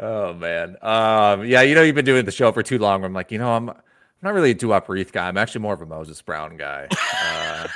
Oh 0.00 0.32
man. 0.32 0.76
Um, 0.80 1.44
yeah, 1.44 1.60
you 1.60 1.74
know, 1.74 1.82
you've 1.82 1.94
been 1.94 2.04
doing 2.04 2.24
the 2.24 2.32
show 2.32 2.50
for 2.52 2.62
too 2.62 2.78
long. 2.78 3.04
I'm 3.04 3.12
like, 3.12 3.30
you 3.30 3.38
know, 3.38 3.52
I'm 3.52 3.68
I'm 3.68 3.76
not 4.22 4.34
really 4.34 4.52
a 4.52 4.54
Duop 4.54 4.88
Reath 4.88 5.12
guy. 5.12 5.28
I'm 5.28 5.36
actually 5.36 5.60
more 5.60 5.74
of 5.74 5.82
a 5.82 5.86
Moses 5.86 6.20
Brown 6.22 6.56
guy. 6.56 6.88
Uh, 7.22 7.68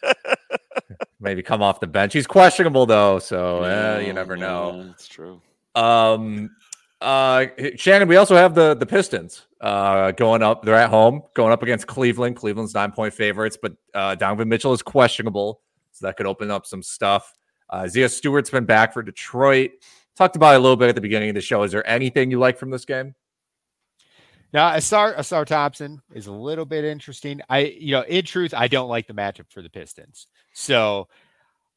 maybe 1.20 1.42
come 1.42 1.62
off 1.62 1.80
the 1.80 1.86
bench. 1.86 2.12
He's 2.12 2.26
questionable 2.26 2.84
though, 2.84 3.18
so 3.18 3.62
eh, 3.62 4.00
you 4.00 4.12
never 4.12 4.36
know. 4.36 4.84
That's 4.86 5.08
true. 5.08 5.40
Um, 5.74 6.50
uh, 7.00 7.46
Shannon, 7.76 8.08
we 8.08 8.16
also 8.16 8.36
have 8.36 8.54
the 8.54 8.74
the 8.74 8.86
Pistons 8.86 9.46
uh, 9.62 10.12
going 10.12 10.42
up. 10.42 10.62
They're 10.62 10.74
at 10.74 10.90
home, 10.90 11.22
going 11.34 11.52
up 11.52 11.62
against 11.62 11.86
Cleveland. 11.86 12.36
Cleveland's 12.36 12.74
nine 12.74 12.92
point 12.92 13.14
favorites, 13.14 13.56
but 13.60 13.74
uh, 13.94 14.14
Donovan 14.14 14.48
Mitchell 14.48 14.74
is 14.74 14.82
questionable, 14.82 15.62
so 15.92 16.06
that 16.06 16.16
could 16.18 16.26
open 16.26 16.50
up 16.50 16.66
some 16.66 16.82
stuff. 16.82 17.34
Uh, 17.70 17.88
Zia 17.88 18.08
Stewart's 18.08 18.50
been 18.50 18.64
back 18.64 18.92
for 18.92 19.02
Detroit. 19.02 19.72
Talked 20.16 20.36
about 20.36 20.56
a 20.56 20.58
little 20.58 20.76
bit 20.76 20.88
at 20.88 20.94
the 20.94 21.00
beginning 21.00 21.28
of 21.28 21.34
the 21.34 21.40
show. 21.40 21.62
Is 21.62 21.72
there 21.72 21.86
anything 21.86 22.30
you 22.30 22.38
like 22.38 22.58
from 22.58 22.70
this 22.70 22.84
game? 22.84 23.14
Now, 24.52 24.70
Ausar 24.70 25.16
Ausar 25.16 25.44
Thompson 25.44 26.00
is 26.14 26.26
a 26.26 26.32
little 26.32 26.64
bit 26.64 26.84
interesting. 26.84 27.42
I, 27.50 27.58
you 27.78 27.92
know, 27.92 28.02
in 28.02 28.24
truth, 28.24 28.54
I 28.54 28.68
don't 28.68 28.88
like 28.88 29.06
the 29.06 29.12
matchup 29.12 29.50
for 29.50 29.60
the 29.60 29.68
Pistons, 29.68 30.28
so 30.54 31.08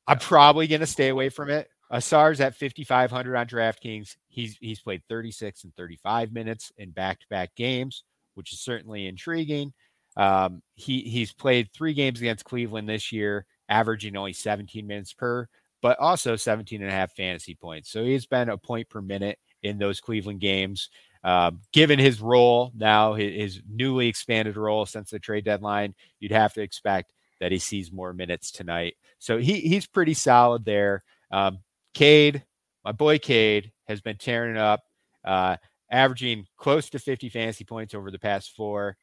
I'm 0.08 0.20
probably 0.20 0.68
going 0.68 0.80
to 0.82 0.88
stay 0.88 1.10
away 1.10 1.30
from 1.30 1.50
it. 1.50 1.70
Ausar's 1.92 2.40
at 2.40 2.56
5,500 2.56 3.36
on 3.36 3.48
DraftKings. 3.48 4.16
He's 4.28 4.56
he's 4.62 4.80
played 4.80 5.02
36 5.10 5.64
and 5.64 5.76
35 5.76 6.32
minutes 6.32 6.72
in 6.78 6.92
back-to-back 6.92 7.56
games, 7.56 8.04
which 8.36 8.54
is 8.54 8.62
certainly 8.62 9.08
intriguing. 9.08 9.74
Um, 10.16 10.62
he 10.76 11.02
he's 11.02 11.34
played 11.34 11.72
three 11.74 11.94
games 11.94 12.22
against 12.22 12.46
Cleveland 12.46 12.88
this 12.88 13.12
year, 13.12 13.46
averaging 13.68 14.16
only 14.16 14.34
17 14.34 14.86
minutes 14.86 15.14
per, 15.14 15.48
but 15.82 15.98
also 16.00 16.36
17 16.36 16.82
and 16.82 16.90
a 16.90 16.94
half 16.94 17.16
fantasy 17.16 17.56
points. 17.56 17.92
So 17.92 18.04
he's 18.04 18.26
been 18.26 18.50
a 18.50 18.58
point 18.58 18.90
per 18.90 19.02
minute 19.02 19.40
in 19.64 19.78
those 19.78 20.02
Cleveland 20.02 20.40
games. 20.40 20.90
Um, 21.24 21.62
given 21.74 22.00
his 22.00 22.22
role 22.22 22.72
now, 22.76 23.14
his, 23.14 23.56
his 23.56 23.62
newly 23.70 24.08
expanded 24.08 24.56
role 24.56 24.86
since 24.86 25.10
the 25.10 25.20
trade 25.20 25.46
deadline, 25.46 25.94
you'd 26.20 26.32
have 26.32 26.54
to 26.54 26.62
expect 26.62 27.14
that 27.40 27.52
he 27.52 27.60
sees 27.60 27.92
more 27.92 28.14
minutes 28.14 28.52
tonight. 28.52 28.96
So 29.18 29.38
he 29.38 29.60
he's 29.62 29.88
pretty 29.88 30.14
solid 30.14 30.66
there. 30.66 31.04
Um, 31.32 31.60
Cade, 31.94 32.44
my 32.86 32.92
boy 32.92 33.18
Cade, 33.18 33.72
has 33.88 34.02
been 34.02 34.18
tearing 34.18 34.56
it 34.56 34.62
up, 34.62 34.82
uh, 35.26 35.58
averaging 35.92 36.46
close 36.58 36.90
to 36.92 37.00
50 37.00 37.30
fantasy 37.30 37.64
points 37.64 37.94
over 37.94 38.12
the 38.12 38.20
past 38.20 38.56
four. 38.56 38.98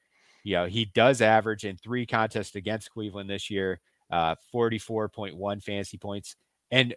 You 0.45 0.55
know, 0.55 0.67
he 0.67 0.85
does 0.87 1.21
average 1.21 1.65
in 1.65 1.77
three 1.77 2.07
contests 2.07 2.55
against 2.55 2.91
Cleveland 2.91 3.29
this 3.29 3.51
year, 3.51 3.81
uh, 4.11 4.37
44.1 4.55 5.63
fantasy 5.63 5.99
points. 5.99 6.37
And 6.71 6.95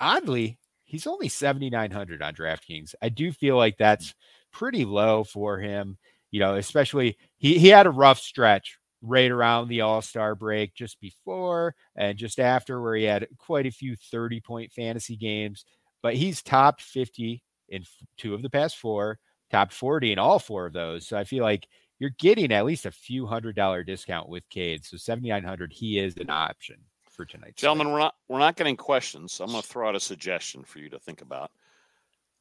oddly, 0.00 0.58
he's 0.84 1.06
only 1.06 1.28
7,900 1.28 2.22
on 2.22 2.34
DraftKings. 2.34 2.94
I 3.02 3.08
do 3.08 3.32
feel 3.32 3.56
like 3.56 3.76
that's 3.78 4.14
pretty 4.52 4.84
low 4.84 5.24
for 5.24 5.58
him, 5.58 5.98
you 6.30 6.40
know, 6.40 6.54
especially 6.54 7.16
he, 7.36 7.58
he 7.58 7.68
had 7.68 7.86
a 7.86 7.90
rough 7.90 8.18
stretch 8.18 8.78
right 9.02 9.30
around 9.30 9.68
the 9.68 9.82
All 9.82 10.02
Star 10.02 10.34
break 10.34 10.74
just 10.74 11.00
before 11.00 11.74
and 11.96 12.18
just 12.18 12.40
after, 12.40 12.80
where 12.80 12.96
he 12.96 13.04
had 13.04 13.28
quite 13.38 13.66
a 13.66 13.70
few 13.70 13.96
30 13.96 14.40
point 14.40 14.72
fantasy 14.72 15.16
games, 15.16 15.64
but 16.02 16.14
he's 16.14 16.42
top 16.42 16.80
50 16.80 17.42
in 17.68 17.84
two 18.16 18.34
of 18.34 18.42
the 18.42 18.50
past 18.50 18.78
four, 18.78 19.18
top 19.50 19.72
40 19.72 20.12
in 20.12 20.18
all 20.18 20.38
four 20.38 20.66
of 20.66 20.72
those. 20.72 21.06
So 21.06 21.18
I 21.18 21.24
feel 21.24 21.44
like 21.44 21.68
you're 21.98 22.10
getting 22.18 22.52
at 22.52 22.64
least 22.64 22.86
a 22.86 22.90
few 22.90 23.26
hundred 23.26 23.56
dollar 23.56 23.84
discount 23.84 24.28
with 24.28 24.48
Cade. 24.48 24.84
So 24.84 24.96
7,900, 24.96 25.72
he 25.72 25.98
is 25.98 26.16
an 26.16 26.30
option 26.30 26.76
for 27.18 27.24
tonight. 27.24 27.56
Gentlemen, 27.56 27.90
we're 27.90 27.98
not 27.98 28.14
we're 28.28 28.38
not 28.38 28.54
getting 28.54 28.76
questions, 28.76 29.32
so 29.32 29.44
I'm 29.44 29.50
going 29.50 29.60
to 29.60 29.68
throw 29.68 29.88
out 29.88 29.96
a 29.96 30.00
suggestion 30.00 30.62
for 30.62 30.78
you 30.78 30.88
to 30.90 31.00
think 31.00 31.20
about. 31.20 31.50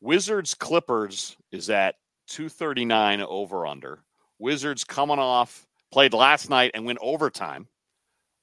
Wizards 0.02 0.54
Clippers 0.54 1.36
is 1.52 1.72
at 1.72 1.96
239 2.28 3.22
over 3.22 3.66
under. 3.66 4.04
Wizards 4.38 4.84
coming 4.84 5.18
off 5.18 5.66
played 5.92 6.14
last 6.14 6.52
night 6.52 6.70
and 6.76 6.86
went 6.86 7.00
overtime. 7.02 7.68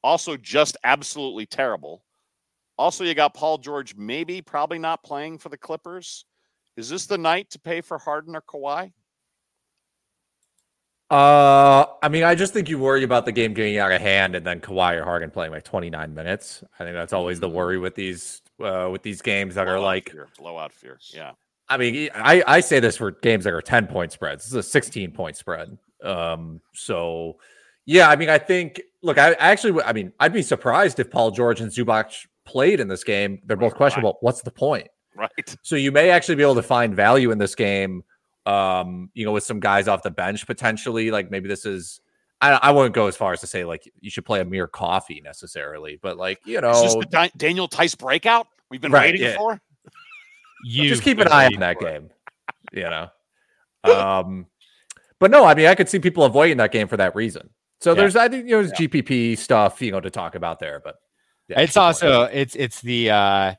Also 0.02 0.36
just 0.36 0.76
absolutely 0.82 1.46
terrible. 1.46 2.02
Also 2.76 3.04
you 3.04 3.14
got 3.14 3.32
Paul 3.32 3.58
George 3.58 3.94
maybe 3.94 4.42
probably 4.42 4.80
not 4.80 5.04
playing 5.04 5.38
for 5.38 5.50
the 5.50 5.56
Clippers. 5.56 6.24
Is 6.76 6.88
this 6.88 7.06
the 7.06 7.16
night 7.16 7.48
to 7.50 7.60
pay 7.60 7.80
for 7.80 7.96
Harden 7.96 8.34
or 8.34 8.42
Kawhi? 8.42 8.92
Uh, 11.10 11.84
I 12.02 12.08
mean, 12.08 12.24
I 12.24 12.34
just 12.34 12.52
think 12.52 12.68
you 12.68 12.78
worry 12.78 13.04
about 13.04 13.26
the 13.26 13.32
game 13.32 13.52
getting 13.54 13.78
out 13.78 13.92
of 13.92 14.00
hand, 14.00 14.34
and 14.34 14.44
then 14.44 14.60
Kawhi 14.60 14.96
or 14.96 15.04
Harden 15.04 15.30
playing 15.30 15.52
like 15.52 15.64
29 15.64 16.14
minutes. 16.14 16.64
I 16.78 16.84
think 16.84 16.94
that's 16.94 17.12
always 17.12 17.40
the 17.40 17.48
worry 17.48 17.78
with 17.78 17.94
these 17.94 18.42
uh, 18.60 18.88
with 18.90 19.02
these 19.02 19.20
games 19.22 19.54
that 19.56 19.68
are 19.68 19.78
like. 19.78 20.10
fear. 20.10 20.28
blowout 20.38 20.72
fear. 20.72 20.98
Yeah. 21.12 21.32
I 21.68 21.76
mean, 21.76 22.10
I 22.14 22.42
I 22.46 22.60
say 22.60 22.80
this 22.80 22.96
for 22.96 23.10
games 23.10 23.44
that 23.44 23.52
are 23.52 23.62
10 23.62 23.86
point 23.86 24.12
spreads. 24.12 24.44
This 24.44 24.52
is 24.52 24.56
a 24.56 24.62
16 24.62 25.12
point 25.12 25.36
spread. 25.36 25.76
Um, 26.02 26.60
so 26.72 27.36
yeah, 27.86 28.08
I 28.08 28.16
mean, 28.16 28.30
I 28.30 28.38
think. 28.38 28.80
Look, 29.02 29.18
I, 29.18 29.32
I 29.32 29.50
actually, 29.50 29.82
I 29.82 29.92
mean, 29.92 30.12
I'd 30.18 30.32
be 30.32 30.40
surprised 30.40 30.98
if 30.98 31.10
Paul 31.10 31.30
George 31.30 31.60
and 31.60 31.70
Zubac 31.70 32.26
played 32.46 32.80
in 32.80 32.88
this 32.88 33.04
game. 33.04 33.40
They're 33.44 33.56
both 33.56 33.74
questionable. 33.74 34.16
What's 34.20 34.40
the 34.40 34.50
point? 34.50 34.88
Right. 35.14 35.56
So 35.62 35.76
you 35.76 35.92
may 35.92 36.10
actually 36.10 36.36
be 36.36 36.42
able 36.42 36.54
to 36.54 36.62
find 36.62 36.96
value 36.96 37.30
in 37.30 37.38
this 37.38 37.54
game. 37.54 38.02
Um, 38.46 39.10
you 39.14 39.24
know, 39.24 39.32
with 39.32 39.44
some 39.44 39.58
guys 39.60 39.88
off 39.88 40.02
the 40.02 40.10
bench 40.10 40.46
potentially. 40.46 41.10
Like 41.10 41.30
maybe 41.30 41.48
this 41.48 41.64
is. 41.66 42.00
I, 42.40 42.50
I 42.50 42.70
wouldn't 42.72 42.94
go 42.94 43.06
as 43.06 43.16
far 43.16 43.32
as 43.32 43.40
to 43.40 43.46
say 43.46 43.64
like 43.64 43.90
you 44.00 44.10
should 44.10 44.26
play 44.26 44.40
Amir 44.40 44.66
Coffey 44.66 45.22
necessarily, 45.24 45.98
but 46.02 46.18
like 46.18 46.40
you 46.44 46.60
know, 46.60 46.72
Is 46.72 46.82
this 46.82 46.94
the 46.96 47.06
Di- 47.06 47.30
Daniel 47.36 47.68
Theis 47.68 47.94
breakout 47.94 48.48
we've 48.70 48.80
been 48.82 48.92
Right, 48.92 49.12
waiting 49.14 49.22
yeah. 49.22 49.36
for? 49.36 49.60
You 50.66 50.88
just 50.88 51.02
keep 51.02 51.18
an 51.18 51.28
eye 51.28 51.46
on 51.46 51.60
that 51.60 51.78
game. 51.78 52.10
You 52.72 52.84
know, 52.84 53.08
um, 53.84 54.46
but 55.20 55.30
no, 55.30 55.44
I 55.44 55.54
mean, 55.54 55.66
I 55.66 55.74
could 55.74 55.88
see 55.88 55.98
people 55.98 56.24
avoiding 56.24 56.56
that 56.58 56.72
game 56.72 56.88
for 56.88 56.96
that 56.96 57.14
reason. 57.14 57.50
So 57.80 57.90
Yeah. 57.92 57.96
there's, 57.96 58.16
I 58.16 58.28
think, 58.28 58.46
you 58.46 58.52
know, 58.52 58.62
there's 58.62 58.72
GPP 58.72 59.36
stuff, 59.38 59.80
you 59.82 59.92
know, 59.92 60.00
to 60.00 60.10
talk 60.10 60.34
about 60.34 60.58
there. 60.60 60.80
But 60.82 60.96
yeah, 61.48 61.60
it's 61.60 61.74
good 61.74 61.80
point. 61.80 61.86
also 61.86 62.22
it's 62.24 62.54
it's 62.56 62.80
the 62.80 63.10
uh 63.10 63.54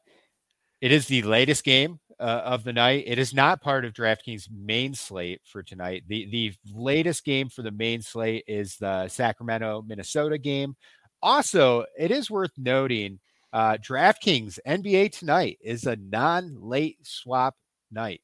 it 0.82 0.92
is 0.92 1.06
the 1.08 1.22
latest 1.24 1.64
game 1.64 2.00
uh, 2.20 2.42
of 2.46 2.64
the 2.64 2.74
night. 2.74 3.04
It 3.08 3.20
is 3.20 3.34
not 3.34 3.62
part 3.62 3.86
of 3.86 3.94
DraftKings 3.94 4.48
main 4.52 4.94
slate 4.94 5.42
for 5.46 5.64
tonight. 5.64 6.04
The 6.08 6.26
the 6.30 6.54
latest 6.74 7.26
game 7.26 7.50
for 7.50 7.62
the 7.62 7.72
main 7.72 8.02
slate 8.02 8.44
is 8.48 8.78
the 8.78 9.08
Sacramento 9.08 9.84
Minnesota 9.88 10.38
game. 10.38 10.76
Also, 11.22 11.86
it 11.98 12.12
is 12.12 12.30
worth 12.32 12.52
noting 12.58 13.20
uh 13.54 13.78
DraftKings 13.78 14.60
NBA 14.68 15.12
tonight 15.12 15.58
is 15.62 15.86
a 15.86 15.96
non-late 15.98 16.98
swap 17.06 17.56
night. 17.92 18.22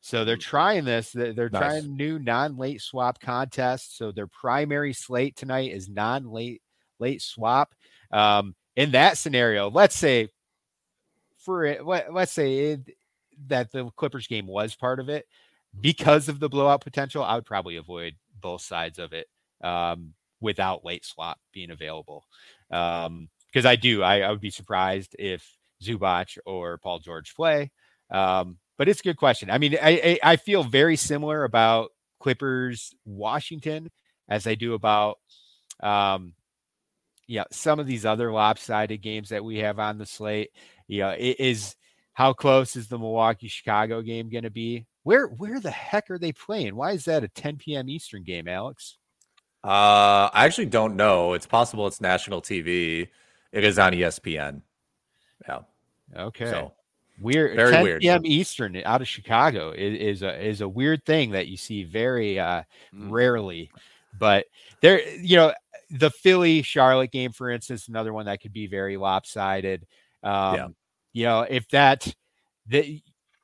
So 0.00 0.24
they're 0.24 0.36
Mm. 0.36 0.40
trying 0.40 0.84
this. 0.84 1.12
They're, 1.12 1.32
they're 1.32 1.48
Nice. 1.50 1.60
trying 1.60 1.96
new 1.96 2.18
non-late 2.18 2.80
swap 2.80 3.20
contests. 3.20 3.96
So 3.98 4.10
their 4.12 4.26
primary 4.26 4.92
slate 4.92 5.36
tonight 5.36 5.72
is 5.72 5.88
non-late 5.88 6.62
late 6.98 7.22
swap. 7.22 7.74
Um, 8.10 8.54
in 8.76 8.92
that 8.92 9.18
scenario, 9.18 9.70
let's 9.70 9.96
say 9.96 10.28
for 11.38 11.64
it, 11.64 11.84
let, 11.84 12.12
let's 12.12 12.32
say 12.32 12.58
it, 12.72 12.90
that 13.48 13.72
the 13.72 13.90
Clippers 13.96 14.26
game 14.26 14.46
was 14.46 14.74
part 14.74 15.00
of 15.00 15.08
it 15.08 15.26
because 15.80 16.28
of 16.28 16.40
the 16.40 16.48
blowout 16.48 16.82
potential. 16.82 17.24
I 17.24 17.34
would 17.34 17.46
probably 17.46 17.76
avoid 17.76 18.14
both 18.40 18.62
sides 18.62 18.98
of 18.98 19.12
it 19.12 19.28
um, 19.62 20.14
without 20.40 20.84
late 20.84 21.04
swap 21.04 21.38
being 21.52 21.70
available. 21.70 22.24
Um, 22.70 23.28
because 23.46 23.66
I 23.66 23.76
do, 23.76 24.02
I, 24.02 24.20
I 24.20 24.30
would 24.30 24.40
be 24.40 24.50
surprised 24.50 25.14
if 25.18 25.46
Zubac 25.82 26.38
or 26.46 26.78
Paul 26.78 27.00
George 27.00 27.34
play. 27.34 27.70
Um, 28.10 28.58
but 28.78 28.88
it's 28.88 29.00
a 29.00 29.04
good 29.04 29.16
question. 29.18 29.50
I 29.50 29.58
mean, 29.58 29.76
I, 29.80 30.18
I 30.22 30.32
I 30.32 30.36
feel 30.36 30.64
very 30.64 30.96
similar 30.96 31.44
about 31.44 31.90
Clippers 32.18 32.94
Washington 33.04 33.90
as 34.28 34.46
I 34.46 34.54
do 34.54 34.74
about 34.74 35.18
um 35.80 36.34
yeah, 37.28 37.44
some 37.50 37.78
of 37.78 37.86
these 37.86 38.04
other 38.04 38.32
lopsided 38.32 39.00
games 39.00 39.30
that 39.30 39.44
we 39.44 39.58
have 39.58 39.78
on 39.78 39.98
the 39.98 40.06
slate. 40.06 40.50
Yeah, 40.88 41.12
it 41.12 41.40
is 41.40 41.76
how 42.14 42.32
close 42.32 42.76
is 42.76 42.88
the 42.88 42.98
Milwaukee 42.98 43.48
Chicago 43.48 44.02
game 44.02 44.28
going 44.28 44.44
to 44.44 44.50
be? 44.50 44.86
Where 45.04 45.26
where 45.26 45.60
the 45.60 45.70
heck 45.70 46.10
are 46.10 46.18
they 46.18 46.32
playing? 46.32 46.76
Why 46.76 46.92
is 46.92 47.04
that 47.06 47.24
a 47.24 47.28
10 47.28 47.56
p.m. 47.56 47.88
Eastern 47.88 48.22
game, 48.22 48.46
Alex? 48.48 48.98
Uh, 49.64 50.28
I 50.32 50.44
actually 50.44 50.66
don't 50.66 50.96
know. 50.96 51.34
It's 51.34 51.46
possible 51.46 51.86
it's 51.86 52.00
national 52.00 52.42
TV. 52.42 53.08
It 53.52 53.64
is 53.64 53.78
on 53.78 53.92
ESPN. 53.92 54.62
Yeah. 55.48 55.60
Okay. 56.16 56.46
So 56.50 56.72
Weird. 57.20 57.54
Very 57.56 57.70
10 57.72 57.82
weird. 57.84 58.00
p.m. 58.00 58.22
Eastern 58.24 58.76
out 58.84 59.00
of 59.00 59.08
Chicago 59.08 59.70
is, 59.70 60.18
is 60.18 60.22
a 60.22 60.44
is 60.46 60.60
a 60.62 60.68
weird 60.68 61.04
thing 61.04 61.30
that 61.32 61.46
you 61.48 61.56
see 61.56 61.84
very 61.84 62.38
uh 62.38 62.62
Mm. 62.94 63.10
rarely. 63.10 63.70
But 64.18 64.46
there, 64.82 65.00
you 65.18 65.36
know, 65.36 65.52
the 65.90 66.10
Philly 66.10 66.62
Charlotte 66.62 67.10
game, 67.12 67.32
for 67.32 67.48
instance, 67.50 67.88
another 67.88 68.12
one 68.12 68.26
that 68.26 68.40
could 68.42 68.52
be 68.52 68.66
very 68.66 68.96
lopsided. 68.96 69.86
Um, 70.22 70.54
Yeah. 70.54 70.68
You 71.12 71.24
know, 71.24 71.42
if 71.48 71.68
that 71.68 72.14
that 72.68 72.84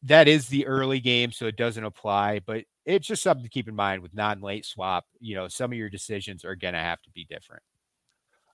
that 0.04 0.28
is 0.28 0.46
the 0.48 0.66
early 0.66 1.00
game, 1.00 1.32
so 1.32 1.46
it 1.46 1.56
doesn't 1.56 1.84
apply, 1.84 2.40
but 2.40 2.64
it's 2.86 3.06
just 3.06 3.22
something 3.22 3.42
to 3.44 3.50
keep 3.50 3.68
in 3.68 3.74
mind 3.74 4.00
with 4.02 4.14
non-late 4.14 4.64
swap. 4.64 5.04
You 5.20 5.34
know, 5.34 5.48
some 5.48 5.72
of 5.72 5.78
your 5.78 5.90
decisions 5.90 6.44
are 6.44 6.54
gonna 6.56 6.82
have 6.82 7.02
to 7.02 7.10
be 7.10 7.24
different. 7.28 7.62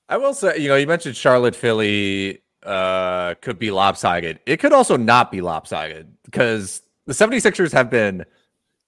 I 0.08 0.16
will 0.16 0.34
say, 0.34 0.58
you 0.58 0.68
know, 0.68 0.76
you 0.76 0.86
mentioned 0.86 1.16
Charlotte, 1.16 1.54
Philly 1.56 2.42
uh, 2.62 3.34
could 3.40 3.58
be 3.58 3.70
lopsided. 3.70 4.40
It 4.46 4.58
could 4.58 4.72
also 4.72 4.96
not 4.96 5.30
be 5.30 5.40
lopsided 5.40 6.12
because 6.24 6.82
the 7.06 7.12
76ers 7.12 7.72
have 7.72 7.90
been 7.90 8.24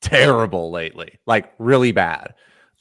terrible 0.01 0.71
lately, 0.71 1.19
like 1.27 1.53
really 1.59 1.93
bad. 1.93 2.35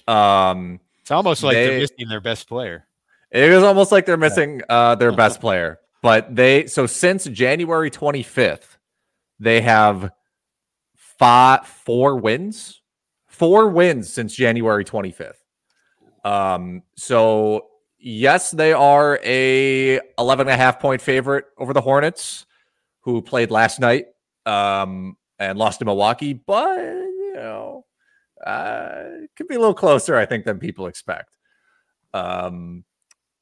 Um, 0.07 0.79
It's 1.01 1.11
almost 1.11 1.43
like 1.43 1.53
They- 1.55 1.67
they're 1.67 1.79
missing 1.79 2.07
their 2.09 2.21
best 2.21 2.47
player. 2.47 2.87
it 3.31 3.43
is 3.51 3.63
almost 3.63 3.91
like 3.91 4.05
they're 4.05 4.17
missing 4.17 4.61
uh, 4.69 4.95
their 4.95 5.11
best 5.15 5.39
player. 5.41 5.79
But 6.05 6.35
they 6.35 6.67
so 6.67 6.85
since 6.85 7.25
January 7.25 7.89
25th, 7.89 8.77
they 9.39 9.59
have 9.61 10.11
five 10.93 11.65
four 11.65 12.17
wins. 12.17 12.83
Four 13.25 13.69
wins 13.69 14.13
since 14.13 14.35
January 14.35 14.85
25th. 14.85 15.41
Um, 16.23 16.83
so 16.95 17.69
yes, 17.97 18.51
they 18.51 18.71
are 18.71 19.19
a 19.23 19.99
11 20.19 20.47
and 20.47 20.53
a 20.53 20.55
half 20.55 20.79
point 20.79 21.01
favorite 21.01 21.45
over 21.57 21.73
the 21.73 21.81
Hornets, 21.81 22.45
who 22.99 23.19
played 23.23 23.49
last 23.49 23.79
night 23.79 24.05
um, 24.45 25.17
and 25.39 25.57
lost 25.57 25.79
to 25.79 25.85
Milwaukee, 25.85 26.33
but 26.33 26.77
you 26.77 27.33
know, 27.33 27.83
uh, 28.45 29.05
it 29.23 29.31
could 29.35 29.47
be 29.47 29.55
a 29.55 29.59
little 29.59 29.73
closer, 29.73 30.15
I 30.15 30.27
think, 30.27 30.45
than 30.45 30.59
people 30.59 30.85
expect. 30.85 31.35
Um, 32.13 32.83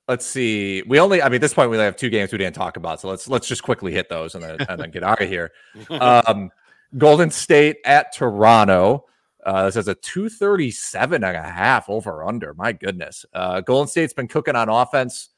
let's 0.08 0.26
see. 0.26 0.84
We 0.88 1.00
only, 1.00 1.22
I 1.22 1.26
mean, 1.26 1.36
at 1.36 1.42
this 1.42 1.54
point, 1.54 1.70
we 1.70 1.78
only 1.78 1.86
have 1.86 1.96
two 1.96 2.10
games 2.10 2.32
we 2.32 2.38
didn't 2.38 2.56
talk 2.56 2.78
about, 2.78 3.00
so 3.00 3.10
let's 3.10 3.28
let's 3.28 3.48
just 3.48 3.64
quickly 3.64 3.92
hit 3.92 4.10
those 4.10 4.36
and 4.36 4.44
then 4.44 4.58
and 4.68 4.80
then 4.80 4.92
get 4.92 5.04
out 5.04 5.22
of 5.22 5.30
here. 5.30 5.52
Um, 5.90 6.52
Golden 6.98 7.32
State 7.32 7.78
at 7.86 8.14
Toronto. 8.14 9.06
Uh, 9.46 9.66
this 9.66 9.76
is 9.76 9.88
a 9.88 9.96
237 9.96 11.24
and 11.24 11.38
a 11.38 11.42
half 11.42 11.90
over 11.90 12.24
under. 12.24 12.54
My 12.54 12.72
goodness. 12.72 13.26
Uh, 13.34 13.62
Golden 13.62 13.88
State's 13.88 14.14
been 14.14 14.28
cooking 14.28 14.56
on 14.56 14.70
offense. 14.70 15.30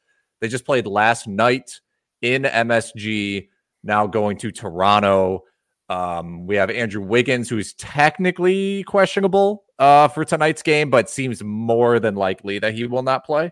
They 0.41 0.47
just 0.47 0.65
played 0.65 0.85
last 0.85 1.27
night 1.27 1.79
in 2.21 2.43
MSG, 2.43 3.49
now 3.83 4.05
going 4.05 4.37
to 4.37 4.51
Toronto. 4.51 5.43
Um, 5.89 6.45
we 6.45 6.55
have 6.55 6.69
Andrew 6.69 7.01
Wiggins, 7.01 7.49
who's 7.49 7.73
technically 7.73 8.83
questionable 8.83 9.63
uh, 9.79 10.07
for 10.07 10.25
tonight's 10.25 10.61
game, 10.61 10.89
but 10.89 11.09
seems 11.09 11.43
more 11.43 11.99
than 11.99 12.15
likely 12.15 12.59
that 12.59 12.73
he 12.73 12.85
will 12.85 13.03
not 13.03 13.25
play. 13.25 13.51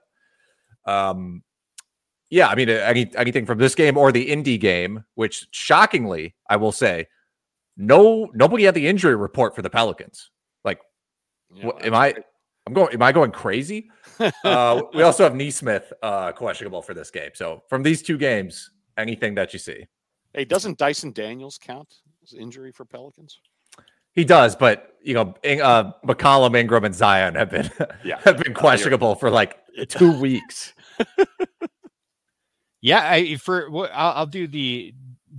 Um, 0.86 1.44
yeah, 2.30 2.48
I 2.48 2.56
mean, 2.56 2.70
any, 2.70 3.12
anything 3.16 3.46
from 3.46 3.60
this 3.60 3.76
game 3.76 3.98
or 3.98 4.12
the 4.12 4.28
indie 4.28 4.60
game, 4.60 5.04
which 5.16 5.48
shockingly, 5.52 6.36
I 6.50 6.56
will 6.56 6.72
say, 6.72 7.08
no, 7.78 8.30
nobody 8.34 8.64
had 8.64 8.74
the 8.74 8.88
injury 8.88 9.16
report 9.16 9.56
for 9.56 9.62
the 9.62 9.70
Pelicans. 9.70 10.30
Like, 10.64 10.80
Yeah, 11.54 11.68
what, 11.68 11.86
am 11.86 11.94
I? 11.94 12.16
I'm 12.66 12.74
going. 12.74 12.94
Am 12.94 13.02
I 13.02 13.12
going 13.12 13.32
crazy? 13.32 13.90
Uh, 14.44 14.82
we 14.94 15.02
also 15.02 15.24
have 15.24 15.36
Nesmith 15.36 15.92
uh, 16.04 16.32
questionable 16.32 16.82
for 16.84 16.94
this 16.94 17.10
game. 17.10 17.32
So 17.34 17.64
from 17.68 17.82
these 17.82 18.02
two 18.04 18.18
games, 18.18 18.70
anything 18.96 19.34
that 19.36 19.52
you 19.54 19.60
see, 19.60 19.88
Hey, 20.34 20.46
doesn't 20.46 20.78
Dyson 20.78 21.12
Daniels 21.12 21.58
count 21.58 21.96
as 22.24 22.34
injury 22.34 22.72
for 22.72 22.86
Pelicans? 22.86 23.40
he 24.14 24.24
does. 24.24 24.56
But 24.56 24.96
you 25.04 25.16
know, 25.16 25.34
uh, 25.44 25.92
McCollum, 26.06 26.56
Ingram, 26.56 26.86
and 26.86 26.94
Zion 26.96 27.36
have 27.36 27.50
been 27.50 27.70
Yeah. 28.04 28.20
have 28.24 28.38
been 28.38 28.54
questionable 28.54 29.16
for 29.16 29.30
like 29.32 29.58
two 29.88 30.20
weeks. 30.20 30.74
Yeah, 32.84 33.10
I 33.10 33.38
for 33.38 33.70
I'll, 33.94 34.14
I'll 34.14 34.26
do 34.26 34.46
the 34.46 34.94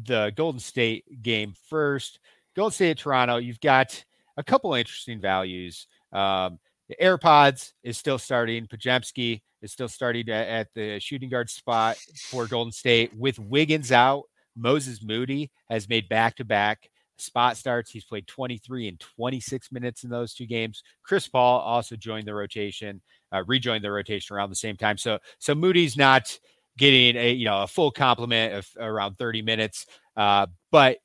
the 0.06 0.32
Golden 0.34 0.58
State 0.58 1.22
game 1.22 1.54
first. 1.68 2.18
Golden 2.56 2.72
State 2.72 2.90
at 2.92 2.98
Toronto. 2.98 3.36
You've 3.36 3.60
got 3.60 4.02
a 4.38 4.42
couple 4.42 4.72
interesting 4.72 5.20
values. 5.20 5.86
Um, 6.10 6.58
the 6.88 6.96
AirPods 7.02 7.72
is 7.82 7.98
still 7.98 8.16
starting. 8.16 8.66
Podziemski 8.66 9.42
is 9.60 9.72
still 9.72 9.88
starting 9.88 10.26
at, 10.30 10.48
at 10.48 10.68
the 10.74 10.98
shooting 11.00 11.28
guard 11.28 11.50
spot 11.50 11.98
for 12.30 12.46
Golden 12.46 12.72
State 12.72 13.14
with 13.14 13.38
Wiggins 13.38 13.92
out. 13.92 14.22
Moses 14.56 15.02
Moody 15.02 15.50
has 15.68 15.86
made 15.86 16.08
back 16.08 16.36
to 16.36 16.46
back 16.46 16.88
spot 17.18 17.56
starts. 17.56 17.90
He's 17.90 18.04
played 18.04 18.26
23 18.26 18.88
and 18.88 19.00
26 19.00 19.72
minutes 19.72 20.04
in 20.04 20.10
those 20.10 20.34
two 20.34 20.46
games. 20.46 20.82
Chris 21.02 21.28
Paul 21.28 21.60
also 21.60 21.96
joined 21.96 22.26
the 22.26 22.34
rotation, 22.34 23.00
uh, 23.34 23.42
rejoined 23.46 23.84
the 23.84 23.90
rotation 23.90 24.36
around 24.36 24.50
the 24.50 24.56
same 24.56 24.76
time. 24.76 24.96
So, 24.98 25.18
so 25.38 25.54
Moody's 25.54 25.96
not 25.96 26.38
getting 26.76 27.16
a 27.16 27.32
you 27.32 27.44
know 27.44 27.62
a 27.62 27.66
full 27.66 27.90
complement 27.90 28.54
of 28.54 28.68
around 28.78 29.16
30 29.18 29.42
minutes, 29.42 29.86
uh, 30.16 30.46
but 30.70 30.98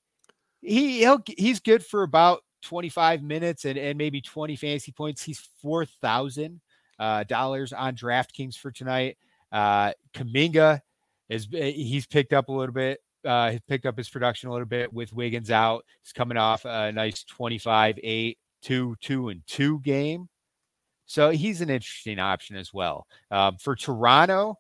he 0.62 1.00
he'll, 1.00 1.22
he's 1.26 1.60
good 1.60 1.86
for 1.86 2.04
about 2.04 2.42
25 2.64 3.24
minutes 3.24 3.66
and, 3.66 3.78
and 3.78 3.98
maybe 3.98 4.22
20 4.22 4.56
fantasy 4.56 4.92
points. 4.92 5.24
He's 5.24 5.48
four 5.62 5.86
thousand 5.86 6.62
uh, 7.00 7.24
dollars 7.24 7.74
on 7.74 7.96
DraftKings 7.96 8.58
for 8.58 8.72
tonight. 8.72 9.18
Uh, 9.52 9.94
Kuminga 10.14 10.82
is 11.30 11.48
he's 11.52 12.06
picked 12.06 12.34
up 12.34 12.50
a 12.50 12.52
little 12.52 12.74
bit. 12.74 13.00
Uh, 13.26 13.52
he's 13.52 13.62
picked 13.62 13.86
up 13.86 13.98
his 13.98 14.10
production 14.10 14.50
a 14.50 14.52
little 14.52 14.68
bit 14.68 14.94
with 14.94 15.14
Wiggins 15.14 15.52
out. 15.52 15.86
He's 16.04 16.14
coming 16.14 16.38
off 16.38 16.66
a 16.66 16.92
nice 16.92 17.24
25, 17.24 18.00
8, 18.02 18.38
2, 18.62 18.96
2, 19.02 19.30
and 19.30 19.42
2 19.48 19.80
game. 19.80 20.30
So 21.10 21.32
he's 21.32 21.62
an 21.62 21.72
interesting 21.72 22.20
option 22.20 22.55
as 22.55 22.72
well. 22.72 23.07
Um, 23.32 23.57
for 23.57 23.76
Toronto, 23.76 24.60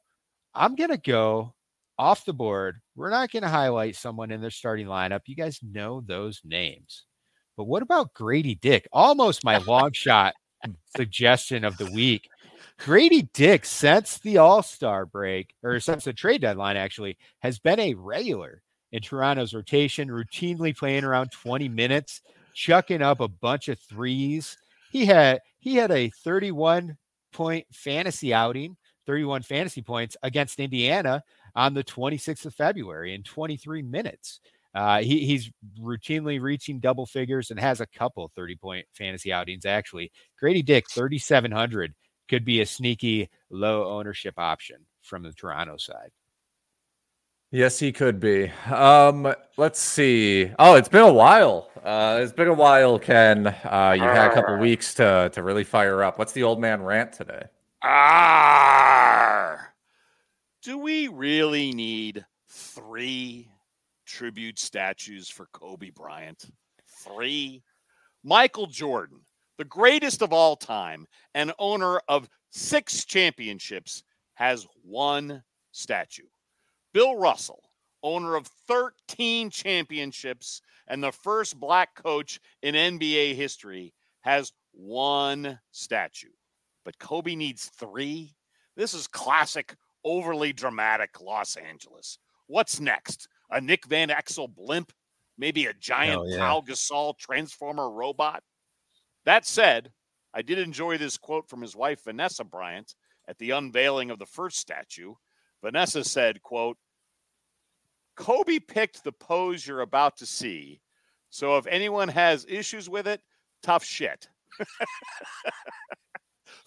I'm 0.55 0.73
going 0.73 0.89
to 0.89 0.97
go 0.97 1.53
off 1.99 2.25
the 2.25 2.33
board. 2.33 2.81
We're 2.95 3.11
not 3.11 3.31
going 3.31 3.43
to 3.43 3.49
highlight 3.49 3.95
someone 3.95 4.31
in 4.31 4.41
their 4.41 4.49
starting 4.49 4.87
lineup. 4.87 5.19
You 5.27 5.35
guys 5.35 5.59
know 5.61 6.01
those 6.01 6.41
names. 6.43 7.05
But 7.55 7.65
what 7.65 7.83
about 7.83 8.15
Grady 8.15 8.55
Dick? 8.55 8.87
Almost 8.91 9.43
my 9.45 9.57
long 9.67 9.91
shot 9.91 10.33
suggestion 10.97 11.63
of 11.63 11.77
the 11.77 11.91
week. 11.91 12.27
Grady 12.79 13.29
Dick, 13.31 13.63
since 13.63 14.17
the 14.17 14.39
All 14.39 14.63
Star 14.63 15.05
break, 15.05 15.53
or 15.61 15.79
since 15.79 16.05
the 16.05 16.13
trade 16.13 16.41
deadline, 16.41 16.77
actually, 16.77 17.19
has 17.41 17.59
been 17.59 17.79
a 17.79 17.93
regular 17.93 18.63
in 18.91 19.03
Toronto's 19.03 19.53
rotation, 19.53 20.09
routinely 20.09 20.75
playing 20.75 21.03
around 21.03 21.31
20 21.31 21.69
minutes, 21.69 22.21
chucking 22.55 23.03
up 23.03 23.19
a 23.19 23.27
bunch 23.27 23.67
of 23.67 23.77
threes. 23.77 24.57
He 24.89 25.05
had 25.05 25.39
he 25.59 25.75
had 25.75 25.91
a 25.91 26.09
31 26.23 26.97
point 27.31 27.65
fantasy 27.71 28.33
outing, 28.33 28.77
31 29.05 29.43
fantasy 29.43 29.81
points 29.81 30.17
against 30.23 30.59
Indiana 30.59 31.23
on 31.55 31.73
the 31.73 31.83
26th 31.83 32.45
of 32.45 32.55
February 32.55 33.13
in 33.13 33.23
23 33.23 33.81
minutes. 33.81 34.39
Uh, 34.75 35.01
he, 35.01 35.25
he's 35.25 35.51
routinely 35.81 36.39
reaching 36.39 36.79
double 36.79 37.05
figures 37.05 37.49
and 37.49 37.59
has 37.59 37.81
a 37.81 37.87
couple 37.87 38.31
30 38.35 38.55
point 38.55 38.85
fantasy 38.93 39.33
outings. 39.33 39.65
Actually, 39.65 40.11
Grady 40.39 40.61
Dick, 40.61 40.89
3,700 40.89 41.93
could 42.29 42.45
be 42.45 42.61
a 42.61 42.65
sneaky 42.65 43.29
low 43.49 43.97
ownership 43.97 44.35
option 44.37 44.85
from 45.01 45.23
the 45.23 45.33
Toronto 45.33 45.77
side. 45.77 46.11
Yes, 47.51 47.79
he 47.79 47.91
could 47.91 48.19
be. 48.19 48.51
Um, 48.69 49.33
let's 49.57 49.79
see. 49.79 50.51
Oh, 50.59 50.75
it's 50.75 50.87
been 50.87 51.01
a 51.01 51.11
while. 51.11 51.69
Uh, 51.83 52.19
it's 52.21 52.31
been 52.31 52.47
a 52.47 52.53
while, 52.53 52.99
Ken. 52.99 53.47
Uh, 53.47 53.95
you 53.97 54.03
had 54.03 54.29
a 54.29 54.33
couple 54.35 54.57
weeks 54.57 54.93
to 54.95 55.31
to 55.33 55.41
really 55.41 55.63
fire 55.63 56.03
up. 56.03 56.19
What's 56.19 56.33
the 56.33 56.43
old 56.43 56.59
man 56.59 56.83
rant 56.83 57.11
today? 57.11 57.45
Ah, 57.81 59.57
do 60.61 60.77
we 60.77 61.07
really 61.07 61.71
need 61.71 62.23
three 62.49 63.49
tribute 64.05 64.59
statues 64.59 65.27
for 65.27 65.47
Kobe 65.51 65.89
Bryant? 65.89 66.51
Three. 67.03 67.63
Michael 68.23 68.67
Jordan, 68.67 69.21
the 69.57 69.65
greatest 69.65 70.21
of 70.21 70.33
all 70.33 70.55
time 70.55 71.07
and 71.33 71.51
owner 71.57 71.99
of 72.07 72.29
six 72.51 73.05
championships, 73.05 74.03
has 74.35 74.67
one 74.83 75.41
statue. 75.71 76.27
Bill 76.93 77.17
Russell, 77.17 77.63
owner 78.03 78.35
of 78.35 78.47
13 78.67 79.49
championships 79.49 80.61
and 80.87 81.03
the 81.03 81.11
first 81.11 81.59
black 81.59 81.95
coach 81.95 82.39
in 82.61 82.75
NBA 82.75 83.35
history, 83.35 83.93
has 84.21 84.51
one 84.71 85.59
statue. 85.71 86.29
But 86.83 86.99
Kobe 86.99 87.35
needs 87.35 87.69
three. 87.77 88.35
This 88.75 88.93
is 88.93 89.07
classic, 89.07 89.75
overly 90.03 90.53
dramatic 90.53 91.21
Los 91.21 91.55
Angeles. 91.55 92.17
What's 92.47 92.79
next? 92.79 93.27
A 93.51 93.61
Nick 93.61 93.85
Van 93.85 94.09
Exel 94.09 94.53
blimp? 94.53 94.91
Maybe 95.37 95.67
a 95.67 95.73
giant 95.73 96.23
yeah. 96.27 96.39
Pau 96.39 96.61
Gasol 96.61 97.17
transformer 97.17 97.89
robot? 97.89 98.43
That 99.25 99.45
said, 99.45 99.91
I 100.33 100.41
did 100.41 100.59
enjoy 100.59 100.97
this 100.97 101.17
quote 101.17 101.47
from 101.47 101.61
his 101.61 101.75
wife, 101.75 102.03
Vanessa 102.03 102.43
Bryant, 102.43 102.95
at 103.27 103.37
the 103.37 103.51
unveiling 103.51 104.09
of 104.09 104.19
the 104.19 104.25
first 104.25 104.57
statue. 104.57 105.13
Vanessa 105.63 106.03
said, 106.03 106.41
quote, 106.41 106.77
Kobe 108.15 108.59
picked 108.59 109.03
the 109.03 109.11
pose 109.11 109.65
you're 109.65 109.81
about 109.81 110.17
to 110.17 110.25
see. 110.25 110.81
So 111.29 111.57
if 111.57 111.67
anyone 111.67 112.09
has 112.09 112.45
issues 112.49 112.89
with 112.89 113.07
it, 113.07 113.21
tough 113.63 113.83
shit. 113.83 114.27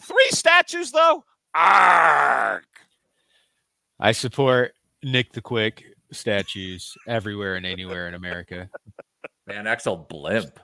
Three 0.03 0.29
statues 0.31 0.91
though? 0.93 1.25
Arg. 1.55 2.65
I 4.01 4.13
support 4.13 4.73
Nick 5.03 5.33
the 5.33 5.43
Quick 5.43 5.85
statues 6.11 6.95
everywhere 7.07 7.57
and 7.57 7.67
anywhere 7.67 8.09
in 8.09 8.15
America. 8.15 8.69
Van 9.47 9.65
Exel 9.65 10.09
blimp. 10.09 10.59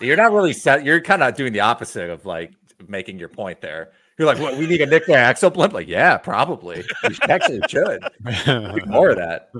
You're 0.00 0.16
not 0.16 0.32
really 0.32 0.52
set. 0.52 0.84
You're 0.84 1.00
kind 1.00 1.22
of 1.22 1.34
doing 1.34 1.52
the 1.52 1.60
opposite 1.60 2.10
of 2.10 2.26
like 2.26 2.52
making 2.86 3.18
your 3.18 3.28
point 3.28 3.60
there. 3.60 3.92
You're 4.18 4.26
like, 4.26 4.38
what? 4.38 4.56
We 4.56 4.66
need 4.66 4.80
a 4.80 4.86
Nick 4.86 5.06
Van 5.06 5.34
Exel 5.34 5.52
blimp? 5.52 5.72
Like, 5.72 5.88
yeah, 5.88 6.18
probably. 6.18 6.84
We 7.08 7.16
actually 7.22 7.60
should. 7.68 8.02
More 8.86 9.10
of 9.10 9.16
that. 9.16 9.50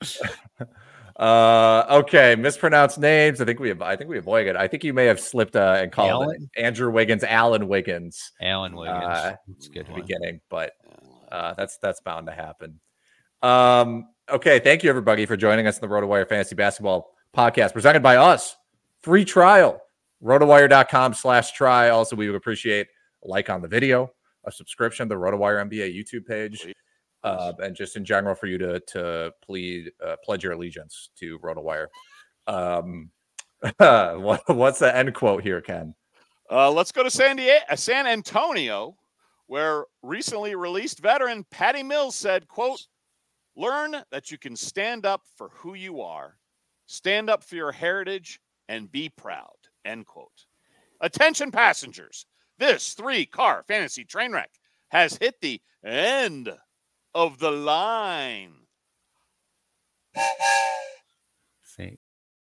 Uh, 1.20 1.84
okay, 1.90 2.34
mispronounced 2.34 2.98
names. 2.98 3.42
I 3.42 3.44
think 3.44 3.60
we 3.60 3.68
have. 3.68 3.82
I 3.82 3.94
think 3.94 4.08
we 4.08 4.16
avoid 4.16 4.46
it. 4.46 4.56
I 4.56 4.66
think 4.66 4.84
you 4.84 4.94
may 4.94 5.04
have 5.04 5.20
slipped 5.20 5.54
uh, 5.54 5.76
and 5.76 5.92
called 5.92 6.32
it 6.32 6.40
Andrew 6.56 6.90
Wiggins, 6.90 7.22
Alan 7.22 7.68
Wiggins, 7.68 8.32
Alan 8.40 8.74
Wiggins. 8.74 9.04
Uh, 9.04 9.36
That's 9.46 9.68
good 9.68 9.86
the 9.86 9.92
beginning, 9.92 10.40
but 10.48 10.72
uh, 11.30 11.52
that's 11.52 11.76
that's 11.76 12.00
bound 12.00 12.26
to 12.28 12.32
happen. 12.32 12.80
Um, 13.42 14.08
okay, 14.30 14.60
thank 14.60 14.82
you 14.82 14.88
everybody 14.88 15.26
for 15.26 15.36
joining 15.36 15.66
us 15.66 15.78
in 15.78 15.86
the 15.86 15.94
RotoWire 15.94 16.26
Fantasy 16.26 16.54
Basketball 16.54 17.14
Podcast, 17.36 17.74
presented 17.74 18.02
by 18.02 18.16
us. 18.16 18.56
Free 19.02 19.26
trial, 19.26 19.78
rotowire.com 20.24 21.12
slash 21.12 21.52
try. 21.52 21.90
Also, 21.90 22.16
we 22.16 22.28
would 22.28 22.36
appreciate 22.36 22.86
a 22.86 22.90
like 23.22 23.50
on 23.50 23.62
the 23.62 23.68
video, 23.68 24.10
a 24.44 24.52
subscription 24.52 25.08
to 25.08 25.14
the 25.14 25.20
RotoWire 25.20 25.68
NBA 25.68 25.94
YouTube 25.96 26.26
page, 26.26 26.72
uh, 27.22 27.52
and 27.58 27.76
just 27.76 27.96
in 27.96 28.04
general 28.04 28.34
for 28.34 28.46
you 28.46 28.58
to 28.58 28.80
to 28.80 29.32
plead 29.44 29.90
uh, 30.04 30.16
pledge 30.24 30.44
your 30.44 30.52
allegiance 30.52 31.10
to 31.16 31.38
RotoWire. 31.40 31.86
Um, 32.46 33.10
what, 33.78 34.42
what's 34.48 34.78
the 34.78 34.94
end 34.94 35.14
quote 35.14 35.42
here, 35.42 35.60
Ken? 35.60 35.94
Uh, 36.50 36.70
let's 36.70 36.92
go 36.92 37.02
to 37.02 37.10
San 37.10 37.36
Diego, 37.36 37.64
uh, 37.68 37.76
San 37.76 38.06
Antonio, 38.06 38.96
where 39.46 39.84
recently 40.02 40.54
released 40.54 41.00
veteran 41.00 41.44
Patty 41.50 41.82
Mills 41.82 42.16
said, 42.16 42.48
"quote 42.48 42.86
Learn 43.56 43.96
that 44.10 44.30
you 44.30 44.38
can 44.38 44.56
stand 44.56 45.04
up 45.04 45.22
for 45.36 45.50
who 45.50 45.74
you 45.74 46.00
are, 46.00 46.38
stand 46.86 47.28
up 47.28 47.44
for 47.44 47.56
your 47.56 47.72
heritage, 47.72 48.40
and 48.68 48.90
be 48.90 49.10
proud." 49.10 49.48
End 49.84 50.06
quote. 50.06 50.46
Attention, 51.00 51.50
passengers! 51.50 52.26
This 52.60 52.92
three-car 52.92 53.64
fantasy 53.66 54.04
train 54.04 54.32
wreck 54.32 54.50
has 54.90 55.16
hit 55.16 55.40
the 55.40 55.62
end 55.82 56.52
of 57.14 57.38
the 57.38 57.50
line. 57.50 58.52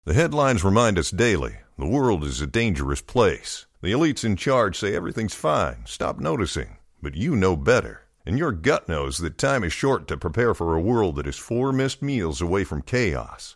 The 0.06 0.16
headlines 0.16 0.64
remind 0.64 0.98
us 0.98 1.12
daily 1.12 1.58
the 1.78 1.86
world 1.86 2.24
is 2.24 2.42
a 2.42 2.48
dangerous 2.48 3.00
place. 3.02 3.68
The 3.82 3.92
elites 3.92 4.26
in 4.26 4.38
charge 4.38 4.80
say 4.80 4.96
everything's 4.96 5.36
fine, 5.36 5.84
stop 5.86 6.18
noticing. 6.18 6.78
But 7.00 7.14
you 7.14 7.36
know 7.36 7.56
better. 7.56 8.08
And 8.26 8.40
your 8.40 8.54
gut 8.54 8.90
knows 8.90 9.20
that 9.20 9.38
time 9.38 9.64
is 9.64 9.72
short 9.72 10.08
to 10.08 10.18
prepare 10.18 10.56
for 10.56 10.74
a 10.74 10.82
world 10.82 11.18
that 11.18 11.28
is 11.28 11.38
four 11.38 11.72
missed 11.72 12.02
meals 12.02 12.42
away 12.42 12.64
from 12.64 12.82
chaos. 12.82 13.56